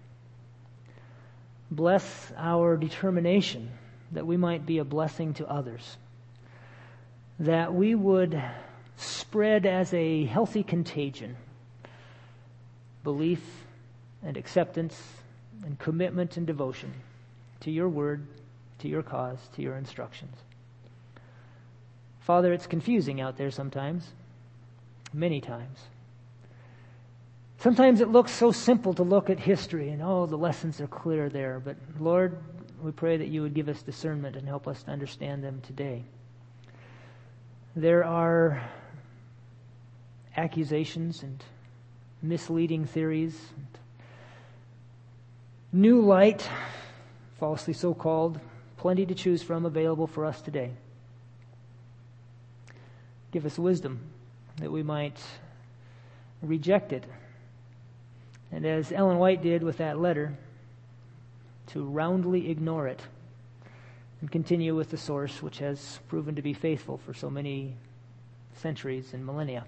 bless 1.70 2.32
our 2.36 2.76
determination 2.76 3.70
that 4.12 4.26
we 4.26 4.36
might 4.36 4.66
be 4.66 4.78
a 4.78 4.84
blessing 4.84 5.34
to 5.34 5.48
others, 5.48 5.96
that 7.38 7.72
we 7.72 7.94
would 7.94 8.40
spread 8.96 9.66
as 9.66 9.92
a 9.94 10.24
healthy 10.26 10.62
contagion 10.62 11.36
belief 13.02 13.42
and 14.22 14.36
acceptance 14.36 15.00
and 15.64 15.78
commitment 15.78 16.36
and 16.36 16.46
devotion 16.46 16.92
to 17.60 17.70
your 17.70 17.88
word, 17.88 18.26
to 18.78 18.88
your 18.88 19.02
cause, 19.02 19.38
to 19.54 19.62
your 19.62 19.76
instructions. 19.76 20.36
Father, 22.20 22.52
it's 22.52 22.66
confusing 22.66 23.20
out 23.20 23.38
there 23.38 23.50
sometimes, 23.50 24.12
many 25.12 25.40
times. 25.40 25.78
Sometimes 27.60 28.00
it 28.00 28.08
looks 28.08 28.32
so 28.32 28.52
simple 28.52 28.94
to 28.94 29.02
look 29.02 29.28
at 29.28 29.38
history 29.38 29.90
and, 29.90 30.00
oh, 30.02 30.24
the 30.24 30.36
lessons 30.36 30.80
are 30.80 30.86
clear 30.86 31.28
there. 31.28 31.60
But 31.60 31.76
Lord, 31.98 32.38
we 32.82 32.90
pray 32.90 33.18
that 33.18 33.28
you 33.28 33.42
would 33.42 33.52
give 33.52 33.68
us 33.68 33.82
discernment 33.82 34.34
and 34.34 34.48
help 34.48 34.66
us 34.66 34.82
to 34.84 34.90
understand 34.90 35.44
them 35.44 35.60
today. 35.66 36.02
There 37.76 38.02
are 38.02 38.62
accusations 40.38 41.22
and 41.22 41.44
misleading 42.22 42.86
theories, 42.86 43.38
new 45.70 46.00
light, 46.00 46.48
falsely 47.38 47.74
so 47.74 47.92
called, 47.92 48.40
plenty 48.78 49.04
to 49.04 49.14
choose 49.14 49.42
from 49.42 49.66
available 49.66 50.06
for 50.06 50.24
us 50.24 50.40
today. 50.40 50.70
Give 53.32 53.44
us 53.44 53.58
wisdom 53.58 54.00
that 54.60 54.72
we 54.72 54.82
might 54.82 55.20
reject 56.40 56.94
it. 56.94 57.04
And 58.52 58.66
as 58.66 58.92
Ellen 58.92 59.18
White 59.18 59.42
did 59.42 59.62
with 59.62 59.78
that 59.78 60.00
letter, 60.00 60.36
to 61.68 61.84
roundly 61.84 62.50
ignore 62.50 62.88
it 62.88 63.00
and 64.20 64.30
continue 64.30 64.74
with 64.74 64.90
the 64.90 64.96
source 64.96 65.42
which 65.42 65.58
has 65.58 66.00
proven 66.08 66.34
to 66.34 66.42
be 66.42 66.52
faithful 66.52 66.98
for 66.98 67.14
so 67.14 67.30
many 67.30 67.74
centuries 68.54 69.14
and 69.14 69.24
millennia. 69.24 69.64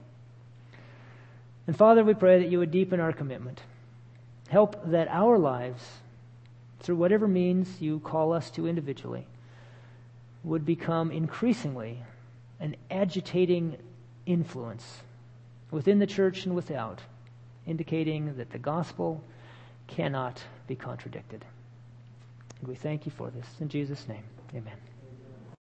And 1.67 1.77
Father, 1.77 2.03
we 2.03 2.15
pray 2.15 2.41
that 2.41 2.51
you 2.51 2.59
would 2.59 2.73
deepen 2.73 3.01
our 3.01 3.13
commitment. 3.13 3.63
Help 4.49 4.91
that 4.91 5.09
our 5.09 5.39
lives, 5.39 5.83
through 6.81 6.97
whatever 6.97 7.29
means 7.29 7.81
you 7.81 8.01
call 8.01 8.33
us 8.33 8.51
to 8.51 8.67
individually, 8.67 9.27
would 10.45 10.67
become 10.67 11.11
increasingly 11.13 12.03
an 12.59 12.77
agitating 12.91 13.77
influence 14.27 14.99
within 15.71 16.01
the 16.01 16.07
church 16.07 16.45
and 16.45 16.55
without, 16.55 17.01
indicating 17.67 18.37
that 18.37 18.51
the 18.51 18.59
gospel 18.59 19.23
cannot 19.87 20.43
be 20.67 20.77
contradicted. 20.77 21.45
And 22.61 22.69
we 22.69 22.75
thank 22.75 23.07
you 23.07 23.13
for 23.13 23.31
this. 23.31 23.47
In 23.61 23.69
Jesus' 23.69 24.07
name, 24.09 24.25
amen. 24.55 24.92